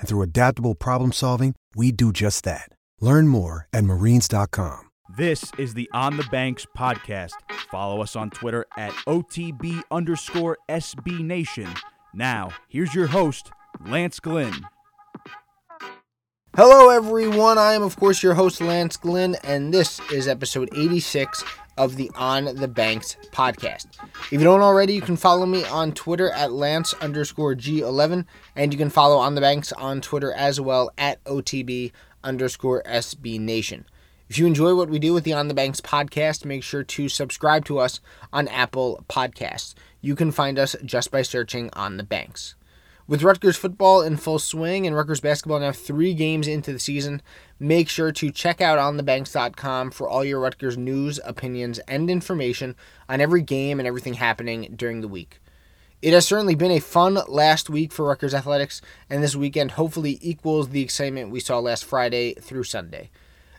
And 0.00 0.08
through 0.08 0.22
adaptable 0.22 0.74
problem 0.74 1.12
solving, 1.12 1.54
we 1.76 1.92
do 1.92 2.12
just 2.12 2.42
that. 2.44 2.68
Learn 3.00 3.28
more 3.28 3.68
at 3.72 3.84
marines.com. 3.84 4.88
This 5.16 5.50
is 5.58 5.74
the 5.74 5.88
On 5.92 6.16
the 6.16 6.26
Banks 6.30 6.66
podcast. 6.76 7.32
Follow 7.70 8.00
us 8.00 8.16
on 8.16 8.30
Twitter 8.30 8.64
at 8.76 8.92
OTB 9.06 9.82
underscore 9.90 10.56
SB 10.68 11.20
Nation. 11.20 11.68
Now, 12.14 12.50
here's 12.68 12.94
your 12.94 13.08
host, 13.08 13.50
Lance 13.86 14.20
Glynn. 14.20 14.66
Hello, 16.56 16.90
everyone. 16.90 17.58
I 17.58 17.74
am, 17.74 17.82
of 17.82 17.96
course, 17.96 18.22
your 18.22 18.34
host, 18.34 18.60
Lance 18.60 18.96
Glynn, 18.96 19.36
and 19.44 19.72
this 19.72 20.00
is 20.12 20.26
episode 20.28 20.68
86 20.76 21.44
of 21.80 21.96
the 21.96 22.10
On 22.14 22.44
the 22.44 22.68
Banks 22.68 23.16
podcast. 23.32 23.86
If 24.30 24.32
you 24.32 24.40
don't 24.40 24.60
already, 24.60 24.92
you 24.92 25.00
can 25.00 25.16
follow 25.16 25.46
me 25.46 25.64
on 25.64 25.92
Twitter 25.92 26.30
at 26.30 26.52
Lance 26.52 26.92
underscore 27.00 27.54
G11, 27.54 28.26
and 28.54 28.70
you 28.70 28.78
can 28.78 28.90
follow 28.90 29.16
On 29.16 29.34
the 29.34 29.40
Banks 29.40 29.72
on 29.72 30.02
Twitter 30.02 30.30
as 30.30 30.60
well 30.60 30.90
at 30.98 31.24
OTB 31.24 31.92
underscore 32.22 32.82
SB 32.82 33.40
Nation. 33.40 33.86
If 34.28 34.38
you 34.38 34.46
enjoy 34.46 34.74
what 34.74 34.90
we 34.90 34.98
do 34.98 35.14
with 35.14 35.24
the 35.24 35.32
On 35.32 35.48
the 35.48 35.54
Banks 35.54 35.80
podcast, 35.80 36.44
make 36.44 36.62
sure 36.62 36.84
to 36.84 37.08
subscribe 37.08 37.64
to 37.64 37.78
us 37.78 38.00
on 38.30 38.46
Apple 38.48 39.02
Podcasts. 39.08 39.74
You 40.02 40.14
can 40.14 40.32
find 40.32 40.58
us 40.58 40.76
just 40.84 41.10
by 41.10 41.22
searching 41.22 41.70
On 41.72 41.96
the 41.96 42.04
Banks. 42.04 42.56
With 43.10 43.24
Rutgers 43.24 43.56
football 43.56 44.02
in 44.02 44.18
full 44.18 44.38
swing 44.38 44.86
and 44.86 44.94
Rutgers 44.94 45.18
basketball 45.18 45.58
now 45.58 45.72
three 45.72 46.14
games 46.14 46.46
into 46.46 46.72
the 46.72 46.78
season, 46.78 47.22
make 47.58 47.88
sure 47.88 48.12
to 48.12 48.30
check 48.30 48.60
out 48.60 48.78
onthebanks.com 48.78 49.90
for 49.90 50.08
all 50.08 50.24
your 50.24 50.38
Rutgers 50.38 50.78
news, 50.78 51.18
opinions, 51.24 51.80
and 51.88 52.08
information 52.08 52.76
on 53.08 53.20
every 53.20 53.42
game 53.42 53.80
and 53.80 53.88
everything 53.88 54.14
happening 54.14 54.72
during 54.76 55.00
the 55.00 55.08
week. 55.08 55.40
It 56.00 56.12
has 56.12 56.24
certainly 56.24 56.54
been 56.54 56.70
a 56.70 56.78
fun 56.78 57.18
last 57.26 57.68
week 57.68 57.90
for 57.90 58.06
Rutgers 58.06 58.32
athletics, 58.32 58.80
and 59.10 59.24
this 59.24 59.34
weekend 59.34 59.72
hopefully 59.72 60.20
equals 60.22 60.68
the 60.68 60.82
excitement 60.82 61.32
we 61.32 61.40
saw 61.40 61.58
last 61.58 61.84
Friday 61.84 62.34
through 62.34 62.62
Sunday. 62.62 63.10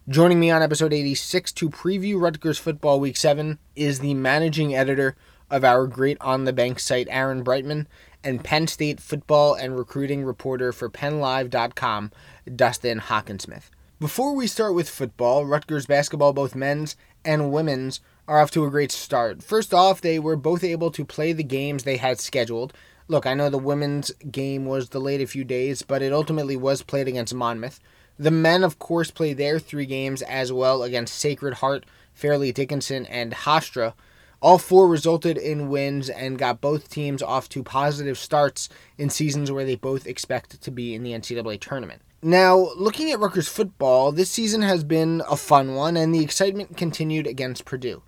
Joining 0.07 0.39
me 0.39 0.49
on 0.49 0.61
episode 0.61 0.93
86 0.93 1.51
to 1.51 1.69
preview 1.69 2.21
Rutgers 2.21 2.57
football 2.57 3.01
week 3.01 3.17
7 3.17 3.59
is 3.75 3.99
the 3.99 4.13
managing 4.13 4.73
editor 4.73 5.17
of 5.51 5.65
our 5.65 5.85
great 5.85 6.17
On 6.21 6.45
the 6.45 6.53
Bank 6.53 6.79
site, 6.79 7.07
Aaron 7.11 7.43
Breitman, 7.43 7.85
and 8.23 8.43
Penn 8.43 8.67
State 8.67 8.99
football 8.99 9.53
and 9.53 9.77
recruiting 9.77 10.23
reporter 10.23 10.71
for 10.71 10.89
PennLive.com, 10.89 12.11
Dustin 12.55 12.99
Hockensmith. 12.99 13.69
Before 13.99 14.33
we 14.33 14.47
start 14.47 14.73
with 14.73 14.89
football, 14.89 15.45
Rutgers 15.45 15.85
basketball, 15.85 16.33
both 16.33 16.55
men's 16.55 16.95
and 17.23 17.51
women's, 17.51 17.99
are 18.27 18.39
off 18.39 18.51
to 18.51 18.65
a 18.65 18.69
great 18.69 18.91
start. 18.91 19.43
First 19.43 19.73
off, 19.73 20.01
they 20.01 20.17
were 20.17 20.35
both 20.35 20.63
able 20.63 20.89
to 20.91 21.05
play 21.05 21.33
the 21.33 21.43
games 21.43 21.83
they 21.83 21.97
had 21.97 22.19
scheduled. 22.19 22.73
Look, 23.07 23.25
I 23.25 23.33
know 23.33 23.49
the 23.49 23.57
women's 23.57 24.11
game 24.31 24.65
was 24.65 24.89
delayed 24.89 25.21
a 25.21 25.27
few 25.27 25.43
days, 25.43 25.81
but 25.81 26.01
it 26.01 26.13
ultimately 26.13 26.55
was 26.55 26.81
played 26.81 27.07
against 27.07 27.33
Monmouth. 27.33 27.79
The 28.17 28.31
men, 28.31 28.63
of 28.63 28.79
course, 28.79 29.11
played 29.11 29.37
their 29.37 29.59
three 29.59 29.85
games 29.85 30.21
as 30.21 30.53
well 30.53 30.83
against 30.83 31.15
Sacred 31.15 31.55
Heart, 31.55 31.85
Fairleigh 32.13 32.53
Dickinson, 32.53 33.05
and 33.07 33.33
Hofstra. 33.33 33.93
All 34.41 34.57
four 34.57 34.87
resulted 34.87 35.37
in 35.37 35.69
wins 35.69 36.09
and 36.09 36.39
got 36.39 36.61
both 36.61 36.89
teams 36.89 37.21
off 37.21 37.47
to 37.49 37.63
positive 37.63 38.17
starts 38.17 38.69
in 38.97 39.11
seasons 39.11 39.51
where 39.51 39.65
they 39.65 39.75
both 39.75 40.07
expect 40.07 40.59
to 40.61 40.71
be 40.71 40.95
in 40.95 41.03
the 41.03 41.11
NCAA 41.11 41.61
tournament. 41.61 42.01
Now, 42.23 42.69
looking 42.75 43.11
at 43.11 43.19
Rutgers 43.19 43.47
football, 43.47 44.11
this 44.11 44.31
season 44.31 44.63
has 44.63 44.83
been 44.83 45.21
a 45.29 45.35
fun 45.35 45.75
one, 45.75 45.95
and 45.95 46.13
the 46.13 46.23
excitement 46.23 46.75
continued 46.75 47.27
against 47.27 47.65
Purdue. 47.65 48.01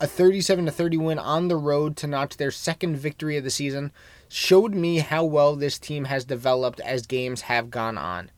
A 0.00 0.06
37 0.06 0.70
30 0.70 0.96
win 0.96 1.18
on 1.18 1.48
the 1.48 1.56
road 1.56 1.96
to 1.98 2.06
notch 2.06 2.36
their 2.36 2.50
second 2.50 2.96
victory 2.96 3.36
of 3.36 3.44
the 3.44 3.50
season 3.50 3.92
showed 4.28 4.74
me 4.74 4.98
how 4.98 5.24
well 5.24 5.56
this 5.56 5.78
team 5.78 6.04
has 6.04 6.24
developed 6.24 6.80
as 6.80 7.06
games 7.06 7.42
have 7.42 7.70
gone 7.70 7.98
on. 7.98 8.30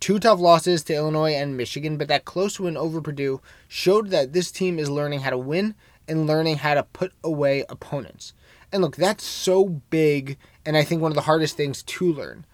Two 0.00 0.18
tough 0.18 0.40
losses 0.40 0.82
to 0.84 0.94
Illinois 0.94 1.34
and 1.34 1.56
Michigan, 1.56 1.96
but 1.96 2.08
that 2.08 2.24
close 2.24 2.58
win 2.58 2.76
over 2.76 3.00
Purdue 3.00 3.40
showed 3.68 4.10
that 4.10 4.32
this 4.32 4.50
team 4.50 4.78
is 4.78 4.90
learning 4.90 5.20
how 5.20 5.30
to 5.30 5.38
win 5.38 5.74
and 6.08 6.26
learning 6.26 6.58
how 6.58 6.74
to 6.74 6.82
put 6.82 7.12
away 7.22 7.64
opponents. 7.68 8.34
And 8.72 8.82
look, 8.82 8.96
that's 8.96 9.24
so 9.24 9.66
big, 9.68 10.36
and 10.66 10.76
I 10.76 10.84
think 10.84 11.00
one 11.00 11.12
of 11.12 11.16
the 11.16 11.22
hardest 11.22 11.56
things 11.56 11.82
to 11.82 12.12
learn. 12.12 12.44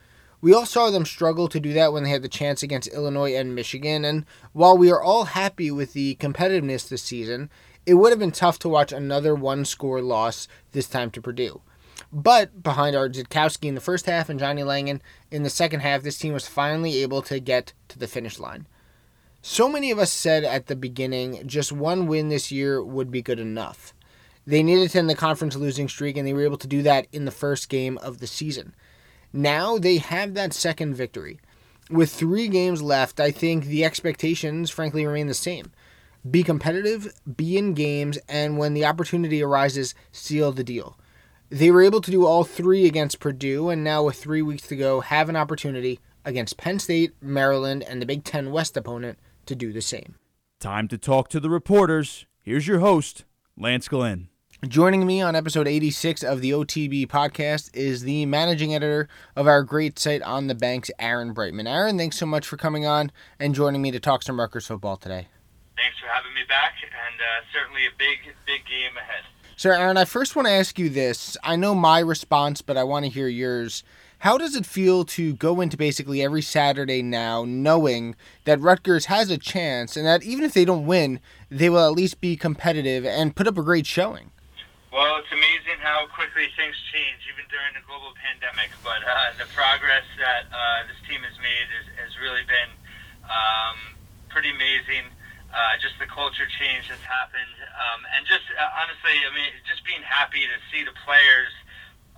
We 0.42 0.54
all 0.54 0.66
saw 0.66 0.90
them 0.90 1.04
struggle 1.04 1.48
to 1.48 1.60
do 1.60 1.72
that 1.74 1.92
when 1.92 2.02
they 2.02 2.10
had 2.10 2.22
the 2.22 2.28
chance 2.28 2.62
against 2.62 2.88
Illinois 2.88 3.34
and 3.34 3.54
Michigan, 3.54 4.04
and 4.04 4.24
while 4.52 4.76
we 4.76 4.90
are 4.90 5.02
all 5.02 5.24
happy 5.24 5.70
with 5.70 5.92
the 5.92 6.16
competitiveness 6.16 6.88
this 6.88 7.02
season, 7.02 7.50
it 7.84 7.94
would 7.94 8.10
have 8.10 8.18
been 8.18 8.30
tough 8.30 8.58
to 8.60 8.68
watch 8.68 8.92
another 8.92 9.34
one 9.34 9.64
score 9.64 10.00
loss 10.00 10.48
this 10.72 10.88
time 10.88 11.10
to 11.10 11.20
Purdue. 11.20 11.60
But 12.12 12.62
behind 12.62 12.96
Art 12.96 13.12
Sitkowski 13.12 13.68
in 13.68 13.74
the 13.74 13.80
first 13.80 14.06
half 14.06 14.28
and 14.28 14.40
Johnny 14.40 14.62
Langan 14.62 15.02
in 15.30 15.42
the 15.42 15.50
second 15.50 15.80
half, 15.80 16.02
this 16.02 16.18
team 16.18 16.32
was 16.32 16.48
finally 16.48 17.02
able 17.02 17.22
to 17.22 17.38
get 17.38 17.72
to 17.88 17.98
the 17.98 18.08
finish 18.08 18.38
line. 18.38 18.66
So 19.42 19.70
many 19.70 19.90
of 19.90 19.98
us 19.98 20.12
said 20.12 20.44
at 20.44 20.66
the 20.66 20.76
beginning 20.76 21.46
just 21.46 21.72
one 21.72 22.06
win 22.06 22.28
this 22.28 22.52
year 22.52 22.84
would 22.84 23.10
be 23.10 23.22
good 23.22 23.40
enough. 23.40 23.94
They 24.46 24.62
needed 24.62 24.90
to 24.90 24.98
end 24.98 25.08
the 25.08 25.14
conference 25.14 25.56
losing 25.56 25.88
streak, 25.88 26.18
and 26.18 26.26
they 26.26 26.34
were 26.34 26.44
able 26.44 26.58
to 26.58 26.68
do 26.68 26.82
that 26.82 27.06
in 27.10 27.24
the 27.24 27.30
first 27.30 27.70
game 27.70 27.96
of 27.98 28.18
the 28.18 28.26
season. 28.26 28.74
Now 29.32 29.78
they 29.78 29.96
have 29.96 30.34
that 30.34 30.52
second 30.52 30.94
victory. 30.94 31.40
With 31.88 32.12
three 32.12 32.48
games 32.48 32.82
left, 32.82 33.18
I 33.18 33.30
think 33.30 33.64
the 33.64 33.82
expectations, 33.82 34.68
frankly, 34.68 35.06
remain 35.06 35.26
the 35.26 35.34
same. 35.34 35.72
Be 36.30 36.42
competitive, 36.42 37.10
be 37.36 37.56
in 37.56 37.72
games, 37.72 38.18
and 38.28 38.58
when 38.58 38.74
the 38.74 38.84
opportunity 38.84 39.42
arises, 39.42 39.94
seal 40.12 40.52
the 40.52 40.62
deal. 40.62 40.98
They 41.48 41.70
were 41.70 41.82
able 41.82 42.02
to 42.02 42.10
do 42.10 42.26
all 42.26 42.44
three 42.44 42.84
against 42.84 43.20
Purdue, 43.20 43.70
and 43.70 43.82
now 43.82 44.02
with 44.04 44.16
three 44.16 44.42
weeks 44.42 44.68
to 44.68 44.76
go, 44.76 45.00
have 45.00 45.30
an 45.30 45.36
opportunity 45.36 45.98
against 46.26 46.58
Penn 46.58 46.78
State, 46.78 47.14
Maryland, 47.22 47.82
and 47.82 48.02
the 48.02 48.06
Big 48.06 48.22
Ten 48.22 48.52
West 48.52 48.76
opponent 48.76 49.18
to 49.50 49.56
do 49.56 49.72
the 49.72 49.82
same. 49.82 50.14
Time 50.60 50.86
to 50.88 50.96
talk 50.96 51.28
to 51.28 51.40
the 51.40 51.50
reporters. 51.50 52.24
Here's 52.40 52.68
your 52.68 52.78
host, 52.78 53.24
Lance 53.58 53.88
Glynn. 53.88 54.28
Joining 54.68 55.06
me 55.06 55.20
on 55.20 55.34
episode 55.34 55.66
86 55.66 56.22
of 56.22 56.40
the 56.40 56.52
OTB 56.52 57.08
podcast 57.08 57.74
is 57.74 58.02
the 58.02 58.26
managing 58.26 58.74
editor 58.74 59.08
of 59.34 59.48
our 59.48 59.62
great 59.64 59.98
site 59.98 60.22
on 60.22 60.46
the 60.46 60.54
banks, 60.54 60.90
Aaron 61.00 61.34
Breitman. 61.34 61.68
Aaron, 61.68 61.98
thanks 61.98 62.16
so 62.16 62.26
much 62.26 62.46
for 62.46 62.56
coming 62.56 62.86
on 62.86 63.10
and 63.40 63.54
joining 63.54 63.82
me 63.82 63.90
to 63.90 63.98
talk 63.98 64.22
some 64.22 64.38
Rutgers 64.38 64.66
football 64.66 64.96
today. 64.96 65.28
Thanks 65.76 65.98
for 65.98 66.06
having 66.06 66.34
me 66.34 66.42
back, 66.48 66.74
and 66.82 67.20
uh, 67.20 67.44
certainly 67.52 67.86
a 67.86 67.96
big, 67.98 68.18
big 68.46 68.64
game 68.66 68.96
ahead. 68.96 69.24
So, 69.56 69.70
Aaron, 69.70 69.96
I 69.96 70.04
first 70.04 70.36
want 70.36 70.46
to 70.46 70.52
ask 70.52 70.78
you 70.78 70.90
this. 70.90 71.36
I 71.42 71.56
know 71.56 71.74
my 71.74 71.98
response, 71.98 72.62
but 72.62 72.76
I 72.76 72.84
want 72.84 73.04
to 73.04 73.10
hear 73.10 73.28
yours. 73.28 73.82
How 74.20 74.36
does 74.36 74.52
it 74.54 74.68
feel 74.68 75.08
to 75.16 75.32
go 75.32 75.62
into 75.64 75.80
basically 75.80 76.20
every 76.20 76.42
Saturday 76.42 77.00
now 77.00 77.48
knowing 77.48 78.16
that 78.44 78.60
Rutgers 78.60 79.06
has 79.06 79.30
a 79.32 79.40
chance 79.40 79.96
and 79.96 80.04
that 80.04 80.22
even 80.22 80.44
if 80.44 80.52
they 80.52 80.66
don't 80.66 80.84
win, 80.84 81.20
they 81.48 81.72
will 81.72 81.88
at 81.88 81.96
least 81.96 82.20
be 82.20 82.36
competitive 82.36 83.08
and 83.08 83.34
put 83.34 83.48
up 83.48 83.56
a 83.56 83.64
great 83.64 83.88
showing? 83.88 84.28
Well, 84.92 85.16
it's 85.24 85.32
amazing 85.32 85.80
how 85.80 86.04
quickly 86.12 86.52
things 86.52 86.76
change, 86.92 87.24
even 87.32 87.48
during 87.48 87.72
the 87.72 87.80
global 87.88 88.12
pandemic. 88.20 88.68
But 88.84 89.00
uh, 89.08 89.40
the 89.40 89.48
progress 89.56 90.04
that 90.20 90.52
uh, 90.52 90.84
this 90.84 91.00
team 91.08 91.24
has 91.24 91.40
made 91.40 91.68
is, 91.80 91.88
has 92.04 92.12
really 92.20 92.44
been 92.44 92.76
um, 93.24 93.96
pretty 94.28 94.52
amazing. 94.52 95.08
Uh, 95.48 95.80
just 95.80 95.96
the 95.96 96.06
culture 96.06 96.46
change 96.60 96.92
that's 96.92 97.02
happened, 97.02 97.56
um, 97.74 98.06
and 98.14 98.22
just 98.22 98.46
uh, 98.54 98.70
honestly, 98.84 99.18
I 99.18 99.34
mean, 99.34 99.50
just 99.66 99.82
being 99.82 99.98
happy 99.98 100.46
to 100.46 100.56
see 100.70 100.86
the 100.86 100.94
players, 101.02 101.50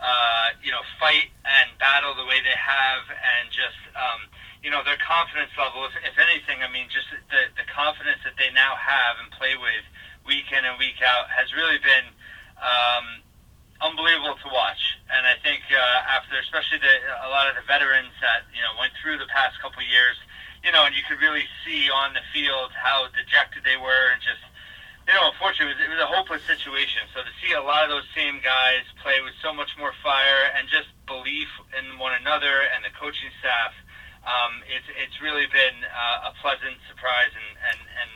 uh, 0.03 0.59
you 0.63 0.75
know, 0.75 0.83
fight 0.99 1.31
and 1.47 1.71
battle 1.79 2.15
the 2.19 2.27
way 2.27 2.43
they 2.43 2.59
have, 2.59 3.07
and 3.07 3.47
just 3.55 3.79
um, 3.95 4.27
you 4.61 4.71
know 4.71 4.83
their 4.83 4.99
confidence 4.99 5.55
level. 5.55 5.87
If, 5.87 5.95
if 6.03 6.17
anything, 6.19 6.61
I 6.61 6.69
mean, 6.69 6.91
just 6.91 7.07
the 7.31 7.49
the 7.55 7.67
confidence 7.71 8.19
that 8.27 8.35
they 8.35 8.51
now 8.51 8.75
have 8.75 9.23
and 9.23 9.31
play 9.39 9.55
with 9.55 9.87
week 10.27 10.51
in 10.51 10.67
and 10.67 10.75
week 10.79 10.99
out 11.07 11.31
has 11.31 11.55
really 11.55 11.79
been 11.79 12.07
um, 12.59 13.23
unbelievable 13.79 14.35
to 14.43 14.49
watch. 14.51 14.99
And 15.11 15.27
I 15.27 15.39
think 15.43 15.63
uh, 15.71 16.15
after, 16.19 16.35
especially 16.39 16.79
the, 16.79 16.95
a 17.27 17.31
lot 17.31 17.47
of 17.47 17.55
the 17.55 17.67
veterans 17.67 18.15
that 18.19 18.47
you 18.51 18.63
know 18.63 18.75
went 18.83 18.93
through 18.99 19.23
the 19.23 19.31
past 19.31 19.57
couple 19.63 19.83
years 19.87 20.19
you 20.63 20.71
know, 20.71 20.87
and 20.87 20.95
you 20.95 21.03
could 21.03 21.19
really 21.19 21.45
see 21.67 21.91
on 21.91 22.15
the 22.15 22.23
field 22.31 22.71
how 22.71 23.11
dejected 23.19 23.67
they 23.67 23.77
were, 23.77 24.15
and 24.15 24.23
just, 24.23 24.43
you 25.09 25.15
know, 25.15 25.31
unfortunately, 25.35 25.75
it 25.75 25.79
was, 25.79 25.83
it 25.87 25.91
was 25.91 26.03
a 26.03 26.11
hopeless 26.11 26.43
situation. 26.47 27.03
So 27.15 27.23
to 27.23 27.33
see 27.43 27.53
a 27.53 27.63
lot 27.63 27.85
of 27.85 27.91
those 27.91 28.07
same 28.15 28.39
guys 28.43 28.87
play 29.03 29.19
with 29.23 29.35
so 29.43 29.53
much 29.53 29.75
more 29.79 29.93
fire 30.03 30.51
and 30.55 30.69
just 30.69 30.89
belief 31.07 31.51
in 31.75 31.99
one 31.99 32.15
another 32.15 32.63
and 32.71 32.85
the 32.85 32.93
coaching 32.95 33.31
staff, 33.43 33.75
um, 34.23 34.63
it's 34.71 34.87
it's 34.95 35.19
really 35.19 35.51
been 35.51 35.83
uh, 35.83 36.31
a 36.31 36.33
pleasant 36.39 36.79
surprise 36.87 37.35
and, 37.35 37.51
and, 37.67 37.81
and 37.99 38.11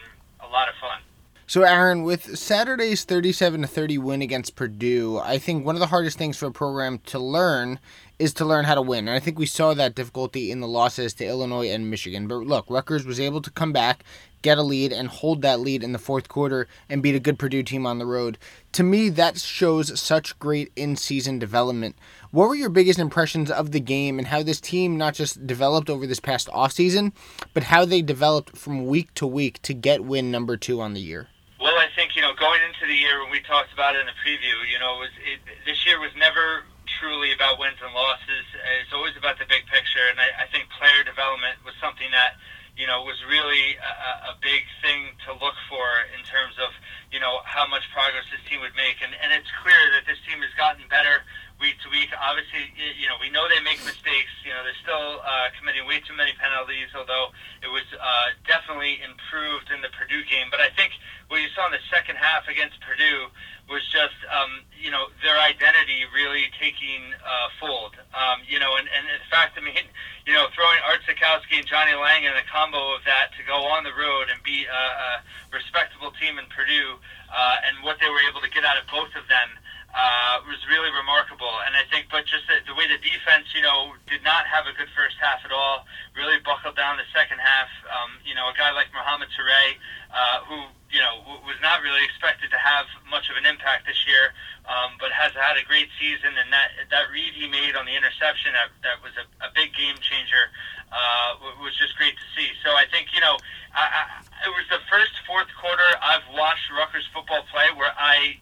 a 0.47 0.49
lot 0.53 0.69
of 0.69 0.75
fun. 0.79 1.03
So, 1.49 1.62
Aaron, 1.62 2.03
with 2.03 2.37
Saturday's 2.37 3.05
37 3.05 3.62
to 3.62 3.67
30 3.69 3.99
win 3.99 4.21
against 4.21 4.56
Purdue, 4.56 5.19
I 5.19 5.38
think 5.38 5.65
one 5.65 5.77
of 5.77 5.81
the 5.81 5.87
hardest 5.87 6.19
things 6.19 6.37
for 6.37 6.47
a 6.47 6.53
program 6.53 6.99
to 7.06 7.21
learn 7.21 7.79
is 8.19 8.35
to 8.35 8.44
learn 8.44 8.65
how 8.65 8.75
to 8.75 8.83
win. 8.83 9.06
And 9.06 9.17
I 9.17 9.21
think 9.21 9.38
we 9.38 9.47
saw 9.47 9.73
that 9.75 9.94
difficulty 9.94 10.50
in 10.50 10.59
the 10.59 10.67
losses 10.67 11.15
to 11.15 11.25
Illinois 11.25 11.69
and 11.69 11.88
Michigan. 11.88 12.27
But 12.27 12.38
look, 12.38 12.67
Rutgers 12.69 13.06
was 13.06 13.21
able 13.21 13.43
to 13.43 13.50
come 13.53 13.73
back, 13.73 14.03
get 14.46 14.58
a 14.58 14.62
lead, 14.62 14.93
and 14.93 15.08
hold 15.08 15.43
that 15.43 15.58
lead 15.58 15.82
in 15.82 15.90
the 15.90 15.98
fourth 15.98 16.28
quarter 16.28 16.69
and 16.88 17.02
beat 17.02 17.16
a 17.16 17.20
good 17.20 17.37
Purdue 17.37 17.64
team 17.64 17.84
on 17.84 17.98
the 17.98 18.06
road. 18.06 18.38
To 18.78 18.84
me, 18.84 19.08
that 19.08 19.40
shows 19.40 19.98
such 19.98 20.38
great 20.38 20.70
in 20.76 20.94
season 20.94 21.40
development. 21.40 21.96
What 22.31 22.48
were 22.48 22.54
your 22.54 22.70
biggest 22.70 23.00
impressions 23.00 23.50
of 23.50 23.72
the 23.72 23.81
game 23.81 24.20
and 24.20 24.28
how 24.28 24.44
this 24.44 24.60
team 24.60 24.96
not 24.96 25.14
just 25.14 25.48
developed 25.48 25.90
over 25.90 26.06
this 26.06 26.20
past 26.20 26.46
offseason, 26.54 27.10
but 27.54 27.64
how 27.75 27.84
they 27.84 28.02
developed 28.02 28.56
from 28.56 28.87
week 28.87 29.12
to 29.14 29.26
week 29.26 29.60
to 29.62 29.75
get 29.75 30.04
win 30.04 30.31
number 30.31 30.56
two 30.56 30.81
on 30.81 30.94
the 30.94 31.00
year? 31.00 31.26
Well, 31.58 31.75
I 31.75 31.88
think 31.96 32.14
you 32.14 32.22
know 32.22 32.32
going 32.38 32.62
into 32.62 32.87
the 32.87 32.94
year 32.94 33.19
when 33.22 33.32
we 33.32 33.40
talked 33.42 33.72
about 33.72 33.96
it 33.96 34.00
in 34.00 34.06
the 34.06 34.19
preview, 34.22 34.54
you 34.70 34.78
know, 34.78 35.02
it 35.02 35.10
was 35.10 35.14
it, 35.26 35.40
this 35.66 35.84
year 35.84 35.99
was 35.99 36.14
never 36.14 36.62
truly 37.00 37.34
about 37.34 37.58
wins 37.58 37.82
and 37.82 37.90
losses. 37.92 38.46
It's 38.78 38.94
always 38.94 39.16
about 39.19 39.42
the 39.42 39.49
big 39.50 39.66
picture, 39.66 40.06
and 40.06 40.22
I, 40.22 40.44
I 40.44 40.46
think 40.54 40.70
player 40.78 41.02
development 41.02 41.58
was 41.66 41.75
something 41.82 42.06
that 42.14 42.38
you 42.76 42.87
know 42.87 43.02
was 43.02 43.17
really 43.28 43.76
a, 43.81 44.32
a 44.32 44.34
big 44.40 44.62
thing 44.84 45.17
to 45.25 45.32
look 45.32 45.56
for 45.69 45.84
in 46.12 46.23
terms 46.25 46.55
of 46.61 46.70
you 47.11 47.19
know 47.20 47.40
how 47.44 47.67
much 47.67 47.82
progress 47.93 48.25
this 48.31 48.44
team 48.49 48.61
would 48.61 48.76
make, 48.76 49.00
and 49.00 49.12
and 49.25 49.32
it's 49.32 49.50
clear 49.64 49.81
that 49.96 50.05
this 50.05 50.20
team 50.28 50.40
has 50.44 50.52
gotten 50.56 50.84
better 50.88 51.25
week 51.61 51.76
to 51.85 51.88
week. 51.88 52.12
Obviously, 52.12 52.69
you 52.76 53.08
know, 53.08 53.17
we 53.20 53.32
know 53.32 53.49
they 53.49 53.61
make 53.64 53.81
mistakes. 53.85 54.32
You 54.44 54.53
know, 54.53 54.61
they're 54.64 54.82
still 54.85 55.20
uh, 55.25 55.49
committing 55.56 55.88
way 55.88 56.00
too 56.05 56.14
many 56.17 56.37
penalties, 56.37 56.93
although 56.93 57.32
it 57.64 57.70
was 57.73 57.87
uh, 57.97 58.37
definitely 58.44 59.00
improved 59.00 59.73
in 59.73 59.81
the 59.81 59.88
Purdue 59.97 60.25
game. 60.29 60.53
But 60.53 60.61
I 60.61 60.69
think 60.76 60.93
what 61.29 61.41
you 61.41 61.49
saw 61.56 61.67
in 61.67 61.73
the 61.73 61.85
second 61.88 62.17
half 62.20 62.49
against 62.49 62.76
Purdue 62.85 63.32
was 63.67 63.82
just, 63.91 64.14
um, 64.31 64.62
you 64.79 64.94
know, 64.94 65.11
their 65.26 65.35
identity 65.43 66.06
really 66.14 66.47
taking 66.55 67.11
uh, 67.19 67.50
fold. 67.59 67.99
Um, 68.14 68.47
you 68.47 68.62
know, 68.62 68.79
and, 68.79 68.87
and 68.87 69.11
in 69.11 69.25
fact, 69.26 69.59
I 69.59 69.62
mean, 69.64 69.91
you 70.23 70.35
know, 70.38 70.47
throwing 70.55 70.79
Art 70.87 71.02
Sitkowski 71.02 71.59
and 71.59 71.67
Johnny 71.67 71.99
Langan 71.99 72.38
a 72.38 72.47
combo 72.47 72.94
of 72.94 73.02
that 73.11 73.35
to 73.35 73.43
go 73.43 73.67
on 73.75 73.82
the 73.82 73.94
road 73.97 74.31
and 74.31 74.38
beat 74.47 74.70
a, 74.70 74.85
a 74.94 75.11
respectable 75.50 76.14
team 76.23 76.38
in 76.38 76.47
Purdue 76.55 76.94
uh, 77.26 77.67
and 77.67 77.82
what 77.82 77.99
they 77.99 78.06
were 78.06 78.23
able 78.31 78.38
to 78.38 78.50
get 78.55 78.62
out 78.62 78.79
of 78.79 78.87
both 78.87 79.11
of 79.19 79.26
them 79.26 79.50
uh, 79.94 80.43
was 80.44 80.61
really 80.69 80.91
remarkable. 80.93 81.50
And 81.65 81.75
I 81.77 81.85
think, 81.88 82.09
but 82.11 82.27
just 82.27 82.44
the, 82.50 82.61
the 82.67 82.75
way 82.75 82.85
the 82.88 83.00
defense, 83.00 83.50
you 83.55 83.62
know, 83.62 83.94
did 84.11 84.23
not 84.25 84.44
have 84.47 84.67
a 84.67 84.75
good 84.77 84.91
first 84.93 85.17
half 85.23 85.41
at 85.44 85.53
all, 85.53 85.87
really 86.17 86.37
buckled 86.44 86.77
down 86.77 86.97
the 86.97 87.09
second 87.15 87.38
half. 87.41 87.71
Um, 87.88 88.21
you 88.27 88.35
know, 88.35 88.50
a 88.50 88.55
guy 88.56 88.73
like 88.73 88.93
Mohamed 88.93 89.33
Toure, 89.33 89.79
uh, 90.12 90.44
who, 90.44 90.69
you 90.93 91.00
know, 91.00 91.25
w- 91.25 91.43
was 91.49 91.56
not 91.65 91.81
really 91.81 92.05
expected 92.05 92.53
to 92.53 92.61
have 92.61 92.85
much 93.09 93.31
of 93.33 93.41
an 93.41 93.49
impact 93.49 93.88
this 93.88 94.05
year, 94.05 94.37
um, 94.69 95.00
but 95.00 95.12
has 95.17 95.33
had 95.33 95.56
a 95.56 95.65
great 95.65 95.88
season. 95.97 96.37
And 96.37 96.53
that, 96.53 96.77
that 96.93 97.09
read 97.09 97.33
he 97.33 97.49
made 97.49 97.73
on 97.73 97.88
the 97.88 97.97
interception, 97.97 98.53
that, 98.53 98.69
that 98.85 99.00
was 99.00 99.17
a, 99.17 99.25
a 99.44 99.50
big 99.56 99.73
game 99.73 99.97
changer, 100.05 100.53
uh, 100.93 101.41
was 101.65 101.73
just 101.81 101.97
great 101.97 102.15
to 102.15 102.27
see. 102.37 102.53
So 102.61 102.77
I 102.77 102.85
think, 102.85 103.17
you 103.17 103.25
know, 103.25 103.41
I, 103.73 103.88
I, 103.88 104.03
it 104.44 104.53
was 104.53 104.69
the 104.69 104.85
first 104.93 105.17
fourth 105.25 105.49
quarter 105.56 105.88
I've 106.05 106.27
watched 106.37 106.69
Rutgers 106.69 107.09
football 107.17 107.49
play 107.49 107.73
where 107.75 107.97
I 107.97 108.38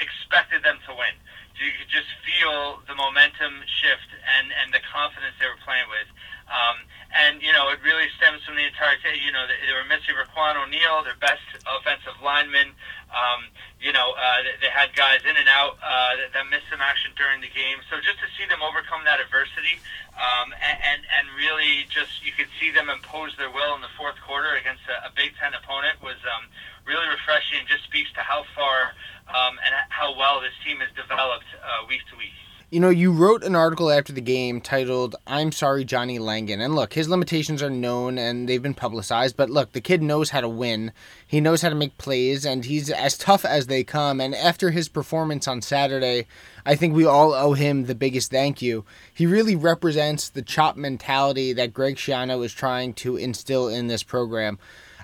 expected 0.00 0.62
them 0.62 0.78
to 0.88 0.92
win. 0.94 1.14
You 1.54 1.70
could 1.78 1.86
just 1.86 2.10
feel 2.26 2.82
the 2.90 2.98
momentum 2.98 3.62
shift 3.78 4.10
and, 4.36 4.50
and 4.58 4.74
the 4.74 4.82
confidence 4.90 5.38
they 5.38 5.46
were 5.46 5.60
playing 5.62 5.86
with. 5.86 6.10
Um, 6.50 6.82
and, 7.14 7.38
you 7.40 7.54
know, 7.54 7.70
it 7.70 7.78
really 7.80 8.10
stems 8.18 8.42
from 8.42 8.58
the 8.58 8.66
entire, 8.66 8.98
t- 8.98 9.22
you 9.22 9.30
know, 9.30 9.46
they, 9.46 9.56
they 9.62 9.72
were 9.72 9.86
missing 9.86 10.18
Raiqwon 10.18 10.58
O'Neal, 10.58 11.06
their 11.06 11.16
best 11.22 11.46
offensive 11.62 12.18
lineman. 12.20 12.74
Um, 13.14 13.48
you 13.78 13.94
know, 13.94 14.12
uh, 14.18 14.42
they, 14.42 14.66
they 14.66 14.72
had 14.74 14.90
guys 14.98 15.22
in 15.22 15.38
and 15.38 15.46
out 15.46 15.78
uh, 15.78 16.18
that, 16.18 16.34
that 16.34 16.50
missed 16.50 16.66
some 16.68 16.82
action 16.82 17.14
during 17.14 17.38
the 17.38 17.48
game. 17.54 17.78
So 17.86 18.02
just 18.02 18.18
to 18.18 18.28
see 18.34 18.50
them 18.50 18.60
overcome 18.60 19.06
that 19.06 19.22
adversity 19.22 19.78
um, 20.18 20.50
and, 20.58 20.76
and, 20.82 21.00
and 21.06 21.24
really 21.38 21.86
just, 21.86 22.18
you 22.26 22.34
could 22.34 22.50
see 22.58 22.74
them 22.74 22.90
impose 22.90 23.30
their 23.38 23.48
will 23.48 23.78
in 23.78 23.80
the 23.80 23.94
fourth 23.94 24.18
quarter 24.26 24.58
against 24.58 24.82
a, 24.90 25.06
a 25.06 25.10
Big 25.14 25.38
Ten 25.38 25.54
opponent 25.54 26.02
was 26.02 26.18
um, 26.26 26.50
really 26.86 27.08
refreshing 27.08 27.64
just 27.68 27.84
speaks 27.84 28.12
to 28.14 28.20
how 28.20 28.44
far 28.54 28.92
um, 29.28 29.56
and 29.64 29.74
how 29.88 30.16
well 30.16 30.40
this 30.40 30.52
team 30.64 30.78
has 30.80 30.90
developed 30.96 31.46
uh, 31.60 31.86
week 31.88 32.00
to 32.10 32.16
week. 32.16 32.32
You 32.70 32.80
know, 32.80 32.90
you 32.90 33.12
wrote 33.12 33.44
an 33.44 33.54
article 33.54 33.88
after 33.88 34.12
the 34.12 34.20
game 34.20 34.60
titled 34.60 35.14
I'm 35.28 35.52
Sorry 35.52 35.84
Johnny 35.84 36.18
Langan. 36.18 36.60
And 36.60 36.74
look, 36.74 36.94
his 36.94 37.08
limitations 37.08 37.62
are 37.62 37.70
known 37.70 38.18
and 38.18 38.48
they've 38.48 38.60
been 38.62 38.74
publicized, 38.74 39.36
but 39.36 39.48
look, 39.48 39.70
the 39.72 39.80
kid 39.80 40.02
knows 40.02 40.30
how 40.30 40.40
to 40.40 40.48
win. 40.48 40.90
He 41.24 41.40
knows 41.40 41.62
how 41.62 41.68
to 41.68 41.76
make 41.76 41.98
plays 41.98 42.44
and 42.44 42.64
he's 42.64 42.90
as 42.90 43.16
tough 43.16 43.44
as 43.44 43.68
they 43.68 43.84
come. 43.84 44.20
And 44.20 44.34
after 44.34 44.70
his 44.70 44.88
performance 44.88 45.46
on 45.46 45.62
Saturday, 45.62 46.26
I 46.66 46.74
think 46.74 46.94
we 46.94 47.04
all 47.04 47.32
owe 47.32 47.52
him 47.52 47.84
the 47.84 47.94
biggest 47.94 48.32
thank 48.32 48.60
you. 48.60 48.84
He 49.12 49.24
really 49.24 49.54
represents 49.54 50.28
the 50.28 50.42
chop 50.42 50.76
mentality 50.76 51.52
that 51.52 51.74
Greg 51.74 51.94
Schiano 51.94 52.44
is 52.44 52.52
trying 52.52 52.94
to 52.94 53.16
instill 53.16 53.68
in 53.68 53.86
this 53.86 54.02
program. 54.02 54.58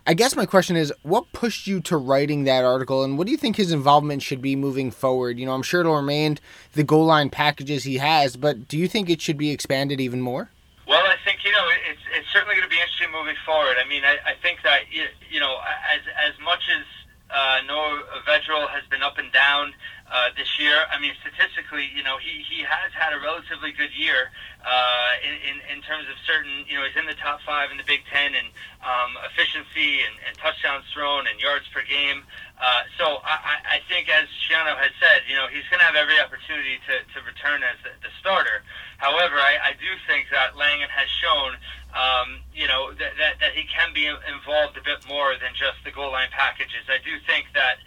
I 0.07 0.14
guess 0.14 0.35
my 0.35 0.47
question 0.47 0.76
is, 0.76 0.92
what 1.02 1.30
pushed 1.33 1.66
you 1.66 1.80
to 1.83 1.97
writing 1.97 2.45
that 2.45 2.64
article, 2.64 3.04
and 3.04 3.19
what 3.19 3.26
do 3.26 3.30
you 3.30 3.37
think 3.37 3.57
his 3.57 3.73
involvement 3.73 4.23
should 4.23 4.40
be 4.40 4.57
moving 4.57 4.90
forward? 4.90 5.38
You 5.38 5.47
know, 5.47 5.52
I'm 5.52 5.62
sure 5.62 5.80
it'll 5.80 5.97
remain 5.97 6.38
the 6.73 6.85
goal 6.85 7.04
line 7.04 7.30
packages 7.30 7.85
he 7.85 7.99
has, 7.99 8.37
but 8.37 8.66
do 8.66 8.78
you 8.78 8.88
think 8.88 9.11
it 9.11 9.21
should 9.21 9.37
be 9.37 9.50
expanded 9.50 10.00
even 10.00 10.21
more? 10.21 10.50
Well, 10.87 11.04
I 11.04 11.16
think 11.25 11.45
you 11.45 11.52
know 11.52 11.69
it's 11.90 12.00
it's 12.19 12.33
certainly 12.33 12.57
going 12.57 12.69
to 12.69 12.71
be 12.71 12.80
interesting 12.80 13.12
moving 13.12 13.37
forward. 13.47 13.76
I 13.78 13.88
mean, 13.88 14.02
I, 14.04 14.19
I 14.26 14.35
think 14.42 14.62
that 14.64 14.90
you 14.90 15.38
know 15.38 15.59
as 15.92 16.00
as 16.19 16.35
much 16.42 16.62
as 16.69 16.85
uh, 17.30 17.61
Noah 17.66 18.02
Vedral 18.26 18.69
has 18.71 18.83
been 18.90 19.02
up 19.02 19.19
and 19.19 19.30
down 19.33 19.73
uh, 20.11 20.35
this 20.37 20.59
year. 20.59 20.75
I 20.90 20.99
mean, 20.99 21.14
statistically, 21.23 21.88
you 21.95 22.02
know, 22.02 22.19
he, 22.19 22.43
he 22.43 22.67
has 22.67 22.90
had 22.93 23.14
a 23.14 23.21
relatively 23.23 23.73
good 23.73 23.95
year 23.95 24.35
uh, 24.67 25.12
in, 25.23 25.35
in, 25.47 25.57
in 25.71 25.79
terms 25.87 26.11
of 26.11 26.19
certain, 26.26 26.67
you 26.67 26.75
know, 26.75 26.85
he's 26.85 26.99
in 26.99 27.07
the 27.07 27.17
top 27.17 27.40
five 27.47 27.71
in 27.71 27.79
the 27.79 27.87
Big 27.87 28.02
Ten 28.11 28.35
in 28.35 28.50
um, 28.83 29.14
efficiency 29.31 30.02
and, 30.02 30.14
and 30.26 30.35
touchdowns 30.37 30.85
thrown 30.93 31.31
and 31.31 31.38
yards 31.38 31.64
per 31.71 31.87
game. 31.87 32.26
Uh, 32.61 32.85
so 33.00 33.25
I, 33.25 33.79
I 33.79 33.79
think, 33.88 34.12
as 34.12 34.29
Schiano 34.45 34.76
has 34.76 34.93
said, 35.00 35.25
you 35.25 35.33
know, 35.33 35.49
he's 35.49 35.64
going 35.73 35.81
to 35.81 35.88
have 35.88 35.97
every 35.97 36.21
opportunity 36.21 36.76
to, 36.90 37.00
to 37.00 37.19
return 37.25 37.64
as 37.64 37.81
the, 37.81 37.95
the 38.05 38.12
starter. 38.21 38.61
However, 39.00 39.40
I, 39.40 39.73
I 39.73 39.73
do 39.81 39.88
think 40.05 40.29
that 40.29 40.61
Langan 40.61 40.93
has 40.93 41.09
shown 41.09 41.57
um, 41.95 42.40
you 42.55 42.69
know, 42.69 42.93
that, 42.95 43.19
that, 43.19 43.40
that 43.40 43.52
he 43.55 43.67
can 43.67 43.93
be 43.93 44.07
involved 44.07 44.76
a 44.79 44.83
bit 44.83 45.02
more 45.09 45.35
than 45.35 45.50
just 45.59 45.83
the 45.85 45.90
goal 45.90 46.12
line 46.12 46.31
packages. 46.31 46.87
I 46.87 47.02
do 47.02 47.19
think 47.26 47.50
that, 47.55 47.83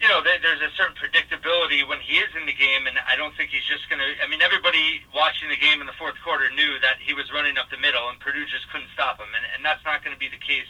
you 0.00 0.08
know, 0.08 0.24
there's 0.24 0.64
a 0.64 0.72
certain 0.80 0.96
predictability 0.96 1.84
when 1.84 2.00
he 2.00 2.16
is 2.16 2.32
in 2.32 2.48
the 2.48 2.56
game, 2.56 2.88
and 2.88 2.96
I 3.04 3.20
don't 3.20 3.36
think 3.36 3.52
he's 3.52 3.68
just 3.68 3.84
going 3.92 4.00
to. 4.00 4.08
I 4.24 4.26
mean, 4.32 4.40
everybody 4.40 5.04
watching 5.12 5.52
the 5.52 5.60
game 5.60 5.84
in 5.84 5.86
the 5.86 5.96
fourth 6.00 6.16
quarter 6.24 6.48
knew 6.56 6.80
that 6.80 7.04
he 7.04 7.12
was 7.12 7.28
running 7.28 7.60
up 7.60 7.68
the 7.68 7.76
middle, 7.76 8.08
and 8.08 8.16
Purdue 8.16 8.48
just 8.48 8.64
couldn't 8.72 8.88
stop 8.96 9.20
him, 9.20 9.28
and, 9.36 9.44
and 9.52 9.60
that's 9.60 9.84
not 9.84 10.00
going 10.00 10.16
to 10.16 10.20
be 10.20 10.32
the 10.32 10.40
case 10.40 10.68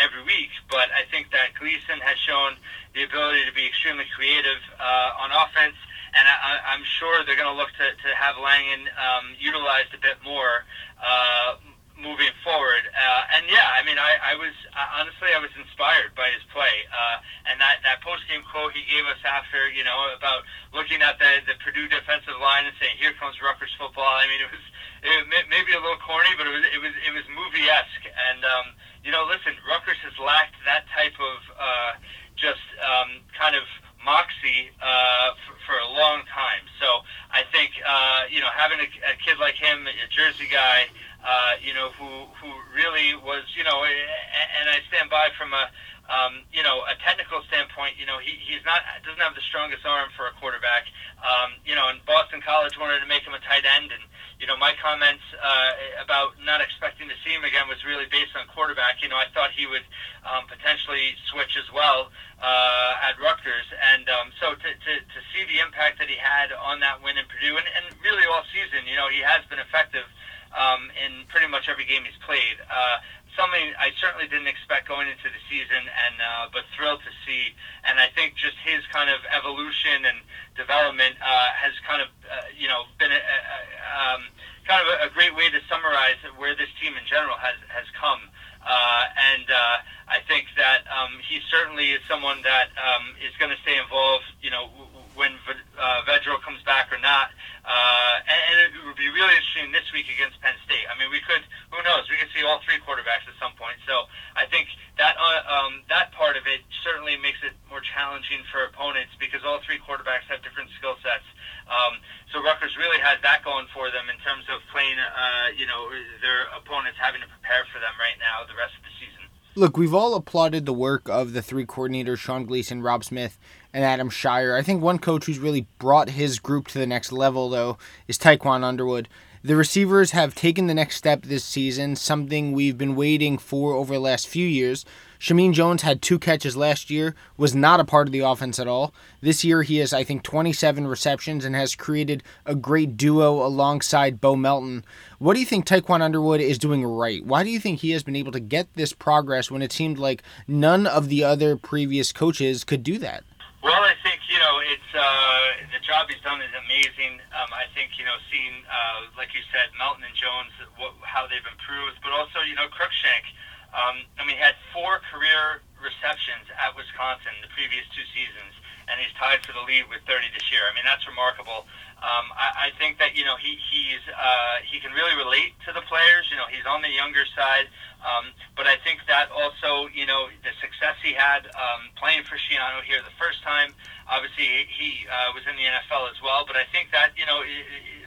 every 0.00 0.24
week. 0.24 0.48
But 0.72 0.88
I 0.96 1.04
think 1.12 1.28
that 1.36 1.52
Gleason 1.60 2.00
has 2.00 2.16
shown 2.24 2.56
the 2.96 3.04
ability 3.04 3.44
to 3.44 3.52
be 3.52 3.68
extremely 3.68 4.08
creative 4.16 4.64
uh, 4.80 5.22
on 5.22 5.28
offense 5.28 5.76
and 6.10 6.26
I, 6.26 6.74
I'm 6.74 6.82
sure 6.98 7.22
they're 7.22 7.38
going 7.38 7.54
to 7.54 7.58
look 7.58 7.70
to, 7.78 7.86
to 7.86 8.10
have 8.18 8.34
Langan 8.42 8.90
um, 8.98 9.30
utilized 9.38 9.94
a 9.94 10.00
bit 10.02 10.18
more 10.24 10.66
uh, 10.98 11.54
moving 12.00 12.32
forward. 12.42 12.84
Uh, 12.92 13.36
and 13.36 13.44
yeah, 13.48 13.76
I 13.76 13.84
mean, 13.84 14.00
I, 14.00 14.32
I 14.32 14.34
was 14.36 14.52
uh, 14.72 14.98
honestly 15.00 15.30
I 15.36 15.40
was 15.40 15.52
inspired 15.54 16.16
by 16.16 16.32
his 16.32 16.42
play, 16.50 16.88
uh, 16.88 17.20
and 17.46 17.60
that 17.60 17.84
that 17.84 18.00
post 18.00 18.24
game 18.26 18.42
quote 18.48 18.72
he 18.72 18.84
gave 18.88 19.04
us 19.06 19.20
after 19.22 19.68
you 19.70 19.84
know 19.84 20.10
about 20.16 20.44
looking 20.72 21.04
at 21.04 21.20
the 21.20 21.44
the 21.46 21.56
Purdue 21.60 21.86
defensive 21.86 22.36
line 22.40 22.66
and 22.66 22.74
saying, 22.80 22.96
"Here 22.98 23.12
comes 23.20 23.36
Rutgers 23.38 23.72
football." 23.76 24.16
I 24.16 24.26
mean, 24.26 24.40
it 24.40 24.50
was 24.50 24.64
it 25.04 25.24
may, 25.28 25.44
maybe 25.48 25.72
a 25.72 25.80
little 25.80 26.00
corny, 26.00 26.32
but 26.36 26.48
it 26.48 26.52
was 26.52 26.64
it 26.72 26.80
was 26.80 26.94
it 27.04 27.12
was 27.12 27.24
movie 27.32 27.68
esque. 27.68 28.04
And 28.08 28.44
um, 28.44 28.66
you 29.04 29.12
know, 29.12 29.24
listen, 29.28 29.56
Rutgers 29.68 30.00
has 30.04 30.16
lacked 30.20 30.56
that 30.64 30.88
type 30.92 31.16
of 31.20 31.38
uh, 31.56 31.92
just 32.36 32.64
um, 32.80 33.24
kind 33.36 33.56
of 33.56 33.64
moxie 34.04 34.70
uh, 34.80 35.36
for, 35.46 35.54
for 35.66 35.76
a 35.78 35.88
long 35.88 36.22
time. 36.32 36.64
So 36.80 37.04
I 37.30 37.42
think 37.52 37.72
uh, 37.86 38.26
you 38.30 38.40
know 38.40 38.50
having 38.54 38.80
a, 38.80 38.88
a 39.06 39.14
kid 39.24 39.38
like 39.38 39.54
him, 39.54 39.86
a 39.86 40.08
Jersey 40.08 40.48
guy 40.50 40.88
uh, 41.24 41.60
you 41.60 41.74
know, 41.74 41.92
who 42.00 42.24
who 42.40 42.48
really 42.72 43.14
was, 43.14 43.44
you 43.56 43.64
know, 43.64 43.84
and 43.84 44.66
I 44.68 44.80
stand 44.88 45.10
by 45.12 45.28
from 45.36 45.52
a, 45.52 45.68
um, 46.08 46.48
you 46.52 46.62
know, 46.64 46.80
a 46.88 46.96
technical 47.04 47.44
standpoint. 47.48 48.00
You 48.00 48.06
know, 48.08 48.16
he 48.18 48.40
he's 48.40 48.64
not 48.64 48.80
doesn't 49.04 49.20
have 49.20 49.36
the 49.36 49.44
strongest 49.44 49.84
arm 49.84 50.08
for 50.16 50.26
a 50.26 50.34
quarterback. 50.40 50.88
Um, 51.20 51.60
you 51.68 51.76
know, 51.76 51.92
and 51.92 52.00
Boston 52.08 52.40
College 52.40 52.80
wanted 52.80 53.04
to 53.04 53.08
make 53.08 53.22
him 53.22 53.36
a 53.36 53.42
tight 53.44 53.68
end, 53.68 53.92
and 53.92 54.00
you 54.40 54.48
know, 54.48 54.56
my 54.56 54.72
comments 54.80 55.20
uh, 55.36 56.02
about 56.02 56.32
not 56.40 56.64
expecting 56.64 57.12
to 57.12 57.16
see 57.20 57.36
him 57.36 57.44
again 57.44 57.68
was 57.68 57.84
really 57.84 58.08
based 58.08 58.32
on 58.32 58.48
quarterback. 58.48 59.04
You 59.04 59.12
know, 59.12 59.20
I 59.20 59.28
thought 59.36 59.52
he 59.52 59.68
would 59.68 59.84
um, 60.24 60.48
potentially 60.48 61.12
switch 61.28 61.60
as 61.60 61.68
well 61.68 62.08
uh, 62.40 63.06
at 63.06 63.20
Rutgers, 63.20 63.68
and 63.92 64.08
um, 64.08 64.32
so 64.40 64.56
to, 64.56 64.68
to 64.72 64.92
to 65.04 65.20
see 65.36 65.44
the 65.44 65.60
impact 65.60 66.00
that 66.00 66.08
he 66.08 66.16
had 66.16 66.56
on 66.56 66.80
that 66.80 67.04
win 67.04 67.20
in 67.20 67.28
Purdue, 67.28 67.60
and, 67.60 67.68
and 67.68 67.92
really 68.00 68.24
all 68.24 68.40
season, 68.48 68.88
you 68.88 68.96
know, 68.96 69.12
he 69.12 69.20
has 69.20 69.44
been 69.52 69.60
effective 69.60 70.08
um, 70.56 70.90
in 70.98 71.26
pretty 71.28 71.46
much 71.46 71.68
every 71.68 71.84
game 71.84 72.02
he's 72.04 72.18
played. 72.26 72.58
Uh, 72.66 72.98
something 73.38 73.72
I 73.78 73.94
certainly 74.00 74.26
didn't 74.26 74.50
expect 74.50 74.88
going 74.88 75.06
into 75.06 75.30
the 75.30 75.42
season, 75.46 75.82
and 75.86 76.16
uh, 76.18 76.44
but 76.52 76.66
thrilled 76.74 77.00
to 77.06 77.12
see. 77.26 77.54
And 77.86 77.98
I 77.98 78.10
think 78.12 78.34
just 78.34 78.58
his 78.66 78.82
kind 78.90 79.10
of 79.10 79.22
evolution 79.30 80.06
and 80.06 80.18
development 80.56 81.16
uh, 81.22 81.50
has 81.54 81.72
kind 81.86 82.02
of 82.02 82.08
uh, 82.26 82.50
you 82.56 82.66
know 82.66 82.90
been 82.98 83.12
a, 83.12 83.22
a, 83.22 83.58
um, 83.94 84.22
kind 84.66 84.82
of 84.82 84.88
a, 84.90 84.96
a 85.06 85.10
great 85.10 85.34
way 85.34 85.50
to 85.50 85.60
summarize 85.70 86.18
where 86.36 86.54
this 86.54 86.70
team 86.82 86.94
in 86.98 87.04
general 87.06 87.38
has 87.38 87.58
has 87.70 87.86
come. 87.94 88.20
Uh, 88.60 89.04
and 89.16 89.48
uh, 89.48 89.76
I 90.04 90.20
think 90.28 90.52
that 90.60 90.84
um, 90.92 91.16
he 91.24 91.40
certainly 91.48 91.96
is 91.96 92.00
someone 92.04 92.44
that 92.44 92.68
um, 92.76 93.16
is 93.24 93.32
going 93.40 93.48
to 93.48 93.56
stay 93.64 93.80
involved. 93.80 94.28
You 94.42 94.50
know, 94.50 94.68
when 95.14 95.34
uh, 95.78 96.02
Vedral 96.06 96.40
comes 96.42 96.62
back 96.62 96.92
or 96.92 96.98
not. 96.98 97.30
Uh, 97.60 98.24
and, 98.24 98.40
and 98.50 98.56
it 98.72 98.82
would 98.86 98.96
be 98.96 99.10
really 99.12 99.36
interesting 99.36 99.68
this 99.70 99.84
week 99.92 100.08
against 100.08 100.40
Penn 100.40 100.56
State. 100.64 100.88
I 100.88 100.96
mean, 100.96 101.12
we 101.12 101.20
could, 101.20 101.44
who 101.70 101.78
knows? 101.84 102.08
We 102.08 102.16
could 102.16 102.32
see 102.32 102.42
all 102.42 102.58
three 102.64 102.80
quarterbacks 102.80 103.28
at 103.28 103.36
some 103.36 103.52
point. 103.60 103.76
So 103.84 104.08
I 104.34 104.48
think 104.48 104.72
that 104.96 105.16
uh, 105.20 105.44
um, 105.44 105.84
that 105.92 106.12
part 106.16 106.40
of 106.40 106.48
it 106.48 106.64
certainly 106.84 107.20
makes 107.20 107.40
it 107.44 107.52
more 107.68 107.84
challenging 107.84 108.42
for 108.48 108.64
opponents 108.64 109.12
because 109.20 109.44
all 109.44 109.60
three 109.60 109.78
quarterbacks 109.80 110.24
have 110.32 110.40
different 110.40 110.72
skill 110.80 110.96
sets. 111.04 111.26
Um, 111.68 112.00
so 112.32 112.42
Rutgers 112.42 112.74
really 112.76 112.98
has 112.98 113.20
that 113.22 113.44
going 113.44 113.68
for 113.72 113.92
them 113.92 114.08
in 114.08 114.18
terms 114.24 114.48
of 114.48 114.64
playing, 114.72 114.98
uh, 114.98 115.52
you 115.54 115.66
know, 115.68 115.92
their 116.24 116.50
opponents 116.56 116.98
having 116.98 117.20
to 117.20 117.28
prepare 117.28 117.68
for 117.70 117.78
them 117.78 117.94
right 118.00 118.16
now 118.18 118.42
the 118.48 118.56
rest 118.56 118.74
of 118.74 118.82
the 118.82 118.94
season. 118.98 119.24
Look, 119.56 119.76
we've 119.76 119.94
all 119.94 120.14
applauded 120.14 120.64
the 120.64 120.72
work 120.72 121.08
of 121.08 121.32
the 121.32 121.42
three 121.42 121.66
coordinators, 121.66 122.18
Sean 122.18 122.46
Gleason, 122.46 122.82
Rob 122.82 123.04
Smith, 123.04 123.38
and 123.72 123.84
Adam 123.84 124.10
Scheier. 124.10 124.56
I 124.56 124.62
think 124.62 124.82
one 124.82 124.98
coach 124.98 125.26
who's 125.26 125.38
really 125.38 125.66
brought 125.78 126.10
his 126.10 126.38
group 126.38 126.68
to 126.68 126.78
the 126.78 126.86
next 126.86 127.12
level, 127.12 127.48
though, 127.48 127.78
is 128.08 128.18
Tiquan 128.18 128.64
Underwood. 128.64 129.08
The 129.42 129.56
receivers 129.56 130.10
have 130.10 130.34
taken 130.34 130.66
the 130.66 130.74
next 130.74 130.96
step 130.96 131.22
this 131.22 131.44
season, 131.44 131.96
something 131.96 132.52
we've 132.52 132.76
been 132.76 132.94
waiting 132.94 133.38
for 133.38 133.72
over 133.72 133.94
the 133.94 134.00
last 134.00 134.28
few 134.28 134.46
years. 134.46 134.84
Shameen 135.18 135.54
Jones 135.54 135.80
had 135.80 136.02
two 136.02 136.18
catches 136.18 136.58
last 136.58 136.90
year, 136.90 137.14
was 137.38 137.54
not 137.54 137.80
a 137.80 137.84
part 137.84 138.06
of 138.06 138.12
the 138.12 138.20
offense 138.20 138.58
at 138.58 138.66
all. 138.66 138.92
This 139.22 139.42
year 139.42 139.62
he 139.62 139.78
has, 139.78 139.94
I 139.94 140.04
think, 140.04 140.24
27 140.24 140.86
receptions 140.86 141.46
and 141.46 141.56
has 141.56 141.74
created 141.74 142.22
a 142.44 142.54
great 142.54 142.98
duo 142.98 143.46
alongside 143.46 144.20
Bo 144.20 144.36
Melton. 144.36 144.84
What 145.18 145.32
do 145.32 145.40
you 145.40 145.46
think 145.46 145.64
Tiquan 145.64 146.02
Underwood 146.02 146.42
is 146.42 146.58
doing 146.58 146.84
right? 146.84 147.24
Why 147.24 147.42
do 147.42 147.48
you 147.48 147.60
think 147.60 147.80
he 147.80 147.92
has 147.92 148.02
been 148.02 148.16
able 148.16 148.32
to 148.32 148.40
get 148.40 148.74
this 148.74 148.92
progress 148.92 149.50
when 149.50 149.62
it 149.62 149.72
seemed 149.72 149.98
like 149.98 150.22
none 150.46 150.86
of 150.86 151.08
the 151.08 151.24
other 151.24 151.56
previous 151.56 152.12
coaches 152.12 152.62
could 152.62 152.82
do 152.82 152.98
that? 152.98 153.24
Well, 153.60 153.84
I 153.84 153.92
think 154.00 154.24
you 154.28 154.40
know 154.40 154.64
it's 154.64 154.90
uh, 154.96 155.68
the 155.68 155.80
job 155.84 156.08
he's 156.08 156.20
done 156.24 156.40
is 156.40 156.52
amazing. 156.56 157.20
Um, 157.36 157.52
I 157.52 157.68
think 157.76 158.00
you 158.00 158.08
know 158.08 158.16
seeing, 158.32 158.64
uh, 158.64 159.12
like 159.20 159.36
you 159.36 159.44
said, 159.52 159.68
Melton 159.76 160.04
and 160.04 160.16
Jones, 160.16 160.52
what, 160.80 160.96
how 161.04 161.28
they've 161.28 161.44
improved, 161.44 162.00
but 162.00 162.10
also 162.10 162.40
you 162.40 162.56
know 162.56 162.72
Cruickshank 162.72 163.28
um, 163.70 164.02
I 164.18 164.26
mean, 164.26 164.34
had 164.34 164.58
four 164.74 164.98
career 165.10 165.62
receptions 165.78 166.50
at 166.58 166.74
Wisconsin 166.74 167.34
the 167.38 167.50
previous 167.54 167.86
two 167.94 168.02
seasons, 168.10 168.52
and 168.90 168.98
he's 168.98 169.14
tied 169.14 169.40
for 169.46 169.54
the 169.54 169.62
lead 169.62 169.86
with 169.86 170.02
30 170.04 170.26
this 170.34 170.50
year. 170.50 170.66
I 170.66 170.74
mean, 170.74 170.84
that's 170.84 171.06
remarkable. 171.06 171.64
Um, 172.00 172.32
I, 172.32 172.68
I 172.72 172.78
think 172.80 172.96
that 172.96 173.12
you 173.12 173.28
know 173.28 173.36
he 173.36 173.60
he's 173.70 174.00
uh, 174.08 174.64
he 174.64 174.80
can 174.80 174.90
really 174.96 175.12
relate 175.14 175.52
to 175.68 175.70
the 175.72 175.84
players. 175.84 176.26
You 176.32 176.40
know, 176.40 176.48
he's 176.48 176.64
on 176.64 176.80
the 176.80 176.88
younger 176.88 177.28
side, 177.36 177.68
um, 178.00 178.32
but 178.56 178.64
I 178.64 178.80
think 178.80 179.04
that 179.04 179.28
also 179.28 179.92
you 179.92 180.08
know 180.08 180.32
the 180.40 180.52
success 180.64 180.96
he 181.04 181.12
had 181.12 181.44
um, 181.52 181.92
playing 182.00 182.24
for 182.24 182.40
Schiano 182.40 182.80
here 182.82 183.04
the 183.04 183.12
first 183.20 183.44
time. 183.44 183.76
Obviously, 184.08 184.64
he 184.72 185.04
uh, 185.12 185.36
was 185.36 185.44
in 185.44 185.54
the 185.60 185.66
NFL 185.68 186.08
as 186.08 186.16
well, 186.24 186.48
but 186.48 186.56
I 186.56 186.64
think 186.72 186.88
that 186.96 187.12
you 187.20 187.28
know 187.28 187.44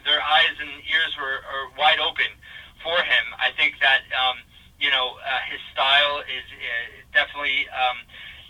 their 0.04 0.20
eyes 0.26 0.58
and 0.58 0.74
ears 0.90 1.14
were 1.14 1.46
are 1.46 1.70
wide 1.78 2.02
open 2.02 2.34
for 2.82 2.98
him. 2.98 3.26
I 3.38 3.54
think 3.54 3.78
that. 3.80 4.10
Um, 4.12 4.42
you 4.84 4.92
know, 4.92 5.16
uh, 5.24 5.40
his 5.48 5.64
style 5.72 6.20
is 6.28 6.44
uh, 6.52 6.68
definitely, 7.16 7.72
um, 7.72 8.04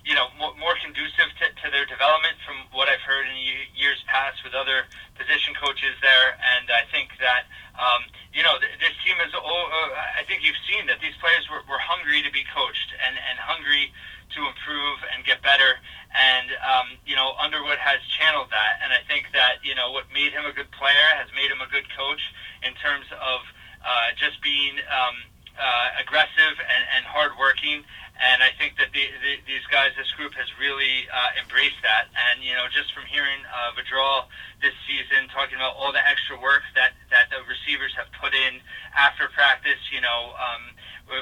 you 0.04 0.16
know, 0.16 0.28
more, 0.36 0.52
more 0.60 0.76
conducive 0.84 1.32
to, 1.40 1.46
to 1.64 1.72
their 1.72 1.88
development 1.88 2.36
from 2.44 2.60
what 2.76 2.92
I've 2.92 3.04
heard 3.08 3.24
in 3.24 3.36
years 3.72 4.04
past 4.08 4.44
with 4.44 4.52
other 4.52 4.84
position 5.16 5.56
coaches 5.56 5.96
there. 6.04 6.36
And 6.60 6.68
I 6.68 6.84
think 6.92 7.16
that, 7.24 7.48
um, 7.80 8.04
you 8.36 8.44
know, 8.44 8.60
this 8.60 8.96
team 9.08 9.16
is, 9.24 9.32
oh, 9.32 9.40
uh, 9.40 10.20
I 10.20 10.28
think 10.28 10.44
you've 10.44 10.60
seen 10.68 10.92
that 10.92 11.00
these 11.00 11.16
players 11.24 11.48
were, 11.48 11.64
were 11.72 11.80
hungry 11.80 12.20
to 12.20 12.32
be 12.32 12.44
coached 12.52 12.92
and, 13.00 13.16
and 13.16 13.40
hungry 13.40 13.96
to 14.36 14.40
improve 14.44 15.00
and 15.16 15.24
get 15.24 15.40
better. 15.40 15.80
And, 16.12 16.52
um, 16.60 16.88
you 17.08 17.16
know, 17.16 17.40
Underwood 17.40 17.80
has 17.80 18.04
channeled 18.20 18.52
that. 18.52 18.84
And 18.84 18.92
I 18.92 19.00
think 19.08 19.32
that, 19.32 19.64
you 19.64 19.74
know, 19.74 19.96
what 19.96 20.12
made 20.12 20.36
him 20.36 20.44
a 20.44 20.52
good 20.52 20.70
player 20.76 21.08
has 21.16 21.32
made 21.32 21.48
him 21.48 21.64
a 21.64 21.70
good 21.72 21.88
coach 21.96 22.22
in 22.60 22.76
terms 22.76 23.08
of 23.16 23.40
uh, 23.88 24.12
just 24.20 24.44
being, 24.44 24.84
um, 24.92 25.16
uh, 25.60 26.02
aggressive 26.02 26.56
and, 26.60 26.84
and 26.98 27.04
hardworking. 27.06 27.84
And 28.14 28.46
I 28.46 28.54
think 28.56 28.78
that 28.78 28.94
the, 28.94 29.10
the, 29.26 29.42
these 29.50 29.66
guys, 29.74 29.92
this 29.98 30.10
group, 30.14 30.38
has 30.38 30.46
really 30.62 31.10
uh, 31.10 31.42
embraced 31.42 31.82
that. 31.82 32.14
And 32.14 32.46
you 32.46 32.54
know, 32.54 32.70
just 32.70 32.94
from 32.94 33.10
hearing 33.10 33.42
uh, 33.50 33.74
Vedral 33.74 34.30
this 34.62 34.78
season 34.86 35.28
talking 35.34 35.58
about 35.58 35.76
all 35.76 35.92
the 35.92 36.02
extra 36.02 36.38
work 36.38 36.62
that 36.78 36.94
that 37.10 37.34
the 37.34 37.42
receivers 37.50 37.92
have 37.98 38.08
put 38.22 38.38
in 38.38 38.62
after 38.94 39.28
practice, 39.34 39.82
you 39.90 40.00
know, 40.00 40.38
um, 40.38 40.78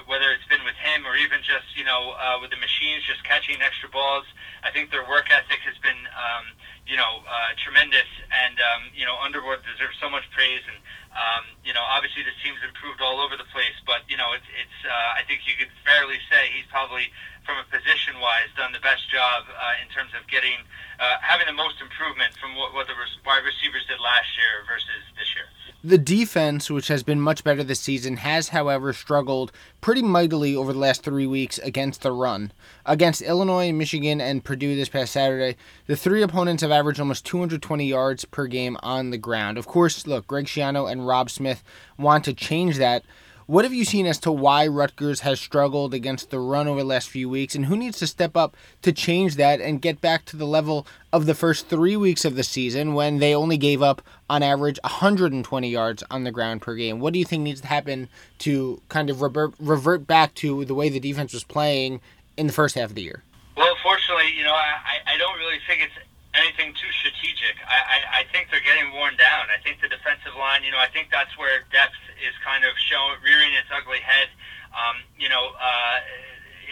whether 0.05 0.31
it's 0.31 0.45
been 0.45 0.63
with 0.63 0.77
him 0.77 1.05
or 1.05 1.17
even 1.17 1.41
just 1.41 1.65
you 1.75 1.83
know 1.83 2.13
uh, 2.17 2.38
with 2.39 2.50
the 2.51 2.61
machines, 2.61 3.03
just 3.05 3.23
catching 3.23 3.61
extra 3.61 3.89
balls. 3.89 4.25
I 4.63 4.71
think 4.71 4.91
their 4.91 5.07
work 5.07 5.29
ethic 5.31 5.59
has 5.65 5.77
been 5.81 6.01
um, 6.13 6.45
you 6.85 6.97
know 6.97 7.23
uh, 7.25 7.57
tremendous, 7.61 8.09
and 8.29 8.55
um, 8.59 8.93
you 8.93 9.05
know 9.05 9.17
Underwood 9.17 9.59
deserves 9.65 9.97
so 10.00 10.09
much 10.09 10.25
praise 10.31 10.61
and 10.67 10.77
um, 11.11 11.43
you 11.67 11.75
know, 11.75 11.83
obviously 11.83 12.23
this 12.23 12.35
team's 12.39 12.63
improved 12.63 13.03
all 13.03 13.19
over 13.19 13.35
the 13.35 13.47
place, 13.51 13.75
but 13.83 14.07
you 14.07 14.15
know, 14.15 14.31
it's 14.31 14.47
it's. 14.55 14.79
Uh, 14.88 15.19
I 15.19 15.27
think 15.27 15.43
you 15.43 15.59
could 15.59 15.71
fairly 15.83 16.15
say 16.31 16.47
he's 16.55 16.67
probably, 16.71 17.11
from 17.45 17.57
a 17.57 17.65
position 17.69 18.19
wise, 18.21 18.50
done 18.55 18.71
the 18.71 18.83
best 18.83 19.10
job 19.10 19.45
uh, 19.50 19.81
in 19.81 19.89
terms 19.89 20.12
of 20.13 20.27
getting 20.29 20.62
uh, 21.00 21.17
having 21.21 21.48
the 21.48 21.57
most 21.57 21.81
improvement 21.81 22.33
from 22.38 22.55
what, 22.55 22.74
what 22.74 22.86
the 22.88 22.93
wide 23.25 23.43
receivers 23.43 23.81
did 23.88 24.00
last 24.00 24.29
year 24.38 24.62
versus 24.67 25.01
this 25.17 25.33
year. 25.33 25.45
The 25.83 25.98
defense, 25.98 26.69
which 26.69 26.89
has 26.89 27.01
been 27.01 27.19
much 27.19 27.43
better 27.43 27.63
this 27.63 27.79
season, 27.79 28.17
has, 28.17 28.50
however, 28.50 28.93
struggled 28.93 29.51
pretty 29.81 30.03
mightily 30.03 30.55
over 30.55 30.71
the 30.71 30.79
last 30.79 31.01
three 31.01 31.25
weeks 31.25 31.57
against 31.57 32.03
the 32.03 32.12
run. 32.12 32.51
Against 32.86 33.24
Illinois, 33.24 33.71
Michigan, 33.71 34.21
and 34.21 34.43
Purdue 34.43 34.75
this 34.75 34.89
past 34.89 35.13
Saturday, 35.13 35.57
the 35.88 35.95
three 35.95 36.21
opponents 36.21 36.62
have 36.62 36.69
averaged 36.69 37.00
almost 37.00 37.25
220 37.25 37.83
yards 37.83 38.25
per 38.25 38.45
game 38.45 38.77
on 38.83 39.10
the 39.10 39.17
ground. 39.17 39.57
Of 39.57 39.65
course, 39.65 40.05
look, 40.05 40.27
Greg 40.27 40.45
Schiano 40.45 40.91
and 40.91 41.07
Rob 41.07 41.31
Smith 41.31 41.63
want 41.98 42.25
to 42.25 42.33
change 42.36 42.77
that, 42.77 43.03
what 43.51 43.65
have 43.65 43.74
you 43.74 43.84
seen 43.84 44.05
as 44.05 44.17
to 44.17 44.31
why 44.31 44.65
Rutgers 44.65 45.20
has 45.20 45.38
struggled 45.38 45.93
against 45.93 46.29
the 46.29 46.39
run 46.39 46.70
over 46.70 46.79
the 46.79 46.86
last 46.86 47.10
few 47.10 47.27
weeks, 47.27 47.53
and 47.53 47.65
who 47.65 47.75
needs 47.75 48.00
to 48.00 48.08
step 48.08 48.38
up 48.38 48.55
to 48.81 48.93
change 48.93 49.36
that 49.36 49.60
and 49.60 49.81
get 49.81 50.00
back 50.00 50.24
to 50.27 50.38
the 50.38 50.46
level 50.46 50.88
of 51.12 51.25
the 51.25 51.36
first 51.36 51.67
three 51.67 51.98
weeks 51.98 52.24
of 52.24 52.36
the 52.36 52.43
season 52.43 52.93
when 52.93 53.20
they 53.20 53.36
only 53.36 53.58
gave 53.58 53.81
up, 53.81 54.01
on 54.29 54.41
average, 54.41 54.79
120 54.86 55.70
yards 55.70 56.01
on 56.10 56.24
the 56.24 56.31
ground 56.31 56.62
per 56.62 56.75
game? 56.75 57.01
What 57.01 57.12
do 57.12 57.20
you 57.20 57.25
think 57.25 57.43
needs 57.43 57.60
to 57.60 57.67
happen 57.67 58.08
to 58.39 58.81
kind 58.88 59.10
of 59.10 59.22
revert, 59.22 59.53
revert 59.60 60.08
back 60.08 60.34
to 60.36 60.63
the 60.63 60.74
way 60.74 60.88
the 60.88 61.01
defense 61.01 61.34
was 61.34 61.43
playing 61.43 62.00
in 62.38 62.48
the 62.48 62.53
first 62.53 62.75
half 62.75 62.91
of 62.91 62.96
the 62.96 63.01
year? 63.01 63.22
Well, 63.58 63.75
fortunately, 63.84 64.31
you 64.34 64.46
know, 64.46 64.53
I, 64.53 65.13
I 65.13 65.17
don't 65.17 65.38
really 65.38 65.60
think 65.67 65.81
it's 65.81 66.08
anything 66.33 66.71
too 66.79 66.91
strategic. 67.03 67.59
I, 67.67 67.79
I, 67.79 67.97
I 68.19 68.21
think 68.31 68.47
they're 68.51 68.63
getting 68.63 68.91
worn 68.95 69.19
down. 69.19 69.51
I 69.51 69.59
think 69.59 69.83
the 69.83 69.91
defensive 69.91 70.35
line, 70.39 70.63
you 70.63 70.71
know, 70.71 70.79
I 70.79 70.88
think 70.88 71.11
that's 71.11 71.35
where 71.35 71.67
depth 71.75 72.00
is 72.23 72.31
kind 72.39 72.63
of 72.63 72.71
showing, 72.79 73.19
rearing 73.19 73.51
its 73.51 73.67
ugly 73.67 74.00
head. 74.00 74.31
Um, 74.71 75.03
you 75.19 75.27
know, 75.27 75.51
uh, 75.59 75.97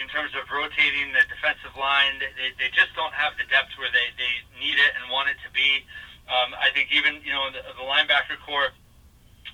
in 0.00 0.08
terms 0.08 0.32
of 0.32 0.48
rotating 0.48 1.12
the 1.12 1.20
defensive 1.28 1.76
line, 1.76 2.16
they, 2.20 2.56
they 2.56 2.72
just 2.72 2.96
don't 2.96 3.12
have 3.12 3.36
the 3.36 3.44
depth 3.52 3.76
where 3.76 3.92
they, 3.92 4.08
they 4.16 4.32
need 4.56 4.80
it 4.80 4.96
and 4.96 5.12
want 5.12 5.28
it 5.28 5.36
to 5.44 5.50
be. 5.52 5.84
Um, 6.24 6.56
I 6.56 6.72
think 6.72 6.88
even, 6.94 7.20
you 7.20 7.34
know, 7.34 7.52
the, 7.52 7.60
the 7.76 7.84
linebacker 7.84 8.40
core, 8.40 8.72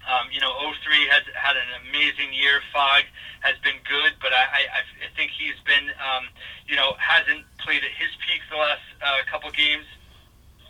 um, 0.06 0.30
you 0.30 0.40
know, 0.40 0.54
03 0.54 0.72
has 1.10 1.26
had 1.34 1.58
an 1.58 1.70
amazing 1.86 2.32
year. 2.32 2.62
Fogg 2.72 3.04
has 3.42 3.58
been 3.62 3.76
good, 3.82 4.14
but 4.22 4.32
I, 4.32 4.70
I, 4.70 4.80
I 4.80 5.10
think 5.18 5.34
he's 5.34 5.58
been, 5.66 5.90
um, 5.98 6.30
you 6.66 6.78
know, 6.78 6.94
hasn't 6.98 7.42
played 7.58 7.82
at 7.82 7.90
his 7.94 8.10
peak 8.22 8.40
the 8.50 8.56
last 8.56 8.86
uh, 9.02 9.26
couple 9.30 9.50
games. 9.50 9.86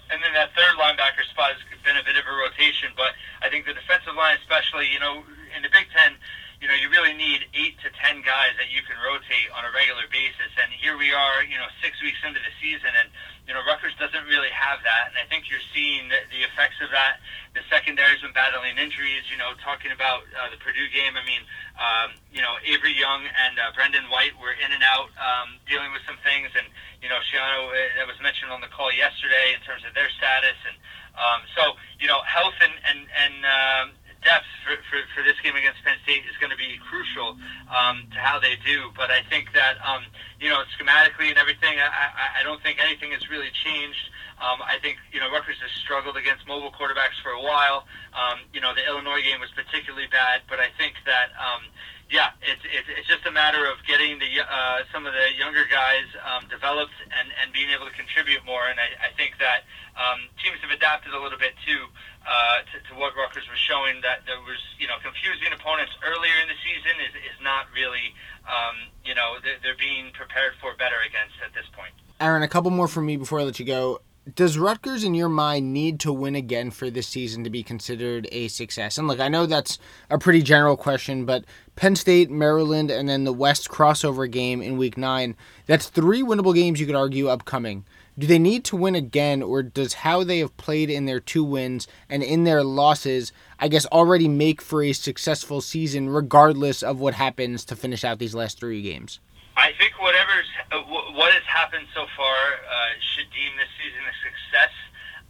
And 0.08 0.22
then 0.22 0.32
that 0.34 0.54
third 0.54 0.78
linebacker 0.78 1.26
spot 1.28 1.52
has 1.52 1.62
been 1.84 1.96
a 1.96 2.04
bit 2.04 2.16
of 2.16 2.24
a 2.24 2.34
rotation, 2.34 2.94
but 2.96 3.12
I 3.42 3.50
think 3.50 3.66
the 3.66 3.74
defensive 3.74 4.14
line, 4.14 4.38
especially, 4.40 4.88
you 4.88 5.00
know, 5.00 5.24
in 5.54 5.62
the 5.62 5.68
Big 5.68 5.90
Ten, 5.92 6.14
you 6.60 6.68
know, 6.68 6.74
you 6.74 6.88
really 6.88 7.12
need 7.12 7.44
eight 7.52 7.76
to 7.84 7.92
ten 8.00 8.24
guys 8.24 8.56
that 8.56 8.72
you 8.72 8.80
can 8.80 8.96
rotate 9.04 9.52
on 9.52 9.68
a 9.68 9.70
regular 9.76 10.08
basis. 10.08 10.48
And 10.56 10.72
here 10.72 10.96
we 10.96 11.12
are, 11.12 11.44
you 11.44 11.60
know, 11.60 11.68
six 11.84 12.00
weeks 12.00 12.16
into 12.24 12.40
the 12.40 12.52
season, 12.56 12.88
and 12.96 13.12
you 13.44 13.52
know, 13.52 13.62
Rutgers 13.62 13.92
doesn't 14.00 14.24
really 14.26 14.50
have 14.50 14.80
that. 14.82 15.12
And 15.12 15.20
I 15.20 15.28
think 15.28 15.46
you're 15.52 15.62
seeing 15.70 16.08
the, 16.08 16.18
the 16.32 16.42
effects 16.48 16.80
of 16.80 16.90
that. 16.90 17.20
The 17.52 17.62
secondary's 17.68 18.24
been 18.24 18.32
battling 18.32 18.80
injuries. 18.80 19.28
You 19.28 19.36
know, 19.36 19.52
talking 19.60 19.92
about 19.92 20.24
uh, 20.32 20.48
the 20.48 20.56
Purdue 20.56 20.88
game. 20.90 21.12
I 21.12 21.24
mean, 21.28 21.44
um, 21.76 22.08
you 22.32 22.40
know, 22.40 22.56
Avery 22.64 22.96
Young 22.96 23.28
and 23.28 23.60
uh, 23.60 23.76
Brendon 23.76 24.08
White 24.08 24.32
were 24.40 24.56
in 24.56 24.72
and 24.72 24.82
out, 24.82 25.12
um, 25.20 25.60
dealing 25.68 25.92
with 25.92 26.02
some 26.08 26.16
things, 26.24 26.48
and 26.56 26.66
you 27.04 27.12
know, 27.12 27.20
Schiano 27.28 27.68
uh, 27.68 28.00
that 28.00 28.08
was 28.08 28.16
mentioned 28.24 28.48
on 28.48 28.64
the 28.64 28.72
call 28.72 28.88
yesterday 28.88 29.52
in 29.52 29.60
terms 29.60 29.84
of 29.84 29.92
their 29.92 30.08
status, 30.16 30.56
and 30.64 30.76
um, 31.20 31.44
so 31.52 31.76
you 32.00 32.08
know, 32.08 32.24
health 32.24 32.56
and 32.64 32.72
and 32.88 33.00
and 33.12 33.36
um, 33.44 33.86
depth 34.22 34.48
for, 34.64 34.74
for, 34.88 34.98
for 35.14 35.22
this 35.22 35.38
game 35.42 35.56
against 35.56 35.82
Penn 35.84 35.96
State 36.04 36.24
is 36.28 36.36
going 36.40 36.50
to 36.50 36.56
be 36.56 36.78
crucial 36.88 37.36
um, 37.68 38.06
to 38.12 38.18
how 38.18 38.38
they 38.38 38.56
do. 38.64 38.90
But 38.96 39.10
I 39.10 39.22
think 39.28 39.52
that, 39.54 39.76
um, 39.84 40.04
you 40.40 40.48
know, 40.48 40.62
schematically 40.76 41.28
and 41.30 41.38
everything, 41.38 41.78
I, 41.78 41.88
I, 41.88 42.26
I 42.40 42.42
don't 42.42 42.62
think 42.62 42.78
anything 42.82 43.12
has 43.12 43.28
really 43.30 43.50
changed. 43.64 44.10
Um, 44.36 44.60
I 44.60 44.76
think, 44.82 44.98
you 45.12 45.20
know, 45.20 45.32
Rutgers 45.32 45.56
has 45.64 45.72
struggled 45.80 46.16
against 46.16 46.46
mobile 46.46 46.70
quarterbacks 46.70 47.16
for 47.24 47.32
a 47.32 47.40
while. 47.40 47.88
Um, 48.12 48.44
you 48.52 48.60
know, 48.60 48.74
the 48.76 48.84
Illinois 48.84 49.24
game 49.24 49.40
was 49.40 49.48
particularly 49.56 50.08
bad, 50.12 50.44
but 50.48 50.60
I 50.60 50.68
think 50.76 51.00
that, 51.08 51.32
um, 51.40 51.64
yeah, 52.06 52.38
it's, 52.38 52.62
it's, 52.62 52.86
it's 52.86 53.08
just 53.10 53.26
a 53.26 53.34
matter 53.34 53.66
of 53.66 53.82
getting 53.82 54.22
the 54.22 54.30
uh, 54.38 54.86
some 54.94 55.06
of 55.06 55.12
the 55.12 55.34
younger 55.34 55.66
guys 55.66 56.06
um, 56.22 56.46
developed 56.46 56.94
and, 57.10 57.34
and 57.42 57.50
being 57.50 57.66
able 57.74 57.82
to 57.82 57.94
contribute 57.98 58.46
more. 58.46 58.70
And 58.70 58.78
I, 58.78 59.10
I 59.10 59.10
think 59.18 59.42
that 59.42 59.66
um, 59.98 60.30
teams 60.38 60.62
have 60.62 60.70
adapted 60.70 61.18
a 61.18 61.20
little 61.20 61.38
bit 61.38 61.58
too 61.66 61.90
uh, 62.22 62.62
to, 62.62 62.76
to 62.78 62.92
what 62.94 63.18
Rutgers 63.18 63.50
was 63.50 63.58
showing. 63.58 63.98
That 64.06 64.22
there 64.22 64.38
was 64.38 64.62
you 64.78 64.86
know 64.86 65.02
confusing 65.02 65.50
opponents 65.50 65.98
earlier 66.06 66.36
in 66.38 66.46
the 66.46 66.58
season 66.62 66.94
is, 67.02 67.14
is 67.26 67.38
not 67.42 67.66
really 67.74 68.14
um, 68.46 68.86
you 69.02 69.18
know 69.18 69.42
they're, 69.42 69.58
they're 69.58 69.80
being 69.80 70.14
prepared 70.14 70.54
for 70.62 70.78
better 70.78 71.02
against 71.02 71.34
at 71.42 71.50
this 71.58 71.66
point. 71.74 71.90
Aaron, 72.22 72.46
a 72.46 72.48
couple 72.48 72.70
more 72.70 72.86
from 72.86 73.04
me 73.04 73.18
before 73.18 73.42
I 73.42 73.44
let 73.44 73.58
you 73.58 73.66
go 73.66 73.98
does 74.34 74.58
Rutgers, 74.58 75.04
in 75.04 75.14
your 75.14 75.28
mind, 75.28 75.72
need 75.72 76.00
to 76.00 76.12
win 76.12 76.34
again 76.34 76.72
for 76.72 76.90
this 76.90 77.06
season 77.06 77.44
to 77.44 77.50
be 77.50 77.62
considered 77.62 78.28
a 78.32 78.48
success? 78.48 78.98
And 78.98 79.06
look, 79.06 79.20
I 79.20 79.28
know 79.28 79.46
that's 79.46 79.78
a 80.10 80.18
pretty 80.18 80.42
general 80.42 80.76
question, 80.76 81.24
but 81.24 81.44
Penn 81.76 81.94
State, 81.94 82.30
Maryland, 82.30 82.90
and 82.90 83.06
then 83.06 83.24
the 83.24 83.32
West 83.34 83.68
crossover 83.68 84.30
game 84.30 84.62
in 84.62 84.78
week 84.78 84.96
nine, 84.96 85.36
that's 85.66 85.88
three 85.88 86.22
winnable 86.22 86.54
games 86.54 86.80
you 86.80 86.86
could 86.86 86.94
argue 86.96 87.28
upcoming. 87.28 87.84
Do 88.18 88.26
they 88.26 88.38
need 88.38 88.64
to 88.64 88.76
win 88.76 88.94
again, 88.94 89.42
or 89.42 89.62
does 89.62 89.92
how 89.92 90.24
they 90.24 90.38
have 90.38 90.56
played 90.56 90.88
in 90.88 91.04
their 91.04 91.20
two 91.20 91.44
wins 91.44 91.86
and 92.08 92.22
in 92.22 92.44
their 92.44 92.64
losses, 92.64 93.30
I 93.60 93.68
guess, 93.68 93.84
already 93.86 94.26
make 94.26 94.62
for 94.62 94.82
a 94.82 94.94
successful 94.94 95.60
season 95.60 96.08
regardless 96.08 96.82
of 96.82 96.98
what 96.98 97.12
happens 97.12 97.62
to 97.66 97.76
finish 97.76 98.04
out 98.04 98.18
these 98.18 98.34
last 98.34 98.58
three 98.58 98.80
games? 98.80 99.20
I 99.54 99.72
think 99.78 100.00
whatever's 100.00 100.46
uh, 100.72 100.80
what 101.12 101.32
has 101.32 101.44
happened 101.44 101.88
so 101.94 102.06
far 102.16 102.36
uh, 102.36 102.92
should 103.00 103.28
deem 103.32 103.52
this 103.56 103.68
season 103.76 104.00
a 104.00 104.16
success. 104.24 104.72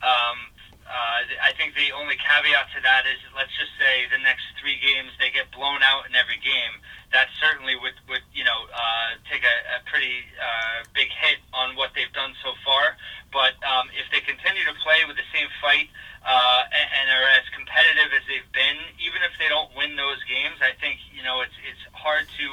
Um, 0.02 0.38
uh, 0.86 1.18
I 1.42 1.50
think 1.58 1.74
the 1.74 1.90
only 1.98 2.14
caveat 2.14 2.70
to 2.78 2.80
that 2.86 3.04
is, 3.10 3.18
let's 3.34 3.50
just 3.58 3.74
say 3.74 4.06
the 4.06 4.22
next 4.22 4.46
three 4.62 4.78
games 4.78 5.10
they 5.18 5.34
get 5.34 5.50
blown 5.50 5.82
out 5.82 6.06
in 6.06 6.14
every 6.14 6.38
game. 6.38 6.78
That 7.10 7.26
certainly 7.42 7.74
would, 7.74 7.98
would 8.06 8.22
you 8.30 8.46
know, 8.46 8.70
uh, 8.70 9.18
take 9.26 9.42
a, 9.42 9.56
a 9.76 9.78
pretty 9.90 10.22
uh, 10.38 10.86
big 10.94 11.10
hit 11.10 11.42
on 11.50 11.74
what 11.74 11.90
they've 11.94 12.12
done 12.14 12.34
so 12.42 12.54
far. 12.62 12.94
But 13.34 13.58
um, 13.66 13.90
if 13.98 14.06
they 14.14 14.22
continue 14.22 14.62
to 14.66 14.74
play 14.82 15.02
with 15.06 15.18
the 15.18 15.26
same 15.34 15.50
fight 15.58 15.90
uh, 16.22 16.62
and, 16.70 16.86
and 17.02 17.06
are 17.18 17.28
as 17.34 17.46
competitive 17.50 18.10
as 18.14 18.22
they've 18.30 18.52
been, 18.54 18.78
even 19.02 19.22
if 19.26 19.34
they 19.42 19.50
don't 19.50 19.70
win 19.74 19.98
those 19.98 20.22
games, 20.26 20.58
I 20.62 20.74
think 20.78 21.02
you 21.10 21.22
know 21.26 21.42
it's 21.42 21.54
it's 21.66 21.82
hard 21.94 22.30
to 22.38 22.46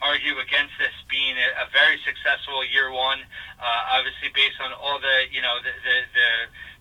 argue 0.00 0.38
against 0.38 0.76
this 0.78 0.94
being 1.10 1.34
a, 1.36 1.48
a 1.64 1.66
very 1.74 1.98
successful 2.06 2.62
year 2.68 2.92
one. 2.92 3.18
Uh, 3.58 3.98
obviously, 3.98 4.30
based 4.32 4.60
on 4.62 4.72
all 4.76 5.00
the 5.00 5.26
you 5.32 5.42
know 5.42 5.58
the, 5.60 5.72
the, 5.84 5.96
the 6.14 6.28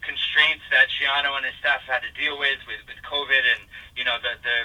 constraints 0.02 0.64
that 0.72 0.88
Schiano 0.94 1.36
and 1.38 1.46
his 1.46 1.56
staff 1.60 1.82
had 1.86 2.02
to 2.06 2.12
deal 2.14 2.38
with 2.38 2.60
with, 2.68 2.82
with 2.88 3.00
COVID 3.06 3.44
and 3.44 3.62
you 3.96 4.04
know 4.06 4.18
the 4.22 4.38
the 4.44 4.58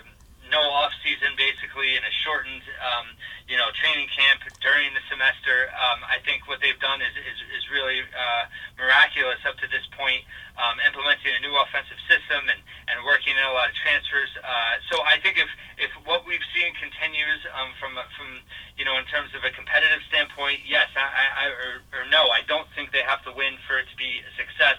no 0.52 0.60
off 0.60 0.92
season 1.00 1.32
basically 1.40 1.96
in 1.96 2.04
a 2.04 2.12
shortened 2.20 2.60
um, 2.84 3.16
you 3.48 3.56
know 3.56 3.72
training 3.80 4.06
camp 4.12 4.44
during 4.60 4.92
the 4.92 5.00
semester. 5.08 5.72
Um, 5.72 6.04
I 6.04 6.20
think 6.28 6.44
what 6.44 6.60
they've 6.60 6.78
done 6.78 7.00
is 7.00 7.16
is, 7.16 7.38
is 7.56 7.64
really 7.72 8.04
uh, 8.12 8.44
miraculous 8.76 9.40
up 9.48 9.56
to 9.64 9.66
this 9.72 9.82
point, 9.96 10.20
um, 10.60 10.76
implementing 10.84 11.32
a 11.32 11.40
new 11.40 11.56
offensive 11.56 11.98
system 12.04 12.44
and, 12.52 12.60
and 12.92 13.00
working 13.08 13.32
in 13.32 13.42
a 13.42 13.54
lot 13.56 13.72
of 13.72 13.74
transfers. 13.80 14.28
Uh, 14.44 14.76
so 14.92 15.00
I 15.08 15.16
think 15.24 15.40
if 15.40 15.48
if 15.80 15.90
what 16.04 16.28
we've 16.28 16.44
seen 16.52 16.76
continues 16.76 17.40
um, 17.56 17.72
from 17.80 17.96
from 18.14 18.44
you 18.76 18.84
know 18.84 19.00
in 19.00 19.08
terms 19.08 19.32
of 19.32 19.48
a 19.48 19.50
competitive 19.56 20.04
standpoint, 20.12 20.60
yes, 20.68 20.92
I, 20.92 21.08
I 21.08 21.44
or, 21.48 21.72
or 21.96 22.04
no, 22.12 22.28
I 22.28 22.44
don't 22.44 22.68
think 22.76 22.92
they 22.92 23.02
have 23.02 23.24
to 23.24 23.32
win 23.32 23.56
for 23.64 23.80
it 23.80 23.88
to 23.88 23.96
be 23.96 24.20
a 24.20 24.32
success 24.36 24.76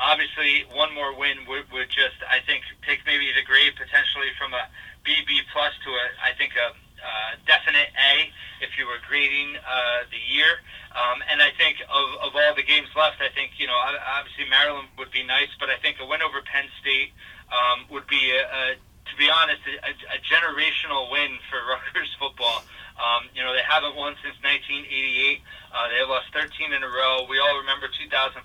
obviously 0.00 0.64
one 0.72 0.92
more 0.96 1.12
win 1.14 1.44
would, 1.46 1.68
would 1.70 1.92
just 1.92 2.16
I 2.24 2.40
think 2.40 2.64
take 2.88 3.04
maybe 3.04 3.28
the 3.36 3.44
grade 3.44 3.76
potentially 3.76 4.32
from 4.40 4.56
a 4.56 4.66
B 5.04 5.14
B 5.28 5.44
plus 5.52 5.76
to 5.84 5.90
a 5.92 6.04
I 6.24 6.32
think 6.34 6.56
a 6.56 6.72
uh, 7.00 7.32
definite 7.46 7.92
A 7.96 8.28
if 8.60 8.76
you 8.76 8.84
were 8.84 9.00
grading 9.08 9.56
uh, 9.56 10.04
the 10.12 10.20
year. 10.20 10.60
Um, 10.92 11.24
and 11.30 11.40
I 11.40 11.48
think 11.56 11.80
of, 11.88 12.06
of 12.20 12.36
all 12.36 12.52
the 12.56 12.66
games 12.66 12.88
left, 12.96 13.22
I 13.22 13.32
think 13.32 13.56
you 13.60 13.68
know 13.68 13.76
obviously 13.76 14.48
Maryland 14.48 14.88
would 14.98 15.12
be 15.12 15.22
nice, 15.22 15.52
but 15.60 15.70
I 15.70 15.76
think 15.78 16.00
a 16.00 16.06
win 16.06 16.20
over 16.20 16.40
Penn 16.42 16.66
State 16.80 17.12
um, 17.52 17.86
would 17.92 18.08
be 18.08 18.32
a, 18.36 18.42
a, 18.42 18.62
to 18.74 19.14
be 19.16 19.30
honest 19.30 19.60
a, 19.68 19.92
a 20.12 20.18
generational 20.24 21.12
win 21.12 21.36
for 21.48 21.60
Rutgers 21.70 22.10
football. 22.18 22.64
Um, 23.00 23.32
you 23.32 23.40
know, 23.40 23.56
they 23.56 23.64
haven't 23.64 23.96
won 23.96 24.12
since 24.20 24.36
1988. 24.44 25.40
Uh, 25.72 25.88
they 25.88 26.04
lost 26.04 26.28
13 26.36 26.76
in 26.76 26.84
a 26.84 26.90
row. 26.92 27.24
We 27.24 27.40
all 27.40 27.56
remember 27.56 27.88
2014, 27.88 28.44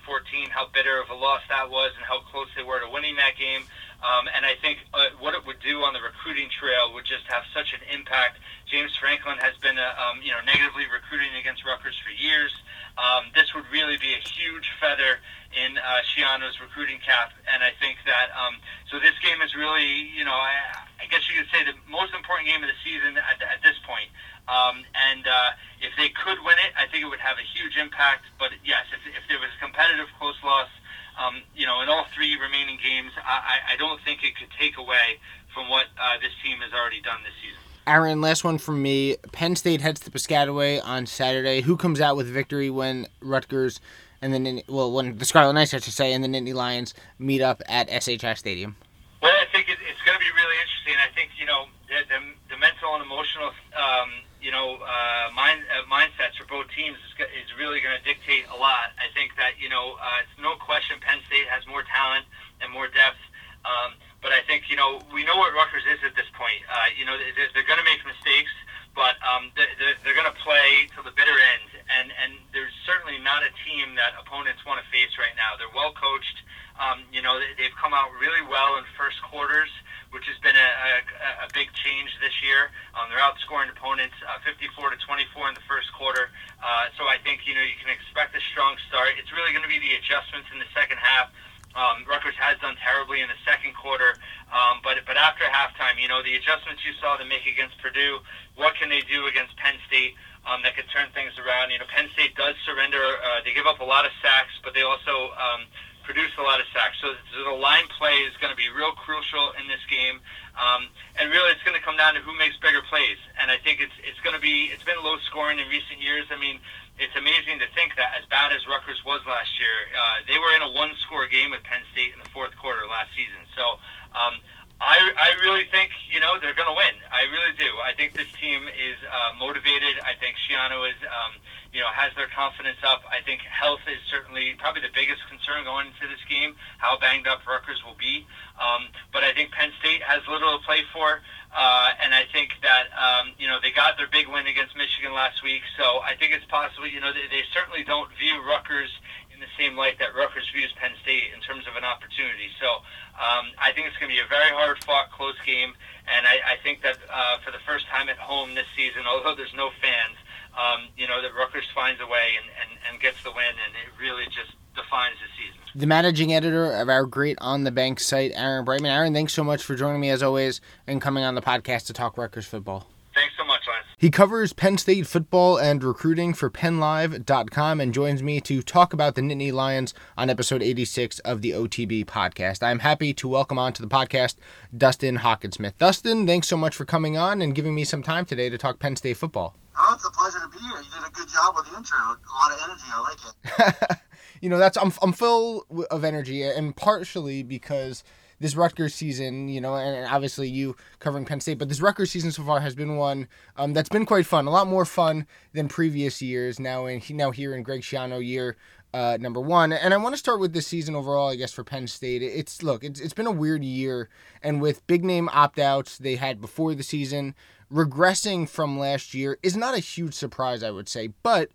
how 0.49 0.71
bitter 0.71 0.95
of 0.95 1.11
a 1.11 1.17
loss 1.17 1.43
that 1.51 1.67
was 1.67 1.91
and 1.99 2.07
how 2.07 2.23
close 2.31 2.47
they 2.55 2.63
were 2.63 2.79
to 2.79 2.87
winning 2.87 3.19
that 3.19 3.35
game. 3.35 3.67
Um, 4.03 4.27
and 4.35 4.45
I 4.45 4.55
think 4.61 4.79
uh, 4.93 5.15
what 5.19 5.33
it 5.33 5.45
would 5.45 5.59
do 5.63 5.81
on 5.83 5.93
the 5.93 6.01
recruiting 6.01 6.49
trail 6.49 6.93
would 6.93 7.05
just 7.05 7.25
have 7.27 7.43
such 7.53 7.73
an 7.73 7.81
impact. 7.89 8.37
James 8.67 8.93
Franklin 8.97 9.37
has 9.39 9.55
been, 9.61 9.77
uh, 9.77 9.95
um, 9.97 10.21
you 10.21 10.31
know, 10.31 10.41
negatively 10.45 10.85
recruiting 10.91 11.33
against 11.39 11.65
Rutgers 11.65 11.97
for 12.03 12.11
years. 12.11 12.53
Um, 12.95 13.31
this 13.35 13.51
would 13.53 13.65
really 13.71 13.97
be 13.97 14.15
a 14.15 14.23
huge 14.23 14.71
feather 14.79 15.19
in 15.51 15.77
uh, 15.77 16.03
Schiano's 16.07 16.59
recruiting 16.59 16.99
cap, 17.03 17.31
and 17.47 17.63
I 17.63 17.71
think 17.79 17.99
that 18.07 18.31
um, 18.35 18.59
so 18.91 18.99
this 18.99 19.15
game 19.19 19.39
is 19.43 19.55
really, 19.55 20.11
you 20.15 20.23
know, 20.23 20.35
I, 20.35 20.87
I 20.99 21.05
guess 21.07 21.27
you 21.27 21.39
could 21.39 21.51
say 21.51 21.63
the 21.63 21.75
most 21.91 22.15
important 22.15 22.47
game 22.47 22.63
of 22.63 22.71
the 22.71 22.79
season 22.83 23.19
at, 23.19 23.39
at 23.43 23.59
this 23.63 23.75
point. 23.83 24.11
Um, 24.47 24.85
and 24.93 25.25
uh, 25.25 25.57
if 25.81 25.91
they 25.97 26.09
could 26.13 26.37
win 26.45 26.55
it, 26.61 26.71
I 26.77 26.85
think 26.87 27.03
it 27.03 27.09
would 27.09 27.23
have 27.23 27.35
a 27.41 27.47
huge 27.55 27.75
impact. 27.75 28.29
But 28.37 28.53
yes, 28.63 28.85
if, 28.93 29.01
if 29.09 29.23
there 29.27 29.41
was 29.41 29.49
a 29.51 29.59
competitive 29.59 30.07
close 30.19 30.37
loss, 30.45 30.69
um, 31.17 31.41
you 31.55 31.65
know, 31.65 31.81
in 31.81 31.89
all 31.89 32.05
three 32.13 32.35
remaining 32.35 32.77
games, 32.81 33.11
I, 33.17 33.73
I 33.73 33.77
don't 33.77 34.01
think 34.03 34.23
it 34.23 34.35
could 34.37 34.49
take 34.59 34.77
away 34.77 35.19
from 35.53 35.69
what 35.69 35.85
uh, 35.97 36.17
this 36.21 36.31
team 36.43 36.59
has 36.59 36.73
already 36.73 37.01
done 37.01 37.19
this 37.23 37.33
season. 37.41 37.59
Aaron, 37.87 38.19
last 38.19 38.43
one 38.43 38.57
from 38.57 38.81
me. 38.81 39.17
Penn 39.31 39.55
State 39.55 39.81
heads 39.81 39.99
to 40.01 40.11
Piscataway 40.11 40.83
on 40.83 41.05
Saturday. 41.05 41.61
Who 41.61 41.77
comes 41.77 42.01
out 42.01 42.17
with 42.17 42.27
victory 42.27 42.69
when 42.69 43.07
Rutgers 43.21 43.79
and 44.21 44.33
then 44.33 44.61
well 44.67 44.91
when 44.91 45.17
the 45.17 45.25
Scarlet 45.25 45.53
Knights, 45.53 45.73
I 45.73 45.79
should 45.79 45.93
say, 45.93 46.11
and 46.13 46.23
the 46.23 46.27
Nittany 46.27 46.53
Lions 46.53 46.93
meet 47.19 47.41
up 47.41 47.61
at 47.67 47.89
SHI 47.89 48.33
Stadium? 48.33 48.75
Well, 49.21 49.31
I 49.31 49.45
think 49.51 49.69
it, 49.69 49.77
it's 49.87 50.01
going 50.01 50.17
to 50.17 50.23
be 50.23 50.31
really 50.35 50.57
interesting. 50.57 50.95
I 50.97 51.13
think 51.13 51.29
you 51.37 51.45
know 51.45 51.65
the, 51.87 52.01
the, 52.09 52.55
the 52.55 52.57
mental 52.59 52.95
and 52.95 53.03
emotional 53.03 53.53
um, 53.77 54.09
you 54.45 54.53
know, 54.53 54.77
uh, 54.77 55.33
mind, 55.33 55.65
uh, 55.73 55.81
mindsets 55.89 56.37
for 56.37 56.45
both 56.45 56.69
teams 56.77 56.93
is, 57.01 57.13
is 57.33 57.49
really 57.57 57.81
going 57.81 57.97
to 57.97 58.03
dictate 58.05 58.45
a 58.53 58.57
lot. 58.61 58.93
I 59.01 59.09
think 59.17 59.33
that, 59.41 59.57
you 59.57 59.73
know, 59.73 59.97
uh, 59.97 60.21
it's 60.21 60.37
no 60.37 60.53
question 60.61 61.01
Penn 61.01 61.17
State 61.25 61.49
has 61.49 61.65
more 61.65 61.81
talent 61.89 62.29
and 62.61 62.69
more 62.69 62.85
depth. 62.85 63.17
Um, 63.65 63.97
but 64.21 64.29
I 64.37 64.45
think, 64.45 64.69
you 64.69 64.77
know, 64.77 65.01
we 65.09 65.25
know 65.25 65.41
what 65.41 65.49
Rutgers 65.57 65.89
is 65.89 65.97
at 66.05 66.13
this 66.13 66.29
point. 66.37 66.61
Uh, 66.69 66.93
you 66.93 67.09
know, 67.09 67.17
they're, 67.17 67.49
they're 67.57 67.65
going 67.65 67.81
to 67.81 67.89
make 67.89 68.05
mistakes, 68.05 68.53
but 68.93 69.17
um, 69.25 69.49
they're, 69.57 69.97
they're 70.05 70.13
going 70.13 70.29
to 70.29 70.39
play 70.45 70.93
till 70.93 71.01
the 71.01 71.15
bitter 71.17 71.33
end. 71.33 71.81
and 71.89 72.09
and 72.13 72.31
there's 72.53 72.73
certainly 72.85 73.17
not 73.21 73.43
a 73.43 73.51
team 73.65 73.95
that 73.95 74.17
opponents 74.17 74.65
want 74.65 74.81
to 74.81 74.85
face 74.89 75.13
right 75.17 75.35
now. 75.37 75.57
They're 75.57 75.73
well 75.73 75.93
coached. 75.93 76.37
Um, 76.75 77.07
you 77.11 77.23
know, 77.23 77.39
they, 77.39 77.55
they've 77.55 77.77
come 77.79 77.95
out 77.95 78.11
really 78.19 78.43
well 78.51 78.75
in 78.75 78.83
first 78.99 79.21
quarters, 79.23 79.71
which 80.11 80.27
has 80.27 80.35
been 80.43 80.55
a, 80.55 80.69
a, 80.91 81.47
a 81.47 81.49
big 81.55 81.71
change 81.71 82.11
this 82.19 82.35
year. 82.43 82.71
Um, 82.95 83.07
they're 83.07 83.23
outscoring 83.23 83.71
opponents 83.71 84.15
uh, 84.27 84.43
54 84.43 84.91
to 84.91 84.99
24 84.99 85.51
in 85.51 85.55
the 85.55 85.65
first 85.67 85.91
quarter. 85.95 86.31
Uh, 86.59 86.91
so 86.99 87.07
I 87.07 87.15
think 87.23 87.47
you 87.47 87.55
know 87.55 87.63
you 87.63 87.79
can 87.79 87.91
expect 87.91 88.35
a 88.35 88.43
strong 88.51 88.75
start. 88.91 89.15
It's 89.15 89.31
really 89.31 89.55
going 89.55 89.63
to 89.63 89.71
be 89.71 89.79
the 89.79 89.95
adjustments 89.95 90.51
in 90.51 90.59
the 90.59 90.69
second 90.75 90.99
half. 90.99 91.31
Um, 91.75 92.07
Rutgers 92.07 92.39
has 92.39 92.55
done 92.63 92.79
terribly 92.79 93.19
in 93.19 93.27
the 93.27 93.35
second 93.43 93.75
quarter, 93.75 94.15
um, 94.47 94.79
but 94.79 94.95
but 95.03 95.19
after 95.19 95.43
halftime, 95.43 95.99
you 95.99 96.07
know 96.07 96.23
the 96.23 96.39
adjustments 96.39 96.87
you 96.87 96.95
saw 97.03 97.19
them 97.19 97.27
make 97.27 97.43
against 97.43 97.75
Purdue. 97.83 98.23
What 98.55 98.79
can 98.79 98.87
they 98.87 99.03
do 99.03 99.27
against 99.27 99.55
Penn 99.59 99.75
State? 99.87 100.15
Um, 100.47 100.63
that 100.63 100.77
could 100.77 100.87
turn 100.93 101.11
things 101.11 101.35
around. 101.35 101.75
You 101.75 101.83
know, 101.83 101.89
Penn 101.91 102.07
State 102.15 102.37
does 102.39 102.55
surrender. 102.63 103.01
Uh, 103.01 103.43
they 103.43 103.51
give 103.51 103.67
up 103.67 103.83
a 103.83 103.87
lot 103.87 104.05
of 104.05 104.15
sacks, 104.23 104.55
but 104.63 104.71
they 104.71 104.87
also 104.87 105.35
um, 105.35 105.67
produce 106.05 106.31
a 106.37 106.45
lot 106.45 106.61
of 106.61 106.65
sacks. 106.71 106.95
So, 107.01 107.17
so 107.33 107.43
the 107.43 107.57
line 107.57 107.89
play 107.97 108.23
is 108.23 108.37
going 108.37 108.53
to 108.53 108.55
be 108.55 108.69
real 108.69 108.93
crucial 108.93 109.51
in 109.57 109.67
this 109.67 109.81
game. 109.89 110.21
Um, 110.55 110.87
and 111.19 111.27
really, 111.33 111.51
it's 111.51 111.65
going 111.65 111.75
to 111.75 111.83
come 111.83 111.97
down 111.97 112.13
to 112.15 112.21
who 112.21 112.31
makes 112.37 112.55
bigger 112.61 112.81
plays. 112.87 113.19
And 113.41 113.51
I 113.51 113.57
think 113.57 113.81
it's 113.81 113.95
it's 114.05 114.21
going 114.21 114.37
to 114.37 114.41
be 114.41 114.71
it's 114.71 114.85
been 114.85 115.01
low 115.03 115.17
scoring 115.27 115.59
in 115.59 115.67
recent 115.67 115.99
years. 115.99 116.29
I 116.31 116.39
mean, 116.39 116.61
it's 116.95 117.17
amazing 117.17 117.59
to 117.59 117.67
think 117.75 117.97
that 117.99 118.15
as 118.15 118.23
bad 118.31 118.55
as 118.55 118.63
Rutgers 118.69 119.01
was 119.03 119.19
last 119.27 119.51
year, 119.59 119.75
uh, 119.91 120.23
they 120.29 120.39
were 120.39 120.53
in 120.55 120.63
a 120.63 120.71
one 120.71 120.95
score 121.03 121.27
game 121.27 121.51
with 121.51 121.65
Penn 121.67 121.83
State 121.91 122.15
in 122.15 122.19
the 122.23 122.29
fourth 122.31 122.55
quarter 122.55 122.85
last 122.87 123.11
season. 123.17 123.43
So. 123.57 123.81
Um, 124.15 124.39
I, 124.75 124.99
I 125.15 125.31
really 125.39 125.63
think 125.71 125.91
you 126.11 126.19
know 126.19 126.35
they're 126.35 126.53
going 126.53 126.67
to 126.67 126.75
win. 126.75 126.99
I 127.07 127.23
really 127.31 127.55
do. 127.55 127.71
I 127.79 127.95
think 127.95 128.11
this 128.11 128.27
team 128.35 128.67
is 128.67 128.99
uh, 129.07 129.31
motivated. 129.39 130.03
I 130.03 130.19
think 130.19 130.35
Schiano 130.35 130.83
is 130.83 130.99
um, 131.07 131.39
you 131.75 131.83
know, 131.83 131.91
has 131.91 132.15
their 132.15 132.31
confidence 132.31 132.79
up. 132.87 133.03
I 133.11 133.19
think 133.19 133.43
health 133.43 133.83
is 133.83 133.99
certainly 134.07 134.55
probably 134.55 134.79
the 134.79 134.95
biggest 134.95 135.19
concern 135.27 135.67
going 135.67 135.91
into 135.91 136.07
this 136.07 136.23
game, 136.31 136.55
how 136.79 136.95
banged 136.95 137.27
up 137.27 137.43
Rutgers 137.43 137.83
will 137.83 137.99
be. 137.99 138.23
Um, 138.55 138.87
but 139.11 139.27
I 139.27 139.35
think 139.35 139.51
Penn 139.51 139.75
State 139.83 139.99
has 139.99 140.23
little 140.31 140.55
to 140.55 140.63
play 140.63 140.87
for. 140.95 141.19
Uh, 141.51 141.91
and 141.99 142.15
I 142.15 142.23
think 142.31 142.55
that, 142.63 142.87
um, 142.95 143.35
you 143.35 143.51
know, 143.51 143.59
they 143.59 143.75
got 143.75 143.99
their 143.99 144.07
big 144.07 144.31
win 144.31 144.47
against 144.47 144.71
Michigan 144.79 145.11
last 145.11 145.43
week. 145.43 145.67
So 145.75 145.99
I 145.99 146.15
think 146.15 146.31
it's 146.31 146.47
possible, 146.47 146.87
you 146.87 147.03
know, 147.03 147.11
they, 147.11 147.27
they 147.27 147.43
certainly 147.51 147.83
don't 147.83 148.07
view 148.15 148.39
Rutgers 148.47 148.91
in 149.35 149.43
the 149.43 149.51
same 149.59 149.75
light 149.75 149.99
that 149.99 150.15
Rutgers 150.15 150.47
views 150.55 150.71
Penn 150.79 150.95
State 151.03 151.35
in 151.35 151.43
terms 151.43 151.67
of 151.67 151.75
an 151.75 151.83
opportunity. 151.83 152.55
So 152.55 152.87
um, 153.19 153.51
I 153.59 153.75
think 153.75 153.91
it's 153.91 153.99
going 153.99 154.07
to 154.07 154.15
be 154.15 154.23
a 154.23 154.31
very 154.31 154.51
hard 154.55 154.79
fought, 154.87 155.11
close 155.11 155.35
game. 155.43 155.75
And 156.07 156.23
I, 156.23 156.55
I 156.55 156.63
think 156.63 156.87
that 156.87 157.03
uh, 157.11 157.43
for 157.43 157.51
the 157.51 157.59
first 157.67 157.83
time 157.91 158.07
at 158.07 158.15
home 158.15 158.55
this 158.55 158.67
season, 158.79 159.03
although 159.03 159.35
there's 159.35 159.55
no 159.55 159.75
fans, 159.83 160.15
um, 160.57 160.87
you 160.97 161.07
know, 161.07 161.21
that 161.21 161.33
Rutgers 161.33 161.65
finds 161.73 162.01
a 162.01 162.07
way 162.07 162.35
and, 162.39 162.49
and, 162.61 162.79
and 162.89 163.01
gets 163.01 163.21
the 163.23 163.31
win, 163.31 163.45
and 163.45 163.73
it 163.75 164.01
really 164.01 164.25
just 164.25 164.55
defines 164.75 165.15
the 165.19 165.29
season. 165.37 165.59
The 165.75 165.87
managing 165.87 166.33
editor 166.33 166.71
of 166.71 166.89
our 166.89 167.05
great 167.05 167.37
On 167.41 167.63
the 167.63 167.71
Bank 167.71 167.99
site, 167.99 168.31
Aaron 168.35 168.65
Breitman. 168.65 168.91
Aaron, 168.91 169.13
thanks 169.13 169.33
so 169.33 169.43
much 169.43 169.63
for 169.63 169.75
joining 169.75 170.01
me 170.01 170.09
as 170.09 170.23
always 170.23 170.61
and 170.87 171.01
coming 171.01 171.23
on 171.23 171.35
the 171.35 171.41
podcast 171.41 171.87
to 171.87 171.93
talk 171.93 172.17
Rutgers 172.17 172.45
football. 172.45 172.87
Thanks 173.13 173.33
so 173.37 173.45
much, 173.45 173.61
Lance. 173.65 173.85
He 173.97 174.11
covers 174.11 174.51
Penn 174.51 174.77
State 174.77 175.07
football 175.07 175.57
and 175.57 175.81
recruiting 175.81 176.33
for 176.33 176.49
PennLive.com 176.49 177.79
and 177.79 177.93
joins 177.93 178.21
me 178.21 178.41
to 178.41 178.61
talk 178.61 178.91
about 178.91 179.15
the 179.15 179.21
Nittany 179.21 179.53
Lions 179.53 179.93
on 180.17 180.29
episode 180.29 180.61
86 180.61 181.19
of 181.19 181.41
the 181.41 181.51
OTB 181.51 182.05
podcast. 182.05 182.61
I'm 182.61 182.79
happy 182.79 183.13
to 183.13 183.27
welcome 183.29 183.57
on 183.57 183.71
to 183.73 183.81
the 183.81 183.87
podcast 183.87 184.35
Dustin 184.77 185.19
Hockensmith. 185.19 185.77
Dustin, 185.77 186.27
thanks 186.27 186.49
so 186.49 186.57
much 186.57 186.75
for 186.75 186.83
coming 186.83 187.17
on 187.17 187.41
and 187.41 187.55
giving 187.55 187.73
me 187.73 187.85
some 187.85 188.03
time 188.03 188.25
today 188.25 188.49
to 188.49 188.57
talk 188.57 188.79
Penn 188.79 188.97
State 188.97 189.15
football. 189.15 189.55
Oh, 189.77 189.93
it's 189.93 190.05
a 190.05 190.11
pleasure 190.11 190.39
to 190.39 190.47
be 190.47 190.59
here. 190.59 190.77
You 190.77 190.89
did 190.99 191.07
a 191.07 191.11
good 191.11 191.27
job 191.27 191.55
with 191.55 191.69
the 191.69 191.77
intro. 191.77 191.97
A 191.97 192.33
lot 192.33 192.51
of 192.51 192.59
energy. 192.63 192.83
I 192.87 193.01
like 193.01 193.89
it. 193.91 193.97
you 194.41 194.49
know, 194.49 194.57
that's 194.57 194.77
I'm 194.77 194.91
I'm 195.01 195.11
full 195.11 195.65
of 195.91 196.03
energy, 196.03 196.43
and 196.43 196.75
partially 196.75 197.43
because 197.43 198.03
this 198.39 198.55
Rutgers 198.55 198.93
season, 198.93 199.47
you 199.47 199.61
know, 199.61 199.75
and 199.75 200.07
obviously 200.07 200.49
you 200.49 200.75
covering 200.99 201.25
Penn 201.25 201.39
State, 201.39 201.57
but 201.57 201.69
this 201.69 201.81
Rutgers 201.81 202.11
season 202.11 202.31
so 202.31 202.43
far 202.43 202.59
has 202.59 202.75
been 202.75 202.97
one 202.97 203.27
um, 203.55 203.73
that's 203.73 203.89
been 203.89 204.05
quite 204.05 204.25
fun, 204.25 204.45
a 204.45 204.51
lot 204.51 204.67
more 204.67 204.85
fun 204.85 205.25
than 205.53 205.67
previous 205.67 206.21
years. 206.21 206.59
Now 206.59 206.85
in 206.85 207.01
now 207.15 207.31
here 207.31 207.55
in 207.55 207.63
Greg 207.63 207.81
Schiano 207.81 208.25
year 208.25 208.57
uh, 208.93 209.17
number 209.19 209.41
one, 209.41 209.73
and 209.73 209.93
I 209.93 209.97
want 209.97 210.13
to 210.13 210.19
start 210.19 210.39
with 210.39 210.53
this 210.53 210.67
season 210.67 210.95
overall. 210.95 211.29
I 211.29 211.35
guess 211.35 211.51
for 211.51 211.63
Penn 211.63 211.87
State, 211.87 212.21
it's 212.21 212.63
look, 212.63 212.83
it's 212.83 212.99
it's 212.99 213.13
been 213.13 213.27
a 213.27 213.31
weird 213.31 213.63
year, 213.63 214.09
and 214.41 214.61
with 214.61 214.85
big 214.87 215.03
name 215.03 215.29
opt 215.33 215.59
outs 215.59 215.97
they 215.97 216.15
had 216.15 216.39
before 216.39 216.73
the 216.75 216.83
season 216.83 217.35
regressing 217.71 218.47
from 218.47 218.77
last 218.77 219.13
year 219.13 219.37
is 219.43 219.55
not 219.55 219.75
a 219.75 219.79
huge 219.79 220.13
surprise, 220.13 220.63
I 220.63 220.71
would 220.71 220.89
say. 220.89 221.07
But 221.23 221.49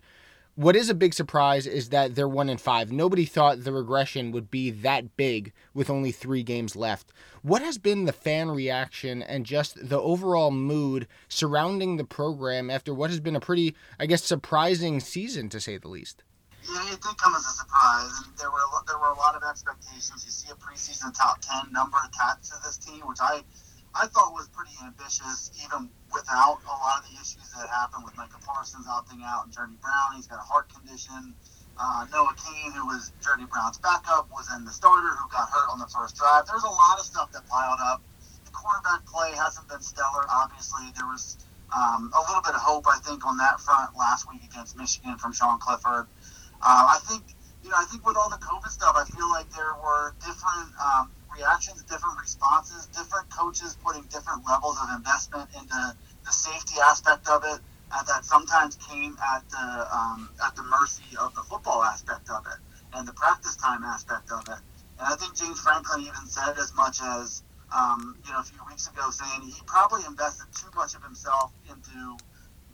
what 0.56 0.76
is 0.76 0.90
a 0.90 0.94
big 0.94 1.14
surprise 1.14 1.66
is 1.66 1.88
that 1.88 2.14
they're 2.14 2.28
one 2.28 2.50
in 2.50 2.58
five. 2.58 2.92
Nobody 2.92 3.24
thought 3.24 3.64
the 3.64 3.72
regression 3.72 4.30
would 4.32 4.50
be 4.50 4.70
that 4.70 5.16
big 5.16 5.52
with 5.72 5.88
only 5.88 6.12
three 6.12 6.42
games 6.42 6.76
left. 6.76 7.12
What 7.42 7.62
has 7.62 7.78
been 7.78 8.04
the 8.04 8.12
fan 8.12 8.50
reaction 8.50 9.22
and 9.22 9.46
just 9.46 9.88
the 9.88 10.00
overall 10.00 10.50
mood 10.50 11.06
surrounding 11.28 11.96
the 11.96 12.04
program 12.04 12.68
after 12.68 12.92
what 12.92 13.10
has 13.10 13.20
been 13.20 13.36
a 13.36 13.40
pretty, 13.40 13.74
I 13.98 14.06
guess, 14.06 14.22
surprising 14.22 15.00
season 15.00 15.48
to 15.50 15.60
say 15.60 15.78
the 15.78 15.88
least? 15.88 16.24
Yeah, 16.70 16.92
it 16.92 17.00
did 17.00 17.16
come 17.16 17.34
as 17.34 17.46
a 17.46 17.50
surprise, 17.56 18.12
and 18.26 18.36
there 18.36 18.50
were 18.50 18.60
there 18.86 18.98
were 18.98 19.08
a 19.08 19.16
lot 19.16 19.34
of 19.34 19.42
expectations. 19.48 20.22
You 20.26 20.30
see 20.30 20.50
a 20.50 20.54
preseason 20.54 21.16
top 21.16 21.40
ten 21.40 21.72
number 21.72 21.96
attached 22.06 22.44
to 22.52 22.54
this 22.62 22.76
team, 22.76 23.00
which 23.06 23.18
I 23.20 23.42
I 23.94 24.06
thought 24.06 24.32
was 24.32 24.48
pretty 24.48 24.72
ambitious, 24.86 25.50
even 25.66 25.90
without 26.14 26.62
a 26.62 26.76
lot 26.78 27.02
of 27.02 27.10
the 27.10 27.14
issues 27.18 27.50
that 27.58 27.68
happened 27.68 28.04
with 28.04 28.16
Micah 28.16 28.38
Parsons 28.46 28.86
opting 28.86 29.22
out 29.26 29.44
and 29.44 29.52
Journey 29.52 29.76
Brown. 29.82 30.14
He's 30.14 30.26
got 30.26 30.38
a 30.38 30.46
heart 30.46 30.70
condition. 30.72 31.34
Uh, 31.80 32.06
Noah 32.12 32.34
Cain, 32.38 32.72
who 32.72 32.86
was 32.86 33.10
Journey 33.24 33.46
Brown's 33.50 33.78
backup, 33.78 34.30
was 34.30 34.46
in 34.54 34.64
the 34.64 34.70
starter 34.70 35.16
who 35.16 35.28
got 35.30 35.48
hurt 35.50 35.68
on 35.72 35.78
the 35.78 35.88
first 35.88 36.14
drive. 36.14 36.46
There's 36.46 36.62
a 36.62 36.70
lot 36.70 36.98
of 36.98 37.04
stuff 37.04 37.32
that 37.32 37.46
piled 37.48 37.80
up. 37.82 38.02
The 38.44 38.50
quarterback 38.52 39.06
play 39.06 39.32
hasn't 39.32 39.66
been 39.68 39.80
stellar. 39.80 40.26
Obviously, 40.30 40.92
there 40.94 41.06
was 41.06 41.38
um, 41.74 42.12
a 42.14 42.20
little 42.28 42.42
bit 42.42 42.54
of 42.54 42.60
hope, 42.60 42.84
I 42.86 42.98
think, 42.98 43.26
on 43.26 43.38
that 43.38 43.60
front 43.60 43.96
last 43.96 44.30
week 44.30 44.42
against 44.44 44.76
Michigan 44.76 45.16
from 45.16 45.32
Sean 45.32 45.58
Clifford. 45.58 46.06
Uh, 46.62 46.94
I 46.94 46.98
think, 47.08 47.24
you 47.64 47.70
know, 47.70 47.76
I 47.78 47.84
think 47.84 48.06
with 48.06 48.16
all 48.16 48.28
the 48.28 48.42
COVID 48.42 48.68
stuff, 48.68 48.94
I 48.94 49.04
feel 49.04 49.28
like 49.30 49.50
there 49.50 49.74
were 49.82 50.14
different 50.20 50.70
um, 50.78 51.10
reactions, 51.36 51.82
different 51.82 52.18
responses, 52.20 52.86
different 52.86 53.28
coaches 53.30 53.76
putting 53.84 54.02
different 54.04 54.46
levels 54.46 54.78
of 54.82 54.88
investment 54.96 55.48
into 55.54 55.96
the 56.24 56.32
safety 56.32 56.80
aspect 56.82 57.28
of 57.28 57.42
it, 57.44 57.60
and 57.92 58.06
that 58.06 58.24
sometimes 58.24 58.76
came 58.76 59.16
at 59.34 59.48
the 59.50 59.88
um, 59.94 60.28
at 60.44 60.54
the 60.56 60.62
mercy 60.62 61.16
of 61.18 61.34
the 61.34 61.42
football 61.42 61.82
aspect 61.82 62.30
of 62.30 62.44
it 62.46 62.58
and 62.94 63.06
the 63.06 63.12
practice 63.12 63.56
time 63.56 63.84
aspect 63.84 64.30
of 64.30 64.46
it. 64.48 64.60
And 64.98 65.06
I 65.08 65.16
think 65.16 65.36
James 65.36 65.60
Franklin 65.60 66.02
even 66.02 66.26
said 66.26 66.58
as 66.58 66.72
much 66.74 67.00
as 67.02 67.42
um, 67.74 68.16
you 68.26 68.32
know 68.32 68.40
a 68.40 68.44
few 68.44 68.60
weeks 68.68 68.88
ago, 68.88 69.10
saying 69.10 69.42
he 69.42 69.60
probably 69.66 70.02
invested 70.06 70.46
too 70.54 70.70
much 70.74 70.94
of 70.94 71.02
himself 71.02 71.52
into 71.68 72.18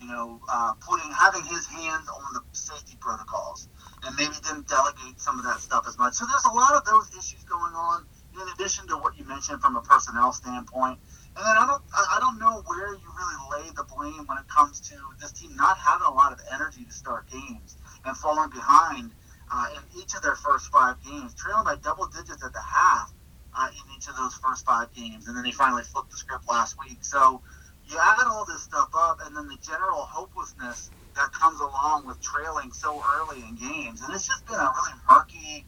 you 0.01 0.09
know 0.09 0.41
uh, 0.51 0.73
putting 0.81 1.11
having 1.13 1.45
his 1.45 1.67
hands 1.67 2.09
on 2.09 2.33
the 2.35 2.43
safety 2.53 2.97
protocols 3.01 3.69
and 4.05 4.15
maybe 4.17 4.35
didn't 4.43 4.69
delegate 4.69 5.21
some 5.21 5.39
of 5.39 5.45
that 5.45 5.61
stuff 5.61 5.85
as 5.89 5.99
much. 5.99 6.15
So 6.15 6.27
there's 6.27 6.45
a 6.45 6.55
lot 6.55 6.75
of 6.75 6.85
those 6.85 7.09
issues 7.17 7.45
going 7.45 7.75
on 7.75 8.07
in 8.41 8.49
addition 8.55 8.87
to 8.89 8.97
what 8.97 9.17
you 9.17 9.25
mentioned 9.25 9.61
from 9.61 9.77
a 9.77 9.83
personnel 9.83 10.33
standpoint. 10.33 10.99
And 11.37 11.45
then 11.45 11.57
I 11.57 11.67
don't, 11.67 11.83
I 11.93 12.19
don't 12.21 12.39
know 12.39 12.63
where 12.67 12.95
you 12.95 13.09
really 13.17 13.39
lay 13.53 13.71
the 13.77 13.85
blame 13.85 14.27
when 14.27 14.39
it 14.39 14.49
comes 14.49 14.81
to 14.89 14.95
this 15.21 15.33
team 15.33 15.55
not 15.57 15.77
having 15.79 16.07
a 16.07 16.13
lot 16.13 16.33
of 16.33 16.41
energy 16.53 16.85
to 16.85 16.93
start 16.93 17.29
games 17.31 17.77
and 18.05 18.17
falling 18.17 18.51
behind 18.51 19.13
uh, 19.53 19.67
in 19.77 20.01
each 20.01 20.15
of 20.15 20.23
their 20.23 20.35
first 20.35 20.67
five 20.73 20.97
games, 21.05 21.35
trailing 21.35 21.65
by 21.65 21.77
double 21.77 22.07
digits 22.07 22.45
at 22.45 22.53
the 22.53 22.63
half 22.63 23.13
uh, 23.57 23.69
in 23.69 23.97
each 23.97 24.09
of 24.09 24.17
those 24.17 24.35
first 24.35 24.65
five 24.67 24.93
games, 24.93 25.29
and 25.29 25.37
then 25.37 25.45
they 25.45 25.53
finally 25.53 25.83
flipped 25.83 26.11
the 26.11 26.17
script 26.17 26.45
last 26.49 26.77
week. 26.79 27.05
So 27.05 27.43
you 27.87 27.97
add 28.01 28.27
all 28.27 28.45
this 28.45 28.63
stuff 28.63 28.89
up, 28.95 29.19
and 29.25 29.37
then 29.37 29.49
the 29.49 29.59
general 29.63 30.03
hopelessness 30.03 30.91
that 31.15 31.33
comes 31.33 31.61
along 31.61 32.07
with 32.07 32.21
trailing 32.21 32.73
so 32.73 33.03
early 33.17 33.41
in 33.41 33.57
games, 33.57 34.03
and 34.03 34.13
it's 34.15 34.27
just 34.27 34.47
been 34.47 34.57
a 34.57 34.73
really 34.75 34.99
murky 35.11 35.65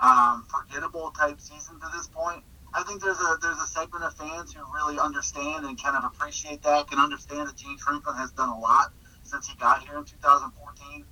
um, 0.00 0.46
forgettable 0.48 1.10
type 1.12 1.40
season 1.40 1.78
to 1.80 1.86
this 1.94 2.06
point. 2.08 2.42
I 2.72 2.82
think 2.84 3.02
there's 3.02 3.18
a 3.18 3.38
there's 3.42 3.58
a 3.58 3.66
segment 3.66 4.04
of 4.04 4.14
fans 4.14 4.52
who 4.52 4.62
really 4.74 4.98
understand 4.98 5.66
and 5.66 5.80
kind 5.80 5.96
of 5.96 6.04
appreciate 6.04 6.62
that, 6.62 6.88
can 6.88 6.98
understand 6.98 7.48
that 7.48 7.56
Gene 7.56 7.78
Franklin 7.78 8.16
has 8.16 8.30
done 8.32 8.48
a 8.48 8.58
lot 8.58 8.92
since 9.22 9.48
he 9.48 9.56
got 9.58 9.82
here 9.82 9.98
in 9.98 10.04
2014. 10.04 11.04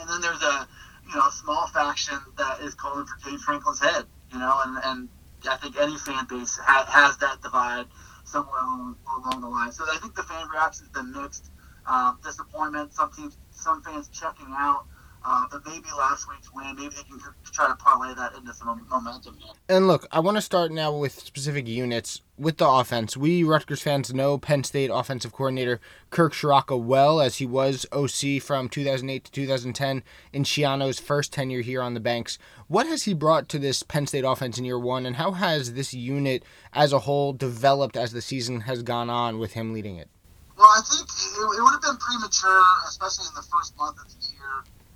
And 0.00 0.08
then 0.08 0.20
there's 0.20 0.42
a 0.42 0.68
you 1.08 1.14
know 1.14 1.26
a 1.26 1.32
small 1.32 1.66
faction 1.68 2.18
that 2.38 2.60
is 2.60 2.74
calling 2.74 3.06
for 3.06 3.16
Gene 3.28 3.38
Franklin's 3.38 3.80
head, 3.80 4.04
you 4.32 4.38
know, 4.38 4.60
and 4.64 4.78
and 4.84 5.08
I 5.48 5.56
think 5.56 5.76
any 5.78 5.96
fan 5.98 6.26
base 6.28 6.56
ha- 6.56 6.86
has 6.88 7.18
that 7.18 7.42
divide 7.42 7.86
somewhere 8.24 8.58
along, 8.58 8.96
along 9.06 9.40
the 9.40 9.48
line. 9.48 9.72
So 9.72 9.84
I 9.84 9.98
think 9.98 10.14
the 10.14 10.22
fan 10.22 10.48
reaction's 10.48 10.88
been 10.90 11.12
mixed. 11.12 11.50
Um, 11.86 12.18
disappointment. 12.24 12.92
Some 12.92 13.12
teams, 13.12 13.38
some 13.52 13.80
fans 13.82 14.08
checking 14.08 14.48
out 14.50 14.86
Uh, 15.24 15.44
but 15.50 15.66
maybe 15.66 15.86
last 15.98 16.28
week's 16.28 16.52
win, 16.54 16.74
maybe 16.76 16.94
they 16.94 17.02
can 17.02 17.20
try 17.52 17.66
to 17.66 17.74
parlay 17.74 18.14
that 18.14 18.34
into 18.36 18.52
some 18.54 18.86
momentum. 18.88 19.36
And 19.68 19.88
look, 19.88 20.06
I 20.12 20.20
want 20.20 20.36
to 20.36 20.40
start 20.40 20.70
now 20.70 20.96
with 20.96 21.18
specific 21.18 21.66
units 21.66 22.22
with 22.38 22.58
the 22.58 22.68
offense. 22.68 23.16
We 23.16 23.42
Rutgers 23.42 23.82
fans 23.82 24.14
know 24.14 24.38
Penn 24.38 24.62
State 24.62 24.90
offensive 24.92 25.32
coordinator 25.32 25.80
Kirk 26.10 26.32
Ciarrocca 26.32 26.80
well, 26.80 27.20
as 27.20 27.36
he 27.36 27.46
was 27.46 27.86
OC 27.92 28.40
from 28.40 28.68
2008 28.68 29.24
to 29.24 29.32
2010 29.32 30.02
in 30.32 30.44
Schiano's 30.44 31.00
first 31.00 31.32
tenure 31.32 31.62
here 31.62 31.82
on 31.82 31.94
the 31.94 32.00
Banks. 32.00 32.38
What 32.68 32.86
has 32.86 33.04
he 33.04 33.14
brought 33.14 33.48
to 33.48 33.58
this 33.58 33.82
Penn 33.82 34.06
State 34.06 34.24
offense 34.24 34.58
in 34.58 34.64
year 34.64 34.78
one, 34.78 35.06
and 35.06 35.16
how 35.16 35.32
has 35.32 35.72
this 35.72 35.92
unit 35.92 36.44
as 36.72 36.92
a 36.92 37.00
whole 37.00 37.32
developed 37.32 37.96
as 37.96 38.12
the 38.12 38.22
season 38.22 38.62
has 38.62 38.82
gone 38.82 39.10
on 39.10 39.38
with 39.38 39.54
him 39.54 39.72
leading 39.72 39.96
it? 39.96 40.08
Well, 40.56 40.66
I 40.68 40.80
think 40.88 41.04
it, 41.04 41.58
it 41.58 41.62
would 41.62 41.72
have 41.72 41.82
been 41.82 41.96
premature, 42.00 42.64
especially 42.88 43.26
in 43.28 43.34
the 43.34 43.44
first 43.44 43.76
month 43.76 44.00
of 44.00 44.08
the 44.08 44.16
year, 44.32 44.35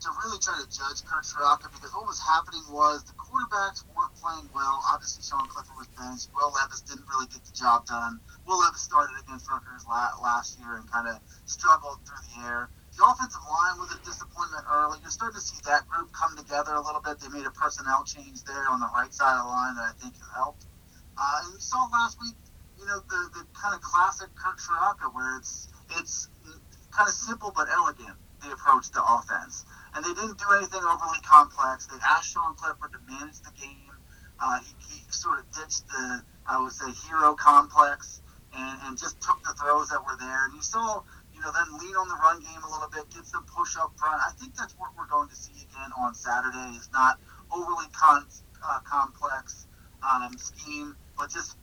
to 0.00 0.08
really 0.24 0.40
try 0.40 0.56
to 0.56 0.64
judge 0.72 1.04
Kirk 1.04 1.28
Ciarrocca 1.28 1.68
because 1.76 1.92
what 1.92 2.08
was 2.08 2.16
happening 2.16 2.64
was 2.72 3.04
the 3.04 3.12
quarterbacks 3.20 3.84
weren't 3.92 4.16
playing 4.16 4.48
well. 4.56 4.80
Obviously, 4.88 5.20
Sean 5.20 5.44
Clifford 5.44 5.76
was 5.76 5.92
benched. 5.92 6.32
Will 6.32 6.48
Levis 6.56 6.80
didn't 6.88 7.04
really 7.12 7.28
get 7.28 7.44
the 7.44 7.52
job 7.52 7.84
done. 7.84 8.16
Will 8.48 8.64
Levis 8.64 8.80
started 8.80 9.12
against 9.20 9.44
Rutgers 9.44 9.84
last 9.84 10.56
year 10.56 10.80
and 10.80 10.88
kind 10.88 11.04
of 11.04 11.20
struggled 11.44 12.00
through 12.08 12.24
the 12.32 12.48
air. 12.48 12.72
The 12.96 13.04
offensive 13.04 13.44
line 13.44 13.76
was 13.76 13.92
a 13.92 14.00
disappointment 14.00 14.64
early. 14.72 14.98
You're 15.04 15.12
starting 15.12 15.36
to 15.36 15.44
see 15.44 15.60
that 15.68 15.84
group 15.84 16.08
come 16.16 16.32
together 16.32 16.72
a 16.74 16.82
little 16.82 17.04
bit. 17.04 17.20
They 17.20 17.28
made 17.28 17.44
a 17.44 17.52
personnel 17.52 18.02
change 18.08 18.42
there 18.48 18.72
on 18.72 18.80
the 18.80 18.88
right 18.96 19.12
side 19.12 19.36
of 19.36 19.44
the 19.44 19.52
line 19.52 19.76
that 19.76 19.92
I 19.92 19.94
think 20.00 20.16
helped. 20.32 20.64
Uh, 21.16 21.44
and 21.44 21.54
we 21.54 21.60
saw 21.60 21.84
last 21.92 22.16
week, 22.24 22.36
you 22.80 22.88
know, 22.88 23.04
the, 23.04 23.20
the 23.36 23.44
kind 23.52 23.76
of 23.76 23.84
classic 23.84 24.32
Kirk 24.32 24.56
Ciarrocca 24.56 25.12
where 25.12 25.36
it's 25.36 25.68
it's 25.92 26.28
kind 26.90 27.08
of 27.08 27.14
simple 27.14 27.52
but 27.54 27.68
elegant 27.68 28.16
the 28.42 28.52
approach 28.52 28.90
to 28.90 29.00
offense 29.04 29.64
and 29.94 30.04
they 30.04 30.14
didn't 30.14 30.38
do 30.38 30.46
anything 30.56 30.80
overly 30.82 31.18
complex. 31.22 31.86
They 31.86 31.98
asked 32.06 32.32
Sean 32.32 32.54
Clifford 32.54 32.92
to 32.92 33.00
manage 33.10 33.40
the 33.40 33.52
game. 33.60 33.94
Uh, 34.40 34.58
he, 34.60 34.94
he, 34.94 35.00
sort 35.10 35.38
of 35.38 35.44
ditched 35.52 35.86
the, 35.88 36.22
I 36.46 36.62
would 36.62 36.72
say, 36.72 36.90
hero 37.08 37.34
complex 37.34 38.22
and, 38.56 38.80
and 38.84 38.98
just 38.98 39.20
took 39.20 39.42
the 39.42 39.52
throws 39.60 39.88
that 39.90 40.00
were 40.00 40.16
there. 40.18 40.46
And 40.46 40.54
you 40.54 40.62
saw, 40.62 41.02
you 41.34 41.40
know, 41.40 41.50
then 41.52 41.78
lean 41.78 41.94
on 41.96 42.08
the 42.08 42.16
run 42.16 42.40
game 42.40 42.62
a 42.62 42.70
little 42.70 42.88
bit, 42.88 43.10
get 43.12 43.26
some 43.26 43.44
push 43.44 43.76
up 43.76 43.92
front. 43.98 44.20
I 44.26 44.30
think 44.40 44.56
that's 44.56 44.74
what 44.78 44.90
we're 44.96 45.10
going 45.10 45.28
to 45.28 45.36
see 45.36 45.52
again 45.52 45.90
on 45.98 46.14
Saturday. 46.14 46.76
Is 46.78 46.88
not 46.92 47.20
overly 47.52 47.86
con, 47.92 48.24
uh, 48.64 48.80
complex 48.88 49.66
um, 50.00 50.36
scheme, 50.38 50.96
but 51.18 51.28
just 51.28 51.56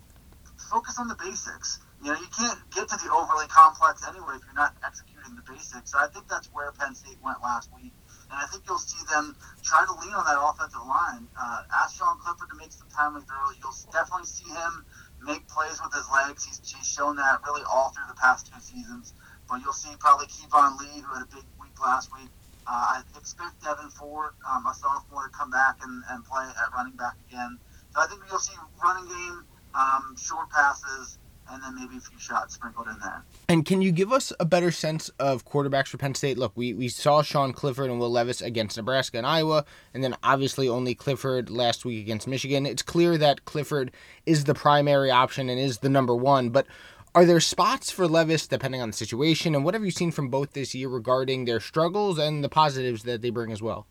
focus 0.70 1.00
on 1.00 1.08
the 1.08 1.16
basics. 1.16 1.80
You 2.04 2.14
know, 2.14 2.20
you 2.20 2.28
can't 2.38 2.60
get 2.70 2.88
to 2.90 2.98
the 2.98 3.12
overly 3.12 3.48
complex 3.48 4.06
anyway 4.08 4.36
if 4.36 4.46
you're 4.46 4.54
not 4.54 4.76
executing 4.86 5.36
the 5.36 5.42
basics. 5.52 5.92
So 5.92 5.98
I 5.98 6.08
think 6.08 6.28
that's 6.28 6.48
where 6.54 6.72
Penn 6.74 6.94
State 6.94 7.18
went 7.24 7.42
last 7.42 7.70
week 7.74 7.92
and 8.32 8.38
I 8.40 8.46
think 8.52 8.64
you'll 8.68 8.82
see 8.82 9.00
them 9.10 9.36
try 9.64 9.86
to 9.86 9.94
lean 10.04 10.14
on 10.14 10.26
that 10.26 10.40
offensive 10.40 10.84
line. 10.84 11.28
Uh, 11.40 11.64
ask 11.72 11.98
Sean 11.98 12.20
Clifford 12.20 12.50
to 12.52 12.58
make 12.58 12.72
some 12.72 12.88
timely 12.92 13.22
throws. 13.24 13.56
You'll 13.64 13.76
definitely 13.92 14.28
see 14.28 14.50
him 14.52 14.86
make 15.24 15.48
plays 15.48 15.80
with 15.84 15.94
his 15.94 16.06
legs. 16.12 16.44
He's, 16.44 16.60
he's 16.60 16.88
shown 16.88 17.16
that 17.18 17.40
really 17.48 17.64
all 17.64 17.90
through 17.96 18.08
the 18.08 18.20
past 18.20 18.52
two 18.52 18.60
seasons. 18.60 19.14
But 19.50 19.64
you'll 19.64 19.74
see 19.74 19.96
probably 20.00 20.28
Keyvone 20.28 20.78
Lee, 20.80 21.00
who 21.00 21.14
had 21.14 21.24
a 21.24 21.32
big 21.32 21.48
week 21.60 21.76
last 21.80 22.12
week. 22.12 22.30
Uh, 22.68 23.00
I 23.00 23.04
expect 23.16 23.64
Devyn 23.64 23.92
Ford, 23.94 24.36
um, 24.44 24.68
a 24.68 24.74
sophomore, 24.76 25.24
to 25.24 25.32
come 25.32 25.50
back 25.50 25.80
and, 25.82 26.04
and 26.12 26.24
play 26.26 26.44
at 26.44 26.74
running 26.76 26.98
back 27.00 27.16
again. 27.30 27.58
So 27.96 28.02
I 28.02 28.08
think 28.08 28.22
you'll 28.30 28.44
see 28.44 28.54
running 28.84 29.08
game, 29.08 29.46
um, 29.74 30.16
short 30.20 30.50
passes, 30.50 31.18
and 31.52 31.62
then 31.64 31.76
maybe 31.76 31.98
a 31.98 32.00
few 32.00 32.20
shots 32.20 32.56
sprinkled 32.56 32.88
in 32.88 32.98
there. 33.00 33.24
And 33.50 33.66
can 33.66 33.82
you 33.82 33.92
give 33.92 34.12
us 34.12 34.34
a 34.40 34.46
better 34.46 34.72
sense 34.72 35.10
of 35.20 35.46
quarterbacks 35.46 35.88
for 35.88 35.98
Penn 35.98 36.16
State? 36.16 36.38
Look, 36.38 36.54
we, 36.56 36.74
we 36.74 36.90
saw 36.90 37.22
Sean 37.22 37.54
Clifford 37.54 37.90
and 37.90 38.00
Will 38.00 38.12
Levis 38.12 38.42
against 38.42 38.78
Nebraska 38.78 39.18
and 39.18 39.28
Iowa, 39.28 39.66
and 39.94 40.04
then 40.04 40.16
obviously 40.24 40.68
only 40.68 40.96
Clifford 40.96 41.50
last 41.50 41.86
week 41.86 42.02
against 42.02 42.28
Michigan. 42.28 42.66
It's 42.66 42.82
clear 42.82 43.18
that 43.18 43.46
Clifford 43.46 43.92
is 44.26 44.44
the 44.44 44.54
primary 44.54 45.12
option 45.12 45.50
and 45.50 45.60
is 45.60 45.80
the 45.80 45.90
number 45.90 46.16
one, 46.16 46.50
but 46.50 46.68
are 47.16 47.26
there 47.26 47.40
spots 47.40 47.90
for 47.90 48.08
Levis 48.08 48.46
depending 48.48 48.82
on 48.82 48.90
the 48.90 48.96
situation? 48.96 49.56
And 49.56 49.66
what 49.66 49.74
have 49.74 49.84
you 49.84 49.92
seen 49.92 50.12
from 50.12 50.30
both 50.30 50.54
this 50.54 50.76
year 50.76 50.90
regarding 50.90 51.46
their 51.46 51.60
struggles 51.60 52.20
and 52.20 52.44
the 52.44 52.50
positives 52.50 53.04
that 53.04 53.22
they 53.22 53.32
bring 53.32 53.52
as 53.52 53.62
well? 53.62 53.88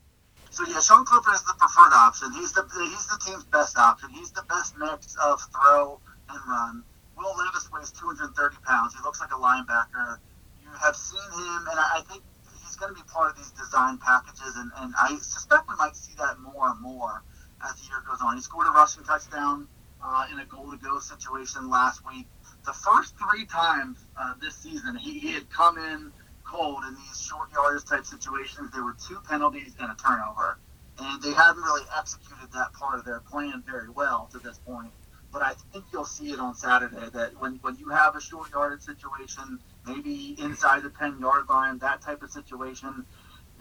So 0.51 0.65
yeah, 0.69 0.81
Sean 0.81 1.05
Clifford 1.05 1.35
is 1.35 1.43
the 1.43 1.55
preferred 1.59 1.93
option. 1.93 2.33
He's 2.33 2.53
the 2.53 2.63
he's 2.63 3.07
the 3.07 3.21
team's 3.27 3.45
best 3.45 3.77
option. 3.77 4.11
He's 4.11 4.31
the 4.31 4.45
best 4.49 4.79
mix 4.79 5.17
of 5.17 5.41
throw 5.53 6.01
and 6.31 6.41
run. 6.49 6.83
Will 7.17 7.35
Levis 7.37 7.71
weighs 7.73 7.91
230 7.93 8.57
pounds. 8.65 8.95
He 8.95 9.03
looks 9.03 9.21
like 9.21 9.33
a 9.33 9.41
linebacker. 9.41 10.19
You 10.63 10.69
have 10.83 10.95
seen 10.95 11.31
him, 11.33 11.67
and 11.71 11.81
I 11.81 12.03
think 12.09 12.23
he's 12.63 12.77
going 12.77 12.95
to 12.95 13.01
be 13.01 13.07
part 13.09 13.31
of 13.31 13.37
these 13.37 13.51
design 13.53 13.99
packages, 13.99 14.57
and, 14.57 14.71
and 14.77 14.95
I 14.99 15.17
suspect 15.17 15.69
we 15.69 15.77
might 15.77 15.97
see 15.97 16.13
that 16.19 16.39
more 16.41 16.69
and 16.71 16.81
more 16.81 17.23
as 17.65 17.75
the 17.77 17.89
year 17.89 18.03
goes 18.07 18.19
on. 18.21 18.37
He 18.37 18.43
scored 18.43 18.67
a 18.67 18.71
rushing 18.71 19.03
touchdown 19.05 19.67
uh, 20.05 20.27
in 20.31 20.41
a 20.41 20.45
goal 20.45 20.71
to 20.71 20.77
go 20.77 20.99
situation 20.99 21.71
last 21.71 22.07
week. 22.07 22.27
The 22.67 22.75
first 22.75 23.15
three 23.17 23.47
times 23.47 24.05
uh, 24.21 24.35
this 24.41 24.55
season, 24.57 24.97
he, 24.97 25.19
he 25.19 25.33
had 25.33 25.49
come 25.49 25.79
in 25.79 26.13
cold 26.45 26.85
in 26.87 26.95
these 26.95 27.21
short 27.21 27.49
yardage 27.53 27.85
type 27.87 28.05
situations. 28.05 28.71
There 28.73 28.85
were 28.85 28.97
two 29.09 29.21
penalties 29.27 29.75
and 29.81 29.91
a 29.91 29.95
turnover, 29.97 30.59
and 30.99 31.23
they 31.23 31.33
hadn't 31.33 31.63
really 31.63 31.87
executed 31.97 32.53
that 32.53 32.75
part 32.75 32.99
of 32.99 33.07
their 33.07 33.21
plan 33.21 33.63
very 33.67 33.89
well 33.89 34.29
to 34.33 34.39
this 34.39 34.59
point 34.59 34.93
but 35.37 35.45
I 35.45 35.53
think 35.71 35.85
you'll 35.93 36.07
see 36.07 36.31
it 36.31 36.41
on 36.41 36.55
Saturday 36.55 37.11
that 37.13 37.39
when, 37.39 37.57
when 37.61 37.77
you 37.77 37.91
have 37.91 38.17
a 38.17 38.23
short 38.23 38.49
yardage 38.53 38.81
situation, 38.81 39.59
maybe 39.87 40.35
inside 40.39 40.83
the 40.83 40.89
10 40.89 41.21
yard 41.21 41.45
line, 41.51 41.77
that 41.81 42.01
type 42.01 42.23
of 42.23 42.31
situation, 42.31 43.05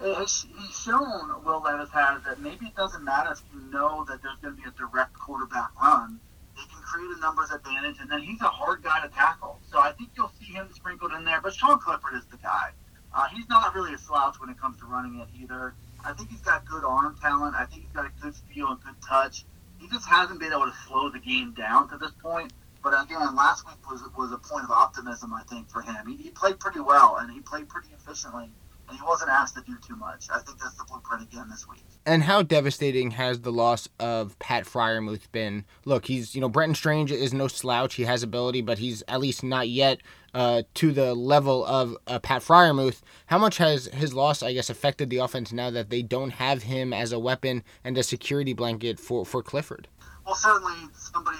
he's 0.02 0.46
shown, 0.82 1.44
Will 1.44 1.62
Levis 1.62 1.90
has, 1.90 2.24
that 2.24 2.40
maybe 2.40 2.68
it 2.68 2.76
doesn't 2.78 3.04
matter 3.04 3.34
if 3.34 3.42
you 3.54 3.60
know 3.74 4.06
that 4.08 4.22
there's 4.24 4.38
going 4.42 4.56
to 4.56 4.62
be 4.62 4.66
a 4.66 4.72
direct 4.72 5.16
quarterback 5.16 5.70
run. 5.82 6.18
They 6.56 6.64
can 6.64 6.82
create 6.82 7.12
a 7.18 7.20
numbers 7.20 7.52
advantage, 7.52 7.98
and 8.00 8.10
then 8.10 8.22
he's 8.22 8.40
a 8.40 8.46
hard 8.46 8.82
guy 8.82 9.02
to 9.02 9.10
tackle. 9.10 9.60
So 9.70 9.82
I 9.82 9.92
think 9.92 10.12
you'll 10.16 10.32
see 10.40 10.54
him 10.54 10.70
sprinkled 10.74 11.12
in 11.12 11.26
there. 11.26 11.42
But 11.42 11.56
Sean 11.56 11.78
Clifford 11.78 12.14
is 12.16 12.24
the 12.32 12.38
guy. 12.38 12.70
Uh, 13.14 13.28
he's 13.36 13.50
not 13.50 13.76
really 13.76 13.94
a 13.94 13.98
slouch 13.98 14.40
when 14.40 14.50
it 14.50 14.58
comes 14.58 14.80
to 14.80 14.86
running 14.86 15.20
it 15.20 15.28
either. 15.42 15.74
I 16.06 16.14
think 16.14 16.30
he's 16.30 16.40
got 16.40 16.64
good 16.64 16.86
arm 16.86 17.18
talent. 17.22 17.54
I 17.54 17.66
think 17.66 17.82
he's 17.82 17.92
got 17.92 18.06
a 18.06 18.22
good 18.22 18.34
feel 18.54 18.70
and 18.70 18.82
good 18.82 18.96
touch 19.06 19.44
he 19.80 19.88
just 19.90 20.08
hasn't 20.08 20.40
been 20.40 20.52
able 20.52 20.66
to 20.66 20.74
slow 20.88 21.10
the 21.10 21.20
game 21.20 21.54
down 21.54 21.90
to 21.90 21.98
this 21.98 22.12
point. 22.22 22.54
But 22.84 22.94
again, 23.04 23.36
last 23.36 23.66
week 23.66 23.78
was 23.90 24.04
was 24.16 24.32
a 24.32 24.38
point 24.38 24.64
of 24.64 24.72
optimism, 24.72 25.34
I 25.34 25.42
think, 25.44 25.70
for 25.70 25.82
him. 25.82 26.08
He, 26.08 26.16
he 26.18 26.30
played 26.30 26.60
pretty 26.60 26.80
well 26.80 27.18
and 27.18 27.32
he 27.32 27.40
played 27.40 27.68
pretty 27.68 27.90
efficiently, 27.94 28.52
and 28.88 28.98
he 28.98 29.04
wasn't 29.04 29.32
asked 29.32 29.56
to 29.56 29.64
do 29.64 29.76
too 29.86 29.96
much. 29.96 30.28
I 30.32 30.40
think 30.40 30.60
that's 30.60 30.76
the 30.76 30.84
blueprint 30.84 31.24
again 31.24 31.50
this 31.50 31.68
week. 31.68 31.84
And 32.06 32.22
how 32.22 32.44
devastating 32.44 33.12
has 33.12 33.42
the 33.42 33.52
loss 33.52 33.90
of 34.00 34.38
Pat 34.38 34.66
Freiermuth 34.66 35.32
been? 35.32 35.66
Look, 35.86 36.06
he's 36.06 36.36
you 36.36 36.42
know 36.42 36.50
Brenton 36.50 36.76
Strange 36.76 37.12
is 37.12 37.34
no 37.34 37.48
slouch. 37.48 37.96
He 37.96 38.04
has 38.04 38.22
ability, 38.22 38.62
but 38.62 38.78
he's 38.78 39.02
at 39.08 39.20
least 39.20 39.44
not 39.44 39.68
yet 39.68 40.02
uh, 40.36 40.64
to 40.74 40.92
the 40.92 41.16
level 41.16 41.66
of 41.66 41.98
uh, 42.08 42.20
Pat 42.20 42.42
Freiermuth. 42.42 43.02
How 43.28 43.38
much 43.38 43.58
has 43.58 43.86
his 43.86 44.14
loss, 44.14 44.44
I 44.44 44.52
guess, 44.52 44.70
affected 44.70 45.10
the 45.10 45.18
offense 45.18 45.54
now 45.54 45.70
that 45.70 45.90
they 45.90 46.02
don't 46.02 46.32
have 46.32 46.64
him 46.64 46.92
as 46.92 47.14
a 47.14 47.20
weapon 47.20 47.64
and 47.86 47.98
a 47.98 48.04
security 48.04 48.52
blanket 48.52 49.00
for, 49.00 49.26
for 49.26 49.42
Clifford? 49.42 49.88
Well, 50.26 50.36
certainly 50.36 50.76
somebody, 50.94 51.38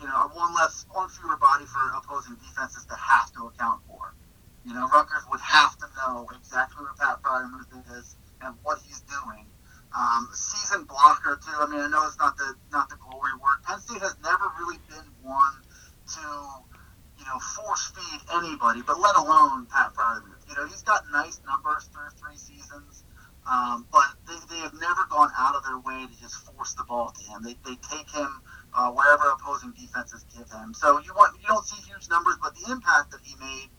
you 0.00 0.06
know, 0.08 0.28
one 0.34 0.52
less, 0.54 0.86
one 0.90 1.08
fewer 1.08 1.36
body 1.36 1.64
for 1.66 1.78
opposing 1.96 2.34
defenses 2.34 2.84
to 2.86 2.96
have 2.96 3.32
to 3.34 3.46
account 3.46 3.80
for. 3.86 4.12
You 4.66 4.74
know, 4.74 4.88
Rutgers 4.88 5.22
would 5.30 5.40
have 5.40 5.78
to 5.78 5.86
know 5.96 6.26
exactly 6.34 6.84
where 6.84 6.94
Pat 6.98 7.22
Freiermuth 7.22 7.96
is 7.96 8.16
and 8.42 8.56
what 8.64 8.80
he's 8.84 9.02
doing. 9.02 9.46
Um, 9.96 10.28
season 10.32 10.82
blocker 10.84 11.38
too. 11.44 11.54
I 11.60 11.66
mean, 11.70 11.78
I 11.78 11.86
know 11.86 12.04
it's 12.06 12.18
not 12.18 12.36
the 12.36 12.54
not 12.72 12.88
the 12.88 12.96
glory 12.96 13.34
word. 13.34 13.62
Penn 13.64 13.78
State 13.78 14.00
has 14.00 14.16
never 14.24 14.50
really 14.58 14.78
been 14.88 15.04
one 15.22 15.52
to 16.14 16.62
you 17.22 17.30
know, 17.30 17.38
force 17.38 17.92
feed 17.94 18.20
anybody, 18.34 18.82
but 18.82 18.98
let 18.98 19.14
alone 19.14 19.66
Pat 19.66 19.94
Freiermuth. 19.94 20.42
You 20.48 20.56
know, 20.56 20.66
he's 20.66 20.82
got 20.82 21.04
nice 21.12 21.40
numbers 21.46 21.88
through 21.94 22.10
three 22.18 22.36
seasons, 22.36 23.04
um, 23.46 23.86
but 23.92 24.10
they, 24.26 24.34
they 24.50 24.60
have 24.66 24.74
never 24.74 25.06
gone 25.08 25.30
out 25.38 25.54
of 25.54 25.62
their 25.62 25.78
way 25.78 26.02
to 26.02 26.20
just 26.20 26.34
force 26.50 26.74
the 26.74 26.82
ball 26.82 27.14
to 27.14 27.22
him. 27.30 27.42
They, 27.44 27.54
they 27.64 27.78
take 27.86 28.10
him 28.10 28.42
uh, 28.74 28.90
wherever 28.90 29.30
opposing 29.38 29.70
defenses 29.78 30.26
give 30.34 30.50
him. 30.50 30.74
So 30.74 30.98
you 30.98 31.14
want 31.14 31.38
you 31.40 31.46
don't 31.46 31.64
see 31.64 31.78
huge 31.86 32.10
numbers, 32.10 32.34
but 32.42 32.56
the 32.56 32.72
impact 32.72 33.12
that 33.12 33.20
he 33.22 33.36
made 33.38 33.70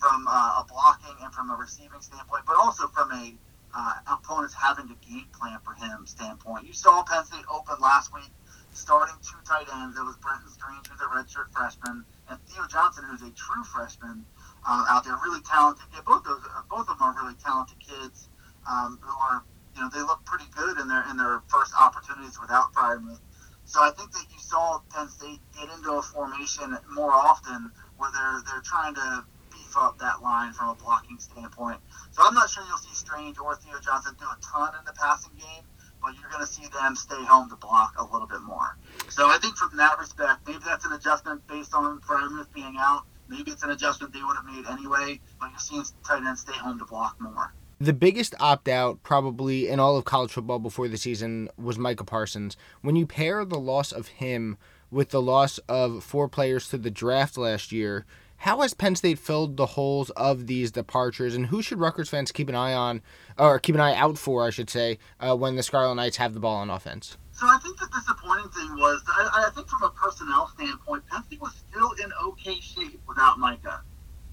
from 0.00 0.26
uh, 0.28 0.62
a 0.62 0.64
blocking 0.64 1.16
and 1.20 1.32
from 1.34 1.50
a 1.50 1.54
receiving 1.54 2.00
standpoint, 2.00 2.44
but 2.46 2.56
also 2.56 2.88
from 2.88 3.12
a 3.12 3.36
uh, 3.76 3.92
opponents 4.08 4.54
having 4.54 4.88
to 4.88 4.96
game 5.06 5.28
plan 5.38 5.58
for 5.60 5.74
him 5.74 6.06
standpoint. 6.06 6.66
You 6.66 6.72
saw 6.72 7.04
Penn 7.04 7.24
State 7.26 7.44
open 7.52 7.76
last 7.80 8.14
week, 8.14 8.32
starting 8.76 9.16
two 9.24 9.40
tight 9.48 9.66
ends. 9.80 9.96
It 9.96 10.04
was 10.04 10.16
Brenton 10.16 10.48
Strange, 10.52 10.86
who's 10.86 11.00
a 11.00 11.08
redshirt 11.08 11.50
freshman, 11.50 12.04
and 12.28 12.38
Theo 12.46 12.66
Johnson, 12.68 13.04
who's 13.08 13.22
a 13.22 13.30
true 13.32 13.64
freshman 13.64 14.24
uh, 14.68 14.84
out 14.88 15.04
there, 15.04 15.16
really 15.24 15.40
talented. 15.42 15.86
Yeah, 15.92 16.00
both 16.06 16.24
those, 16.24 16.44
uh, 16.44 16.62
both 16.68 16.88
of 16.88 16.98
them 16.98 17.02
are 17.02 17.16
really 17.16 17.34
talented 17.42 17.78
kids 17.80 18.28
um, 18.68 18.98
who 19.00 19.16
are, 19.18 19.42
you 19.74 19.80
know, 19.80 19.88
they 19.88 20.00
look 20.00 20.24
pretty 20.24 20.46
good 20.54 20.78
in 20.78 20.88
their 20.88 21.04
in 21.10 21.16
their 21.16 21.42
first 21.48 21.72
opportunities 21.78 22.38
without 22.40 22.72
Freiermuth. 22.74 23.20
So 23.64 23.80
I 23.82 23.90
think 23.90 24.12
that 24.12 24.24
you 24.30 24.38
saw 24.38 24.80
Penn 24.94 25.08
State 25.08 25.40
get 25.58 25.68
into 25.74 25.92
a 25.92 26.02
formation 26.02 26.76
more 26.92 27.12
often 27.12 27.72
where 27.96 28.10
they're 28.12 28.42
they're 28.46 28.62
trying 28.62 28.94
to 28.94 29.24
beef 29.50 29.74
up 29.76 29.98
that 29.98 30.22
line 30.22 30.52
from 30.52 30.68
a 30.70 30.74
blocking 30.74 31.18
standpoint. 31.18 31.80
So 32.12 32.22
I'm 32.22 32.34
not 32.34 32.48
sure 32.50 32.62
you'll 32.68 32.78
see 32.78 32.94
Strange 32.94 33.38
or 33.38 33.56
Theo 33.56 33.78
Johnson 33.80 34.14
do 34.18 34.24
a 34.24 34.38
ton 34.42 34.74
in 34.78 34.84
the 34.84 34.92
passing 34.92 35.32
game, 35.38 35.64
you're 36.14 36.30
going 36.30 36.44
to 36.44 36.50
see 36.50 36.66
them 36.68 36.96
stay 36.96 37.22
home 37.24 37.48
to 37.50 37.56
block 37.56 37.94
a 37.98 38.04
little 38.04 38.26
bit 38.26 38.40
more. 38.42 38.76
So 39.08 39.26
I 39.26 39.38
think 39.38 39.56
from 39.56 39.76
that 39.76 39.98
respect, 39.98 40.46
maybe 40.46 40.60
that's 40.64 40.84
an 40.84 40.92
adjustment 40.92 41.46
based 41.46 41.74
on 41.74 42.00
Freiermuth 42.00 42.52
being 42.54 42.76
out. 42.78 43.02
Maybe 43.28 43.50
it's 43.50 43.62
an 43.62 43.70
adjustment 43.70 44.12
they 44.12 44.22
would 44.22 44.36
have 44.36 44.44
made 44.44 44.66
anyway, 44.66 45.20
but 45.40 45.50
you're 45.50 45.58
seeing 45.58 45.84
tight 46.06 46.22
ends 46.22 46.42
stay 46.42 46.52
home 46.52 46.78
to 46.78 46.84
block 46.84 47.16
more. 47.20 47.52
The 47.78 47.92
biggest 47.92 48.34
opt 48.40 48.68
out, 48.68 49.02
probably 49.02 49.68
in 49.68 49.80
all 49.80 49.96
of 49.96 50.04
college 50.04 50.30
football 50.30 50.58
before 50.58 50.88
the 50.88 50.96
season, 50.96 51.50
was 51.58 51.78
Micah 51.78 52.04
Parsons. 52.04 52.56
When 52.80 52.96
you 52.96 53.06
pair 53.06 53.44
the 53.44 53.58
loss 53.58 53.92
of 53.92 54.08
him 54.08 54.56
with 54.90 55.10
the 55.10 55.20
loss 55.20 55.58
of 55.68 56.02
four 56.02 56.28
players 56.28 56.68
to 56.70 56.78
the 56.78 56.90
draft 56.90 57.36
last 57.36 57.72
year, 57.72 58.06
how 58.38 58.60
has 58.60 58.74
Penn 58.74 58.96
State 58.96 59.18
filled 59.18 59.56
the 59.56 59.66
holes 59.66 60.10
of 60.10 60.46
these 60.46 60.70
departures, 60.70 61.34
and 61.34 61.46
who 61.46 61.62
should 61.62 61.78
Rutgers 61.78 62.08
fans 62.08 62.32
keep 62.32 62.48
an 62.48 62.54
eye 62.54 62.74
on, 62.74 63.02
or 63.38 63.58
keep 63.58 63.74
an 63.74 63.80
eye 63.80 63.94
out 63.94 64.18
for, 64.18 64.46
I 64.46 64.50
should 64.50 64.70
say, 64.70 64.98
uh, 65.20 65.36
when 65.36 65.56
the 65.56 65.62
Scarlet 65.62 65.94
Knights 65.94 66.16
have 66.18 66.34
the 66.34 66.40
ball 66.40 66.56
on 66.56 66.70
offense? 66.70 67.16
So 67.32 67.46
I 67.46 67.58
think 67.58 67.78
the 67.78 67.88
disappointing 67.92 68.50
thing 68.50 68.76
was, 68.76 69.02
I, 69.08 69.46
I 69.46 69.50
think 69.50 69.68
from 69.68 69.82
a 69.82 69.90
personnel 69.90 70.48
standpoint, 70.48 71.06
Penn 71.06 71.22
State 71.24 71.40
was 71.40 71.54
still 71.54 71.92
in 72.02 72.12
okay 72.28 72.60
shape 72.60 73.00
without 73.06 73.38
Micah 73.38 73.82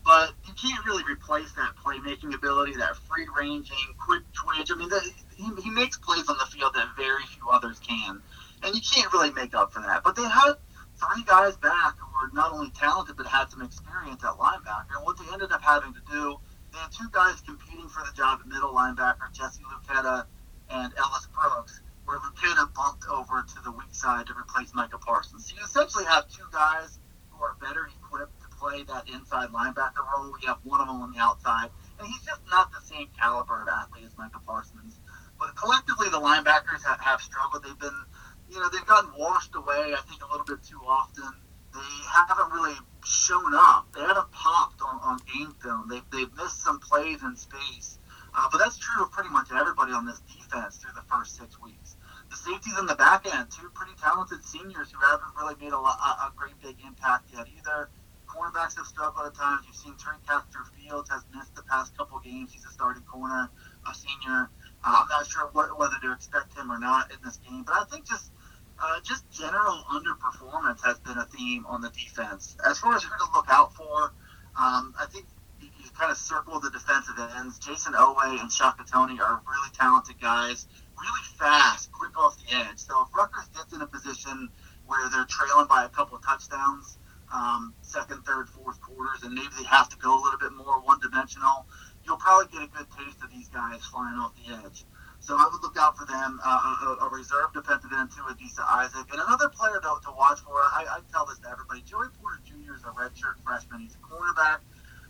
but 0.06 0.34
you 0.46 0.54
can't 0.54 0.86
really 0.86 1.04
replace 1.10 1.52
that 1.54 1.74
playmaking 1.84 2.34
ability, 2.36 2.76
that 2.76 2.96
free 2.98 3.26
ranging, 3.38 3.78
quick 3.98 4.24
twitch. 4.34 4.70
I 4.72 4.76
mean, 4.76 4.90
the, 4.90 5.00
he, 5.36 5.50
he 5.62 5.70
makes 5.70 5.98
plays 5.98 6.28
on 6.28 6.38
the 6.38 6.46
field 6.46 6.74
that 6.76 6.90
very 6.98 7.24
few 7.24 7.50
others 7.50 7.80
can, 7.80 8.22
and 8.64 8.76
you 8.76 8.82
can't 8.82 9.12
really 9.14 9.32
make 9.32 9.56
up 9.56 9.72
for 9.72 9.82
that. 9.82 10.04
But 10.04 10.16
they 10.16 10.24
had 10.24 10.54
three 10.98 11.24
guys 11.24 11.58
back 11.58 11.96
who 12.00 12.08
were 12.14 12.30
not 12.34 12.54
only 12.54 12.72
talented 12.72 13.18
but 13.18 13.26
had 13.26 13.50
some 13.50 13.62
experience 13.62 14.24
at 14.24 14.38
linebacker. 14.38 14.96
And 14.96 15.06
what 15.06 15.18
they 15.18 15.26
ended 15.34 15.52
up 15.52 15.62
having 15.62 15.94
to 15.94 16.02
do, 16.12 16.38
they 16.72 16.80
had 16.80 16.92
two 16.92 17.10
guys 17.12 17.42
competing 17.42 17.88
for 17.90 18.04
the 18.06 18.14
job 18.16 18.40
at 18.42 18.48
middle 18.48 18.74
linebacker, 18.74 19.32
Jesse 19.34 19.64
Luketa 19.64 20.26
and 20.70 20.94
Ellis 20.98 21.28
Brooks, 21.34 21.82
where 22.06 22.20
Luketa 22.20 22.74
bumped 22.74 23.06
over 23.10 23.44
to 23.44 23.64
the 23.64 23.72
weak 23.72 23.94
side 23.94 24.28
to 24.28 24.34
replace 24.34 24.74
Micah 24.74 24.98
Parsons. 24.98 25.50
So 25.50 25.56
you 25.56 25.64
essentially 25.64 26.06
have 26.06 26.28
two 26.30 26.46
guys 26.52 27.00
who 27.30 27.44
are 27.44 27.56
better 27.62 27.88
equipped 27.88 28.42
to 28.42 28.48
play 28.58 28.84
that 28.84 29.10
inside 29.10 29.50
linebacker 29.50 30.04
role. 30.16 30.34
We 30.34 30.46
have 30.48 30.60
one 30.64 30.82
of 30.82 30.88
them 30.88 31.02
on 31.02 31.12
the 31.14 31.20
outside, 31.20 31.70
and 32.00 32.08
he's 32.08 32.22
just 32.22 32.42
not 32.50 32.72
the 32.72 32.82
same 32.86 33.08
caliber 33.20 33.62
of 33.62 33.68
athlete 33.68 34.06
as 34.06 34.18
Micah 34.18 34.42
Parsons. 34.46 35.00
But 35.40 35.56
collectively, 35.56 36.10
the 36.10 36.22
linebackers 36.22 36.84
have, 36.86 37.02
have 37.02 37.22
struggled. 37.22 37.64
They've 37.64 37.78
been, 37.78 38.06
you 38.54 38.60
know, 38.60 38.70
they've 38.70 38.86
gotten 38.86 39.12
washed 39.18 39.56
away. 39.56 39.94
I 39.98 40.02
think 40.08 40.22
a 40.24 40.30
little 40.30 40.46
bit 40.46 40.64
too 40.64 40.80
often. 40.88 41.30
They 41.74 41.80
haven't 42.06 42.54
really 42.54 42.76
shown 43.04 43.54
up. 43.56 43.88
They 43.94 44.02
haven't 44.02 44.32
popped 44.32 44.82
on, 44.82 45.00
on 45.02 45.20
game 45.34 45.56
film. 45.62 45.90
They've, 45.90 46.06
they've 46.12 46.32
missed 46.38 46.62
some 46.62 46.80
plays 46.80 47.24
in 47.24 47.36
space. 47.36 47.98
Uh, 48.36 48.48
but 48.52 48.60
that's 48.60 48.78
true 48.78 49.04
of 49.04 49.12
pretty 49.12 49.30
much 49.30 49.48
everybody 49.52 49.92
on 49.92 50.06
this 50.06 50.22
defense 50.22 50.78
through 50.78 50.94
the 50.96 51.06
first 51.10 51.36
six 51.36 51.60
weeks. 51.60 51.96
The 52.30 52.38
safeties 52.38 52.78
in 52.80 52.86
the 52.86 52.96
back 52.96 53.26
end, 53.26 53.50
two 53.50 53.70
pretty 53.74 53.94
talented 54.02 54.44
seniors 54.46 54.92
who 54.92 55.00
haven't 55.00 55.34
really 55.38 55.56
made 55.60 55.74
a, 55.74 55.80
lot, 55.80 55.98
a, 55.98 56.30
a 56.30 56.34
great 56.36 56.60
big 56.62 56.78
impact 56.86 57.30
yet 57.34 57.48
either 57.58 57.90
cornerbacks 58.34 58.76
have 58.78 58.88
struggled 58.88 59.26
at 59.28 59.36
times. 59.36 59.62
You've 59.68 59.76
seen 59.76 59.94
Trent 59.98 60.26
Castro 60.26 60.66
Fields 60.74 61.10
has 61.10 61.22
missed 61.36 61.56
the 61.56 61.62
past 61.64 61.96
couple 61.98 62.20
games. 62.20 62.52
He's 62.52 62.66
a 62.66 62.72
starting 62.72 63.04
corner, 63.04 63.50
a 63.88 63.94
senior. 63.94 64.50
Uh, 64.84 65.06
I'm 65.06 65.08
not 65.08 65.28
sure 65.28 65.50
what, 65.54 65.78
whether 65.78 65.96
to 66.02 66.12
expect 66.12 66.58
him 66.58 66.72
or 66.72 66.80
not 66.80 67.12
in 67.12 67.18
this 67.24 67.38
game, 67.38 67.64
but 67.64 67.76
I 67.76 67.84
think 67.86 68.08
just 68.08 68.32
uh, 68.82 69.00
just 69.04 69.30
general 69.32 69.84
underperformance 69.92 70.84
has 70.84 71.00
been 71.00 71.18
a 71.18 71.26
theme 71.26 71.66
on 71.68 71.82
the 71.82 71.90
defense. 71.90 72.56
As 72.68 72.80
far 72.80 72.96
as 72.96 73.04
who 73.04 73.10
to 73.10 73.32
look 73.34 73.46
out 73.50 73.74
for, 73.76 74.14
um, 74.60 74.94
I 75.00 75.06
think 75.10 75.26
you, 75.62 75.70
kind 75.98 76.12
of 76.12 76.18
circle 76.18 76.60
the 76.60 76.72
defensive 76.72 77.16
ends. 77.38 77.60
Jayson 77.60 77.94
Oweh 77.94 78.42
and 78.42 78.52
Shaka 78.52 78.84
Toney 78.84 79.20
are 79.20 79.42
really 79.48 79.70
talented 79.74 80.20
guys, 80.20 80.66
really 81.00 81.22
fast, 81.38 81.92
quick 81.92 82.18
off 82.18 82.36
the 82.38 82.56
edge. 82.56 82.80
So 82.80 83.06
if 83.06 83.16
Rutgers 83.16 83.48
gets 83.56 83.74
in 83.74 83.82
a 83.82 83.88
position 83.88 84.50
where 84.88 85.08
they're 85.10 85.26
trailing 85.26 85.68
by 85.68 85.86
a 85.86 85.90
couple 85.90 86.18
of 86.18 86.26
touchdowns, 86.26 86.98
um, 87.34 87.74
second, 87.82 88.26
third, 88.26 88.50
fourth 88.50 88.82
quarters, 88.82 89.24
and 89.24 89.34
maybe 89.34 89.50
they 89.58 89.66
have 89.66 89.90
to 89.90 89.98
go 89.98 90.14
a 90.14 90.22
little 90.22 90.40
bit 90.40 90.54
more 90.54 90.82
one 90.82 91.00
dimensional, 91.00 91.66
you'll 92.06 92.18
probably 92.18 92.48
get 92.52 92.64
a 92.64 92.68
good 92.68 92.88
taste 92.98 93.24
of 93.24 93.32
these 93.32 93.50
guys 93.50 93.84
flying 93.86 94.18
off 94.20 94.34
the 94.36 94.54
edge. 94.66 94.86
So 95.24 95.40
I 95.40 95.48
would 95.48 95.64
look 95.64 95.78
out 95.80 95.98
for 95.98 96.06
them. 96.06 96.40
Uh, 96.44 97.00
a, 97.00 97.08
a 97.08 97.10
reserve 97.10 97.56
defensive 97.56 97.92
end 97.96 98.12
to 98.12 98.28
Adisa 98.28 98.60
Isaac, 98.68 99.08
and 99.08 99.22
another 99.24 99.48
player 99.48 99.80
to, 99.80 99.96
to 100.04 100.12
watch 100.12 100.42
for. 100.42 100.52
I, 100.52 100.84
I 100.84 101.00
tell 101.16 101.26
this 101.26 101.40
to 101.40 101.50
everybody. 101.50 101.80
Joey 101.88 102.12
Porter 102.20 102.44
Jr. 102.44 102.76
is 102.76 102.84
a 102.84 102.92
redshirt 102.92 103.40
freshman. 103.40 103.80
He's 103.80 103.96
a 103.96 104.04
cornerback. 104.04 104.60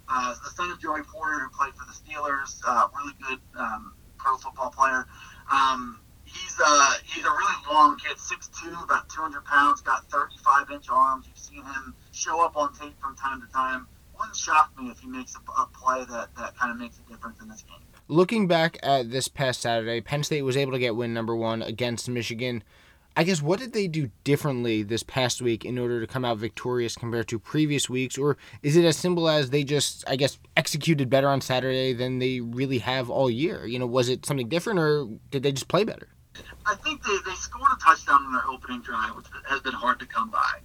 Uh, 0.08 0.36
the 0.44 0.52
son 0.52 0.70
of 0.70 0.80
Joey 0.80 1.02
Porter, 1.02 1.40
who 1.40 1.50
played 1.50 1.74
for 1.74 1.86
the 1.90 1.98
Steelers, 1.98 2.62
uh, 2.62 2.88
really 2.96 3.14
good 3.28 3.40
um, 3.58 3.94
pro 4.18 4.38
football 4.38 4.70
player. 4.70 5.08
Um, 5.52 6.00
he's 6.26 6.62
uh, 6.64 6.94
he's 7.06 7.26
a 7.26 7.32
really 7.32 7.58
long 7.72 7.98
kid, 7.98 8.18
6'2", 8.18 8.84
about 8.84 9.10
200 9.10 9.44
pounds, 9.46 9.82
got 9.82 10.06
35 10.12 10.70
inch 10.72 10.90
arms. 10.92 11.26
You've 11.28 11.40
seen 11.40 11.64
him 11.64 11.96
show 12.12 12.46
up 12.46 12.56
on 12.56 12.72
tape 12.76 13.00
from 13.02 13.16
time 13.16 13.42
to 13.42 13.48
time. 13.52 13.88
Wouldn't 14.20 14.38
shock 14.38 14.72
me 14.80 14.92
if 14.92 15.00
he 15.00 15.08
makes 15.08 15.34
a, 15.36 15.62
a 15.62 15.68
play 15.74 16.06
that, 16.06 16.36
that 16.38 16.56
kind 16.56 16.72
of 16.72 16.78
makes 16.78 17.00
a 17.00 17.12
difference 17.12 17.42
in 17.42 17.50
this 17.50 17.64
game. 17.64 17.82
Looking 18.10 18.48
back 18.48 18.78
at 18.84 19.12
this 19.12 19.30
past 19.30 19.62
Saturday, 19.62 20.02
Penn 20.02 20.24
State 20.24 20.42
was 20.42 20.58
able 20.58 20.74
to 20.74 20.80
get 20.80 20.96
win 20.96 21.14
number 21.14 21.36
one 21.36 21.62
against 21.62 22.10
Michigan. 22.10 22.62
I 23.16 23.24
guess 23.24 23.42
what 23.42 23.60
did 23.60 23.72
they 23.72 23.88
do 23.88 24.10
differently 24.26 24.84
this 24.84 25.04
past 25.04 25.42
week 25.42 25.64
in 25.64 25.78
order 25.78 26.02
to 26.02 26.08
come 26.08 26.26
out 26.26 26.38
victorious 26.38 26.96
compared 26.96 27.30
to 27.30 27.40
previous 27.40 27.90
weeks, 27.90 28.18
or 28.18 28.38
is 28.62 28.76
it 28.76 28.84
as 28.84 28.98
simple 28.98 29.30
as 29.30 29.52
they 29.52 29.64
just, 29.64 30.04
I 30.10 30.18
guess, 30.18 30.38
executed 30.58 31.10
better 31.10 31.30
on 31.30 31.40
Saturday 31.40 31.94
than 31.94 32.20
they 32.20 32.42
really 32.42 32.80
have 32.80 33.10
all 33.10 33.30
year? 33.30 33.66
You 33.66 33.80
know, 33.80 33.88
was 33.88 34.10
it 34.10 34.26
something 34.26 34.50
different, 34.50 34.80
or 34.80 35.08
did 35.32 35.44
they 35.44 35.54
just 35.54 35.70
play 35.70 35.86
better? 35.86 36.10
I 36.66 36.76
think 36.76 37.04
they, 37.04 37.18
they 37.26 37.36
scored 37.36 37.70
a 37.72 37.80
touchdown 37.80 38.26
in 38.26 38.34
their 38.34 38.48
opening 38.50 38.82
drive, 38.82 39.16
which 39.16 39.28
has 39.46 39.62
been 39.62 39.74
hard 39.74 40.00
to 40.00 40.06
come 40.06 40.30
by. 40.30 40.60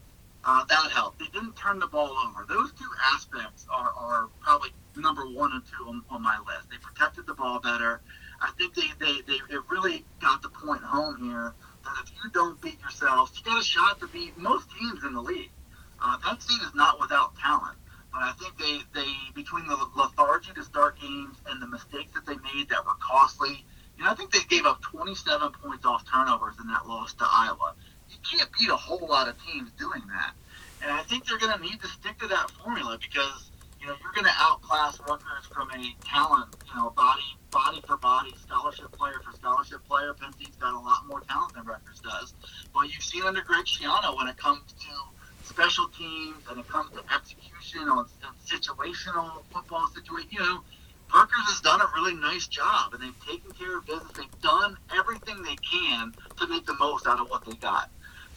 Uh, 0.45 0.65
that 0.65 0.91
helped. 0.91 1.19
They 1.19 1.27
didn't 1.27 1.55
turn 1.55 1.79
the 1.79 1.87
ball 1.87 2.17
over. 2.27 2.47
Those 2.49 2.73
two 2.73 2.89
aspects 3.13 3.67
are, 3.71 3.93
are 3.97 4.29
probably 4.41 4.71
number 4.99 5.23
one 5.23 5.53
and 5.53 5.63
two 5.67 5.89
on, 5.89 6.03
on 6.11 6.23
my 6.23 6.39
list. 6.47 6.71
They 6.71 6.77
protected 6.79 7.27
the 7.27 7.35
ball 7.35 7.61
better. 7.61 8.01
I 8.41 8.51
think 8.59 8.75
they, 8.75 8.89
they, 9.01 9.21
they 9.27 9.41
it 9.55 9.63
really 9.69 10.05
got 10.21 10.43
the 10.43 10.49
point 10.49 10.83
home 10.83 11.17
here 11.23 11.55
that 11.85 11.95
if 12.05 12.13
you 12.23 12.31
don't 12.31 12.61
beat 12.61 12.81
yourselves, 12.81 13.33
you 13.37 13.45
got 13.45 13.61
a 13.61 13.65
shot 13.65 14.01
to 14.01 14.07
beat 14.09 14.37
most 14.37 14.69
teams 14.79 15.05
in 15.05 15.15
the 15.15 15.23
league. 15.23 15.51
Uh, 16.03 16.17
Penn 16.19 16.39
State 16.41 16.63
is 16.63 16.75
not 16.75 17.01
without 17.01 17.37
talent, 17.37 17.77
but 18.13 18.23
I 18.23 18.33
think 18.41 18.57
they, 18.59 18.79
they 18.95 19.13
between 19.35 19.67
the 19.67 19.77
lethargy 19.97 20.53
to 20.55 20.63
start 20.63 21.01
games 21.01 21.37
and 21.47 21.61
the 21.61 21.67
mistakes 21.67 22.13
that 22.15 22.27
they 22.27 22.37
made 22.55 22.69
that 22.69 22.85
were 22.85 22.97
costly– 23.01 23.65
you 23.99 24.05
know, 24.05 24.11
I 24.11 24.15
think 24.15 24.31
they 24.31 24.45
gave 24.49 24.65
up 24.65 24.81
27 24.83 25.51
points 25.61 25.85
off 25.85 26.05
turnovers 26.11 26.55
in 26.61 26.69
that 26.69 26.87
loss 26.87 27.15
to 27.15 27.27
Iowa. 27.29 27.75
You 28.09 28.17
can't 28.31 28.49
beat 28.59 28.69
a 28.71 28.77
whole 28.77 29.07
lot 29.07 29.29
of 29.29 29.35
teams 29.45 29.71
doing 29.77 30.03
that. 30.09 30.35
And 30.83 30.93
I 30.93 31.03
think 31.03 31.27
they're 31.27 31.39
going 31.39 31.57
to 31.57 31.63
need 31.63 31.81
to 31.83 31.89
stick 31.89 32.17
to 32.21 32.29
that 32.29 32.51
formula 32.53 32.97
because, 33.01 33.51
know, 33.89 33.97
you're 34.03 34.13
going 34.13 34.25
to 34.25 34.39
outclass 34.39 35.01
Rutgers 35.01 35.47
from 35.53 35.71
a 35.71 35.95
talent, 36.05 36.55
you 36.69 36.81
know, 36.81 36.91
body 36.91 37.39
body 37.51 37.83
for 37.87 37.97
body, 37.97 38.35
scholarship 38.43 38.93
player 38.93 39.21
for 39.25 39.35
scholarship 39.37 39.87
player. 39.89 40.15
Penn 40.15 40.33
State's 40.35 40.57
got 40.57 40.75
a 40.75 40.79
lot 40.79 41.07
more 41.07 41.21
talent 41.21 41.55
than 41.55 41.65
Rutgers 41.65 42.01
does. 42.01 42.35
But 42.75 42.93
you've 42.93 43.03
seen 43.03 43.23
under 43.23 43.41
Greg 43.41 43.65
Schiano 43.65 44.17
when 44.17 44.29
it 44.29 44.37
comes 44.37 44.73
to 44.73 44.93
special 45.45 45.89
teams 45.89 46.45
and 46.51 46.61
it 46.61 46.69
comes 46.69 46.91
to 46.93 47.03
execution 47.15 47.89
on 47.89 48.07
situational 48.47 49.43
football 49.51 49.89
situation, 49.89 50.29
you 50.31 50.41
know, 50.41 50.61
Rutgers 51.15 51.49
has 51.49 51.61
done 51.63 51.81
a 51.81 51.89
really 51.95 52.15
nice 52.15 52.47
job, 52.49 52.93
and 52.93 53.03
they've 53.03 53.27
taken 53.27 53.51
care 53.53 53.79
of 53.79 53.87
business. 53.87 54.13
They've 54.15 54.41
done 54.43 54.77
everything 54.95 55.43
they 55.43 55.57
can 55.57 56.13
to 56.37 56.47
make 56.47 56.67
the 56.67 56.75
most 56.75 57.07
out 57.07 57.19
of 57.19 57.31
what 57.31 57.47
they 57.47 57.55
got. 57.55 57.89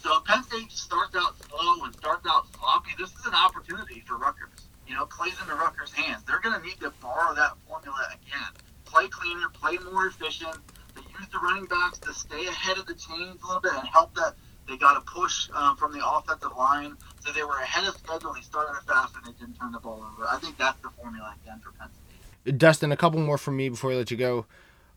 So 0.01 0.21
Penn 0.21 0.41
State 0.43 0.71
starts 0.71 1.13
out 1.17 1.35
slow 1.49 1.83
and 1.83 1.93
starts 1.95 2.25
out 2.29 2.47
sloppy, 2.57 2.91
this 2.97 3.11
is 3.11 3.25
an 3.25 3.35
opportunity 3.35 4.03
for 4.07 4.15
Rutgers. 4.15 4.70
You 4.91 4.97
know, 4.97 5.05
plays 5.05 5.39
into 5.39 5.55
Rutgers' 5.55 5.93
hands. 5.93 6.21
They're 6.27 6.41
going 6.41 6.59
to 6.59 6.67
need 6.67 6.81
to 6.81 6.91
borrow 7.01 7.33
that 7.33 7.53
formula 7.65 8.09
again. 8.11 8.51
Play 8.83 9.07
cleaner, 9.07 9.47
play 9.53 9.77
more 9.89 10.07
efficient. 10.07 10.57
They 10.95 11.01
use 11.17 11.29
the 11.31 11.39
running 11.39 11.65
backs 11.65 11.97
to 11.99 12.13
stay 12.13 12.45
ahead 12.45 12.77
of 12.77 12.87
the 12.87 12.95
chains 12.95 13.41
a 13.41 13.47
little 13.47 13.61
bit 13.61 13.71
and 13.73 13.87
help 13.87 14.13
that. 14.15 14.33
They 14.67 14.75
got 14.75 14.97
a 14.97 15.01
push 15.01 15.49
um, 15.53 15.77
from 15.77 15.93
the 15.93 16.05
offensive 16.05 16.51
line, 16.57 16.97
so 17.21 17.31
they 17.31 17.41
were 17.41 17.57
ahead 17.59 17.87
of 17.87 17.95
schedule. 17.95 18.33
They 18.33 18.41
started 18.41 18.81
fast 18.85 19.15
and 19.15 19.25
they 19.25 19.39
didn't 19.39 19.57
turn 19.57 19.71
the 19.71 19.79
ball 19.79 20.05
over. 20.13 20.27
I 20.27 20.37
think 20.39 20.57
that's 20.57 20.79
the 20.81 20.89
formula 20.89 21.35
again 21.41 21.61
for 21.61 21.71
Penn 21.71 21.87
State. 22.43 22.57
Dustin, 22.57 22.91
a 22.91 22.97
couple 22.97 23.21
more 23.21 23.37
from 23.37 23.55
me 23.55 23.69
before 23.69 23.93
I 23.93 23.95
let 23.95 24.11
you 24.11 24.17
go. 24.17 24.45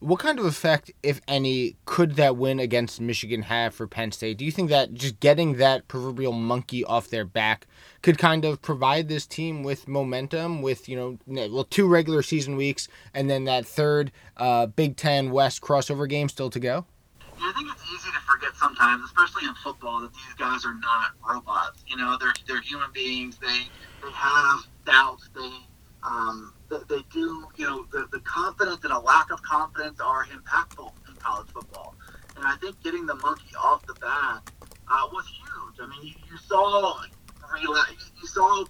What 0.04 0.20
kind 0.20 0.38
of 0.38 0.44
effect, 0.44 0.92
if 1.02 1.22
any, 1.26 1.76
could 1.86 2.16
that 2.16 2.36
win 2.36 2.60
against 2.60 3.00
Michigan 3.00 3.40
have 3.40 3.74
for 3.74 3.86
Penn 3.86 4.12
State? 4.12 4.36
Do 4.36 4.44
you 4.44 4.52
think 4.52 4.68
that 4.68 4.92
just 4.92 5.18
getting 5.18 5.54
that 5.54 5.88
proverbial 5.88 6.32
monkey 6.32 6.84
off 6.84 7.08
their 7.08 7.24
back 7.24 7.66
could 8.02 8.18
kind 8.18 8.44
of 8.44 8.60
provide 8.60 9.08
this 9.08 9.26
team 9.26 9.62
with 9.62 9.88
momentum, 9.88 10.60
with 10.60 10.90
you 10.90 10.96
know, 11.26 11.48
well, 11.50 11.64
two 11.64 11.88
regular 11.88 12.20
season 12.22 12.54
weeks, 12.54 12.86
and 13.14 13.30
then 13.30 13.44
that 13.44 13.64
third 13.64 14.12
uh, 14.36 14.66
Big 14.66 14.98
Ten 14.98 15.30
West 15.30 15.62
crossover 15.62 16.06
game 16.06 16.28
still 16.28 16.50
to 16.50 16.60
go? 16.60 16.84
Yeah, 17.40 17.46
I 17.48 17.52
think 17.54 17.68
it's 17.72 17.82
easy 17.84 18.10
to 18.10 18.20
forget 18.30 18.54
sometimes, 18.56 19.04
especially 19.06 19.48
in 19.48 19.54
football, 19.54 20.02
that 20.02 20.12
these 20.12 20.34
guys 20.38 20.66
are 20.66 20.74
not 20.74 21.12
robots. 21.26 21.82
You 21.86 21.96
know, 21.96 22.18
they're 22.20 22.34
they're 22.46 22.60
human 22.60 22.90
beings. 22.92 23.38
They 23.38 23.68
they 24.02 24.12
have 24.12 24.66
doubts. 24.84 25.30
They 25.34 25.50
Um, 26.02 26.52
they, 26.70 26.76
they 26.88 27.02
do, 27.12 27.46
you 27.56 27.66
know, 27.66 27.86
the, 27.92 28.06
the 28.12 28.20
confidence 28.20 28.80
and 28.84 28.92
a 28.92 28.98
lack 28.98 29.30
of 29.30 29.42
confidence 29.42 30.00
are 30.00 30.26
impactful 30.26 30.92
in 31.08 31.14
college 31.16 31.48
football. 31.48 31.94
And 32.36 32.46
I 32.46 32.56
think 32.56 32.82
getting 32.82 33.06
the 33.06 33.14
monkey 33.14 33.54
off 33.56 33.86
the 33.86 33.94
back 33.94 34.50
uh, 34.88 35.08
was 35.12 35.26
huge. 35.26 35.80
I 35.80 35.86
mean, 35.86 36.06
you, 36.06 36.14
you 36.30 36.38
saw, 36.38 37.00
you 37.60 38.26
saw, 38.26 38.64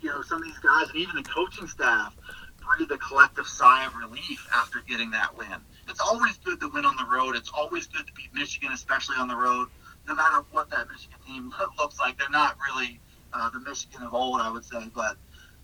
you 0.00 0.10
know, 0.10 0.22
some 0.22 0.38
of 0.38 0.44
these 0.44 0.58
guys 0.58 0.88
and 0.88 0.96
even 0.96 1.16
the 1.16 1.22
coaching 1.22 1.66
staff 1.66 2.14
breathe 2.62 2.90
a 2.90 2.98
collective 2.98 3.46
sigh 3.46 3.86
of 3.86 3.94
relief 3.96 4.46
after 4.54 4.80
getting 4.88 5.10
that 5.10 5.36
win. 5.36 5.48
It's 5.88 6.00
always 6.00 6.38
good 6.38 6.60
to 6.60 6.68
win 6.68 6.84
on 6.84 6.96
the 6.96 7.04
road. 7.04 7.36
It's 7.36 7.50
always 7.52 7.86
good 7.86 8.06
to 8.06 8.12
beat 8.14 8.32
Michigan, 8.34 8.72
especially 8.72 9.16
on 9.16 9.28
the 9.28 9.36
road. 9.36 9.68
No 10.06 10.14
matter 10.14 10.44
what 10.50 10.70
that 10.70 10.88
Michigan 10.90 11.18
team 11.26 11.52
looks 11.78 11.98
like, 11.98 12.18
they're 12.18 12.30
not 12.30 12.56
really 12.68 13.00
uh, 13.32 13.50
the 13.50 13.60
Michigan 13.60 14.02
of 14.02 14.14
old, 14.14 14.40
I 14.40 14.50
would 14.50 14.64
say. 14.64 14.90
But 14.94 15.16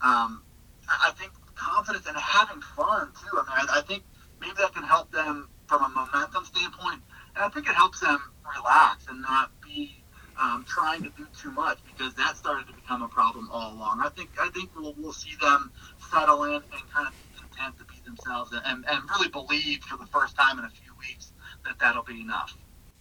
um, 0.03 0.43
I 0.89 1.13
think 1.19 1.33
confidence 1.59 2.07
and 2.07 2.17
having 2.17 2.63
fun 2.77 3.11
too. 3.21 3.37
I 3.37 3.43
mean, 3.43 3.69
I, 3.69 3.79
I 3.79 3.83
think 3.83 4.05
maybe 4.41 4.55
that 4.59 4.75
can 4.75 4.85
help 4.85 5.11
them 5.13 5.49
from 5.67 5.83
a 5.83 5.89
momentum 5.89 6.45
standpoint, 6.45 7.03
and 7.35 7.45
I 7.45 7.49
think 7.49 7.69
it 7.69 7.75
helps 7.75 8.01
them 8.01 8.19
relax 8.57 9.07
and 9.09 9.21
not 9.21 9.51
be 9.61 10.05
um, 10.41 10.65
trying 10.69 11.03
to 11.03 11.11
do 11.11 11.27
too 11.37 11.51
much 11.51 11.79
because 11.85 12.15
that 12.15 12.37
started 12.37 12.67
to 12.69 12.73
become 12.73 13.03
a 13.03 13.09
problem 13.09 13.51
all 13.53 13.75
along. 13.75 14.01
I 14.03 14.09
think 14.11 14.31
I 14.41 14.49
think 14.51 14.71
we'll, 14.77 14.95
we'll 14.97 15.13
see 15.13 15.35
them 15.41 15.73
settle 16.11 16.45
in 16.45 16.55
and 16.55 16.83
kind 16.95 17.09
of 17.09 17.15
be 17.19 17.29
content 17.39 17.77
to 17.79 17.85
be 17.85 18.01
themselves 18.05 18.53
and, 18.53 18.85
and 18.89 19.03
really 19.11 19.29
believe 19.29 19.83
for 19.83 19.99
the 19.99 20.07
first 20.07 20.37
time 20.37 20.59
in 20.59 20.65
a 20.65 20.71
few 20.71 20.93
weeks 20.99 21.33
that 21.65 21.79
that'll 21.81 22.05
be 22.05 22.21
enough. 22.21 22.57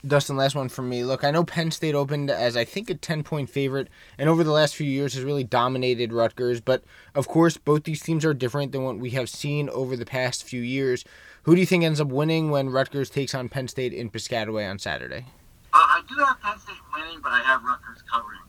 Dustin, 0.06 0.38
last 0.38 0.56
one 0.56 0.70
from 0.70 0.89
me. 0.89 1.04
Look, 1.04 1.24
I 1.24 1.32
know 1.32 1.43
Penn 1.43 1.72
State 1.72 1.95
opened 1.95 2.30
as 2.30 2.56
I 2.56 2.64
think 2.66 2.89
a 2.89 2.95
10 2.95 3.24
point 3.24 3.50
favorite, 3.50 3.88
and 4.18 4.30
over 4.30 4.43
the 4.43 4.52
last 4.52 4.76
few 4.76 4.88
years 4.89 5.16
has 5.16 5.24
really 5.24 5.43
dominated 5.43 6.14
Rutgers. 6.14 6.62
But 6.62 6.84
of 7.16 7.28
course, 7.28 7.58
both 7.58 7.84
these 7.84 8.02
teams 8.02 8.24
are 8.24 8.34
different 8.34 8.72
than 8.72 8.84
what 8.84 8.98
we 8.98 9.12
have 9.12 9.30
seen 9.30 9.70
over 9.70 9.95
the 9.95 10.06
past 10.06 10.43
few 10.43 10.62
years. 10.62 11.04
Who 11.43 11.56
do 11.56 11.62
you 11.62 11.66
think 11.66 11.84
ends 11.84 12.00
up 12.00 12.10
winning 12.10 12.52
when 12.52 12.70
Rutgers 12.70 13.10
takes 13.10 13.34
on 13.34 13.50
Penn 13.50 13.68
State 13.68 13.93
in 13.93 14.10
Piscataway 14.10 14.70
on 14.70 14.78
Saturday? 14.78 15.26
Uh, 15.74 15.78
I 15.78 16.02
do 16.08 16.16
have 16.24 16.39
Penn 16.41 16.60
State 16.60 16.76
winning, 16.93 17.20
but 17.22 17.32
I 17.32 17.41
have 17.41 17.64
Rutgers 17.64 18.04
covering. 18.12 18.41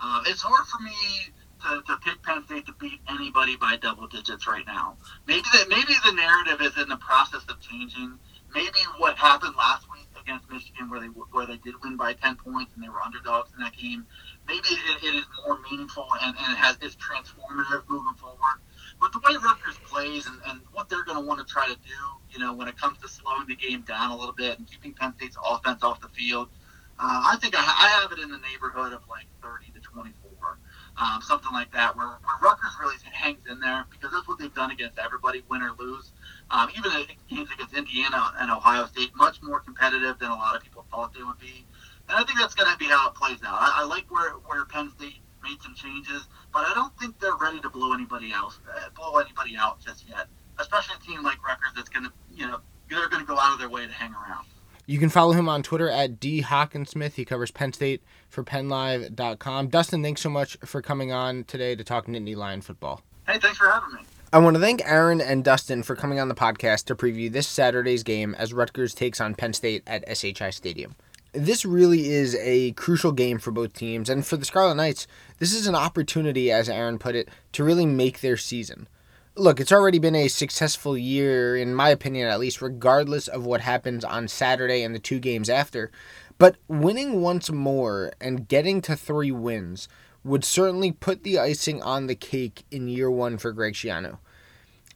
Uh, 0.00 0.22
it's 0.26 0.42
hard 0.42 0.66
for 0.66 0.82
me 0.82 0.92
to, 1.62 1.82
to 1.86 1.96
pick 2.04 2.22
Penn 2.22 2.44
State 2.44 2.66
to 2.66 2.72
beat 2.74 3.00
anybody 3.08 3.56
by 3.56 3.76
double 3.76 4.06
digits 4.06 4.46
right 4.46 4.66
now. 4.66 4.96
Maybe 5.26 5.42
the, 5.52 5.66
maybe 5.68 5.94
the 6.04 6.12
narrative 6.12 6.60
is 6.60 6.80
in 6.80 6.88
the 6.88 6.96
process 6.96 7.42
of 7.48 7.60
changing. 7.60 8.18
Maybe 8.54 8.78
what 8.98 9.16
happened 9.16 9.54
last 9.56 9.90
week 9.90 10.11
against 10.22 10.50
Michigan, 10.50 10.88
where 10.90 11.00
they 11.00 11.06
where 11.06 11.46
they 11.46 11.58
did 11.58 11.74
win 11.82 11.96
by 11.96 12.14
ten 12.14 12.36
points 12.36 12.72
and 12.74 12.82
they 12.82 12.88
were 12.88 13.02
underdogs 13.04 13.50
in 13.56 13.62
that 13.62 13.76
game, 13.76 14.06
maybe 14.46 14.68
it, 14.68 15.02
it 15.02 15.14
is 15.14 15.26
more 15.46 15.58
meaningful 15.70 16.06
and, 16.22 16.36
and 16.38 16.52
it 16.52 16.58
has 16.58 16.76
is 16.82 16.96
transformative 16.96 17.82
moving 17.88 18.14
forward. 18.14 18.58
But 19.00 19.12
the 19.12 19.18
way 19.18 19.34
Rutgers 19.42 19.78
plays 19.84 20.26
and, 20.26 20.38
and 20.46 20.60
what 20.72 20.88
they're 20.88 21.04
going 21.04 21.18
to 21.18 21.26
want 21.26 21.40
to 21.40 21.52
try 21.52 21.66
to 21.66 21.74
do, 21.74 22.00
you 22.30 22.38
know, 22.38 22.52
when 22.54 22.68
it 22.68 22.78
comes 22.78 22.98
to 22.98 23.08
slowing 23.08 23.46
the 23.48 23.56
game 23.56 23.82
down 23.82 24.10
a 24.10 24.16
little 24.16 24.34
bit 24.34 24.58
and 24.58 24.66
keeping 24.70 24.94
Penn 24.94 25.12
State's 25.16 25.36
offense 25.44 25.82
off 25.82 26.00
the 26.00 26.08
field, 26.08 26.48
uh, 26.98 27.34
I 27.34 27.36
think 27.40 27.54
I, 27.56 27.62
I 27.62 27.88
have 28.00 28.12
it 28.12 28.22
in 28.22 28.30
the 28.30 28.38
neighborhood 28.38 28.92
of 28.92 29.02
like 29.08 29.26
30 29.42 29.72
to 29.74 29.80
24, 29.80 30.58
um, 30.98 31.20
something 31.22 31.50
like 31.52 31.72
that, 31.72 31.96
where, 31.96 32.06
where 32.06 32.38
Rutgers 32.42 32.70
really 32.80 32.94
hangs 33.12 33.42
in 33.50 33.58
there 33.58 33.86
because 33.90 34.12
that's 34.12 34.28
what 34.28 34.38
they've 34.38 34.54
done 34.54 34.70
against 34.70 34.98
everybody, 34.98 35.42
win 35.50 35.62
or 35.62 35.72
lose. 35.78 36.12
Um, 36.52 36.68
even 36.76 36.92
games 37.30 37.48
against 37.52 37.74
Indiana 37.74 38.32
and 38.38 38.50
Ohio 38.50 38.86
State, 38.86 39.10
much 39.16 39.42
more 39.42 39.60
competitive 39.60 40.18
than 40.18 40.30
a 40.30 40.34
lot 40.34 40.54
of 40.54 40.62
people 40.62 40.84
thought 40.90 41.14
they 41.14 41.22
would 41.22 41.38
be. 41.38 41.64
And 42.08 42.18
I 42.18 42.24
think 42.24 42.38
that's 42.38 42.54
going 42.54 42.70
to 42.70 42.78
be 42.78 42.84
how 42.84 43.08
it 43.08 43.14
plays 43.14 43.38
out. 43.44 43.54
I, 43.54 43.80
I 43.80 43.84
like 43.84 44.10
where, 44.10 44.32
where 44.32 44.64
Penn 44.66 44.90
State 44.90 45.16
made 45.42 45.60
some 45.62 45.74
changes, 45.74 46.28
but 46.52 46.66
I 46.66 46.74
don't 46.74 46.96
think 46.98 47.18
they're 47.20 47.36
ready 47.36 47.58
to 47.60 47.70
blow 47.70 47.94
anybody 47.94 48.32
else, 48.32 48.58
uh, 48.68 48.90
blow 48.94 49.18
anybody 49.18 49.56
out 49.58 49.80
just 49.80 50.06
yet. 50.08 50.26
Especially 50.58 50.94
a 51.00 51.06
team 51.06 51.22
like 51.22 51.42
Rutgers 51.42 51.72
that's 51.74 51.88
going 51.88 52.04
to, 52.04 52.12
you 52.34 52.46
know, 52.46 52.60
they're 52.90 53.08
going 53.08 53.22
to 53.22 53.26
go 53.26 53.38
out 53.38 53.54
of 53.54 53.58
their 53.58 53.70
way 53.70 53.86
to 53.86 53.92
hang 53.92 54.12
around. 54.12 54.44
You 54.84 54.98
can 54.98 55.08
follow 55.08 55.32
him 55.32 55.48
on 55.48 55.62
Twitter 55.62 55.88
at 55.88 56.20
D 56.20 56.42
Hockensmith. 56.42 57.14
He 57.14 57.24
covers 57.24 57.50
Penn 57.50 57.72
State 57.72 58.02
for 58.28 58.44
PennLive.com. 58.44 59.68
Dustin, 59.68 60.02
thanks 60.02 60.20
so 60.20 60.28
much 60.28 60.58
for 60.64 60.82
coming 60.82 61.12
on 61.12 61.44
today 61.44 61.74
to 61.74 61.84
talk 61.84 62.06
Nittany 62.06 62.36
Lion 62.36 62.60
football. 62.60 63.02
Hey, 63.26 63.38
thanks 63.38 63.58
for 63.58 63.70
having 63.70 63.94
me. 63.94 64.00
I 64.34 64.38
want 64.38 64.54
to 64.56 64.62
thank 64.62 64.80
Aaron 64.86 65.20
and 65.20 65.44
Dustin 65.44 65.82
for 65.82 65.94
coming 65.94 66.18
on 66.18 66.28
the 66.28 66.34
podcast 66.34 66.86
to 66.86 66.94
preview 66.94 67.30
this 67.30 67.46
Saturday's 67.46 68.02
game 68.02 68.34
as 68.38 68.54
Rutgers 68.54 68.94
takes 68.94 69.20
on 69.20 69.34
Penn 69.34 69.52
State 69.52 69.82
at 69.86 70.08
SHI 70.16 70.48
Stadium. 70.48 70.94
This 71.32 71.66
really 71.66 72.08
is 72.08 72.34
a 72.36 72.72
crucial 72.72 73.12
game 73.12 73.38
for 73.38 73.50
both 73.50 73.74
teams, 73.74 74.08
and 74.08 74.26
for 74.26 74.38
the 74.38 74.46
Scarlet 74.46 74.76
Knights, 74.76 75.06
this 75.38 75.52
is 75.52 75.66
an 75.66 75.74
opportunity, 75.74 76.50
as 76.50 76.70
Aaron 76.70 76.98
put 76.98 77.14
it, 77.14 77.28
to 77.52 77.62
really 77.62 77.84
make 77.84 78.22
their 78.22 78.38
season. 78.38 78.88
Look, 79.34 79.60
it's 79.60 79.72
already 79.72 79.98
been 79.98 80.14
a 80.14 80.28
successful 80.28 80.96
year, 80.96 81.54
in 81.54 81.74
my 81.74 81.90
opinion 81.90 82.28
at 82.28 82.40
least, 82.40 82.62
regardless 82.62 83.28
of 83.28 83.44
what 83.44 83.60
happens 83.60 84.02
on 84.02 84.28
Saturday 84.28 84.82
and 84.82 84.94
the 84.94 84.98
two 84.98 85.18
games 85.18 85.50
after. 85.50 85.90
But 86.38 86.56
winning 86.68 87.20
once 87.20 87.50
more 87.50 88.12
and 88.18 88.48
getting 88.48 88.80
to 88.82 88.96
three 88.96 89.30
wins 89.30 89.88
would 90.24 90.44
certainly 90.44 90.92
put 90.92 91.22
the 91.22 91.38
icing 91.38 91.82
on 91.82 92.06
the 92.06 92.14
cake 92.14 92.64
in 92.70 92.88
year 92.88 93.10
one 93.10 93.38
for 93.38 93.52
Greg 93.52 93.74
Schiano. 93.74 94.18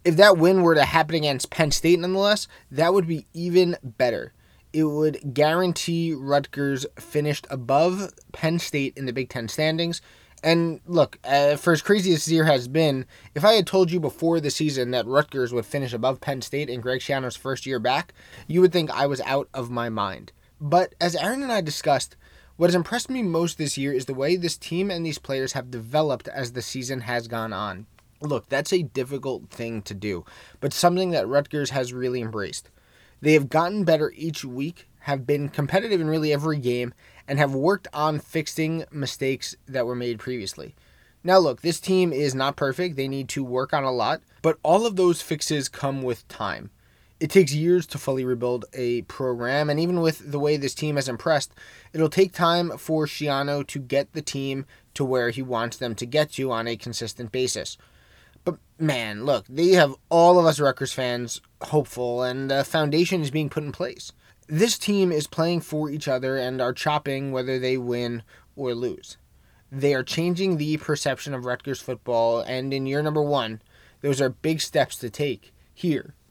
If 0.05 0.17
that 0.17 0.39
win 0.39 0.63
were 0.63 0.75
to 0.77 0.85
happen 0.85 1.17
against 1.17 1.51
Penn 1.51 1.73
State, 1.73 1.99
nonetheless, 1.99 2.47
that 2.71 2.95
would 2.95 3.09
be 3.09 3.27
even 3.35 3.77
better. 3.83 4.33
It 4.73 4.85
would 4.85 5.35
guarantee 5.35 6.13
Rutgers 6.13 6.87
finished 6.99 7.47
above 7.51 8.13
Penn 8.33 8.59
State 8.59 8.97
in 8.97 9.07
the 9.07 9.13
Big 9.13 9.31
Ten 9.31 9.49
standings. 9.49 10.01
And 10.45 10.81
look, 10.87 11.19
uh, 11.25 11.57
for 11.57 11.73
as 11.73 11.83
crazy 11.83 12.13
as 12.13 12.25
this 12.25 12.33
year 12.33 12.45
has 12.45 12.69
been, 12.69 13.07
if 13.35 13.45
I 13.45 13.55
had 13.55 13.67
told 13.67 13.91
you 13.91 13.99
before 13.99 14.39
the 14.39 14.51
season 14.51 14.93
that 14.93 15.07
Rutgers 15.07 15.53
would 15.53 15.67
finish 15.67 15.93
above 15.93 16.21
Penn 16.21 16.41
State 16.43 16.69
in 16.69 16.81
Greg 16.81 17.01
Schiano's 17.01 17.37
first 17.37 17.67
year 17.67 17.81
back, 17.81 18.13
you 18.47 18.61
would 18.61 18.73
think 18.73 18.91
I 18.91 19.07
was 19.07 19.21
out 19.23 19.49
of 19.53 19.71
my 19.71 19.89
mind. 19.89 20.31
But 20.61 20.95
as 21.01 21.17
Aaron 21.17 21.43
and 21.43 21.51
I 21.51 21.63
discussed, 21.63 22.17
what 22.57 22.69
has 22.69 22.75
impressed 22.75 23.11
me 23.11 23.23
most 23.23 23.59
this 23.59 23.77
year 23.77 23.93
is 23.93 24.07
the 24.07 24.15
way 24.15 24.37
this 24.37 24.57
team 24.57 24.91
and 24.91 25.05
these 25.05 25.19
players 25.19 25.53
have 25.53 25.71
developed 25.71 26.27
as 26.29 26.53
the 26.53 26.63
season 26.63 27.03
has 27.03 27.29
gone 27.29 27.53
on. 27.53 27.87
Look, 28.23 28.49
that's 28.49 28.73
a 28.73 28.83
difficult 28.83 29.51
thing 29.51 29.83
to 29.83 29.95
do, 29.95 30.25
but 30.61 30.73
something 30.73 31.11
that 31.11 31.29
Rutgers 31.29 31.71
has 31.71 31.93
really 31.93 32.23
embraced. 32.23 32.71
They 33.21 33.35
have 33.35 33.51
gotten 33.51 33.85
better 33.85 34.11
each 34.17 34.43
week, 34.43 34.89
have 35.01 35.27
been 35.27 35.51
competitive 35.51 36.01
in 36.01 36.09
really 36.09 36.33
every 36.33 36.59
game, 36.59 36.95
and 37.29 37.39
have 37.39 37.55
worked 37.55 37.89
on 37.93 38.19
fixing 38.19 38.85
mistakes 38.91 39.55
that 39.69 39.85
were 39.85 39.95
made 39.95 40.19
previously. 40.19 40.75
Now, 41.23 41.39
look, 41.39 41.61
this 41.61 41.81
team 41.81 42.13
is 42.13 42.35
not 42.35 42.57
perfect. 42.57 42.97
They 42.97 43.09
need 43.09 43.29
to 43.31 43.45
work 43.45 43.75
on 43.75 43.85
a 43.85 43.93
lot, 43.93 44.23
but 44.41 44.59
all 44.63 44.87
of 44.87 44.97
those 44.97 45.21
fixes 45.21 45.69
come 45.69 46.03
with 46.03 46.27
time 46.29 46.71
it 47.19 47.31
takes 47.31 47.55
years 47.55 47.87
to 47.87 47.99
fully 47.99 48.25
rebuild 48.25 48.67
a 48.75 49.03
program, 49.03 49.71
and 49.71 49.81
even 49.81 50.01
with 50.01 50.31
the 50.31 50.39
way 50.39 50.57
this 50.57 50.75
team 50.75 50.97
has 50.97 51.09
impressed, 51.09 51.55
it'll 51.93 52.11
take 52.11 52.33
time 52.33 52.77
for 52.77 53.07
Schiano 53.07 53.67
to 53.67 53.79
get 53.79 54.13
the 54.13 54.23
team 54.23 54.67
to 54.95 55.05
where 55.05 55.31
he 55.31 55.43
wants 55.43 55.79
them 55.79 55.95
to 55.95 56.07
get 56.07 56.33
to 56.33 56.53
on 56.53 56.69
a 56.69 56.77
consistent 56.77 57.33
basis. 57.33 57.79
But 58.45 58.59
man, 58.79 59.25
look, 59.25 59.47
they 59.49 59.71
have 59.71 59.95
all 60.11 60.39
of 60.39 60.45
us 60.45 60.61
Rutgers 60.61 60.93
fans 60.93 61.41
hopeful, 61.63 62.23
and 62.23 62.51
the 62.51 62.65
foundation 62.65 63.23
is 63.23 63.31
being 63.31 63.49
put 63.49 63.65
in 63.65 63.73
place. 63.73 64.13
This 64.47 64.79
team 64.79 65.11
is 65.11 65.27
playing 65.27 65.63
for 65.63 65.91
each 65.91 66.07
other 66.07 66.37
and 66.37 66.61
are 66.61 66.73
chopping 66.73 67.33
whether 67.33 67.59
they 67.59 67.79
win 67.79 68.23
or 68.55 68.75
lose. 68.75 69.17
They 69.73 69.95
are 69.95 70.05
changing 70.05 70.57
the 70.57 70.77
perception 70.77 71.35
of 71.35 71.47
Rutgers 71.47 71.81
football, 71.81 72.41
and 72.41 72.73
in 72.75 72.87
year 72.87 73.03
number 73.03 73.23
one, 73.23 73.63
those 74.03 74.21
are 74.21 74.29
big 74.29 74.61
steps 74.61 74.97
to 74.99 75.09
take 75.09 75.53
here 75.75 76.15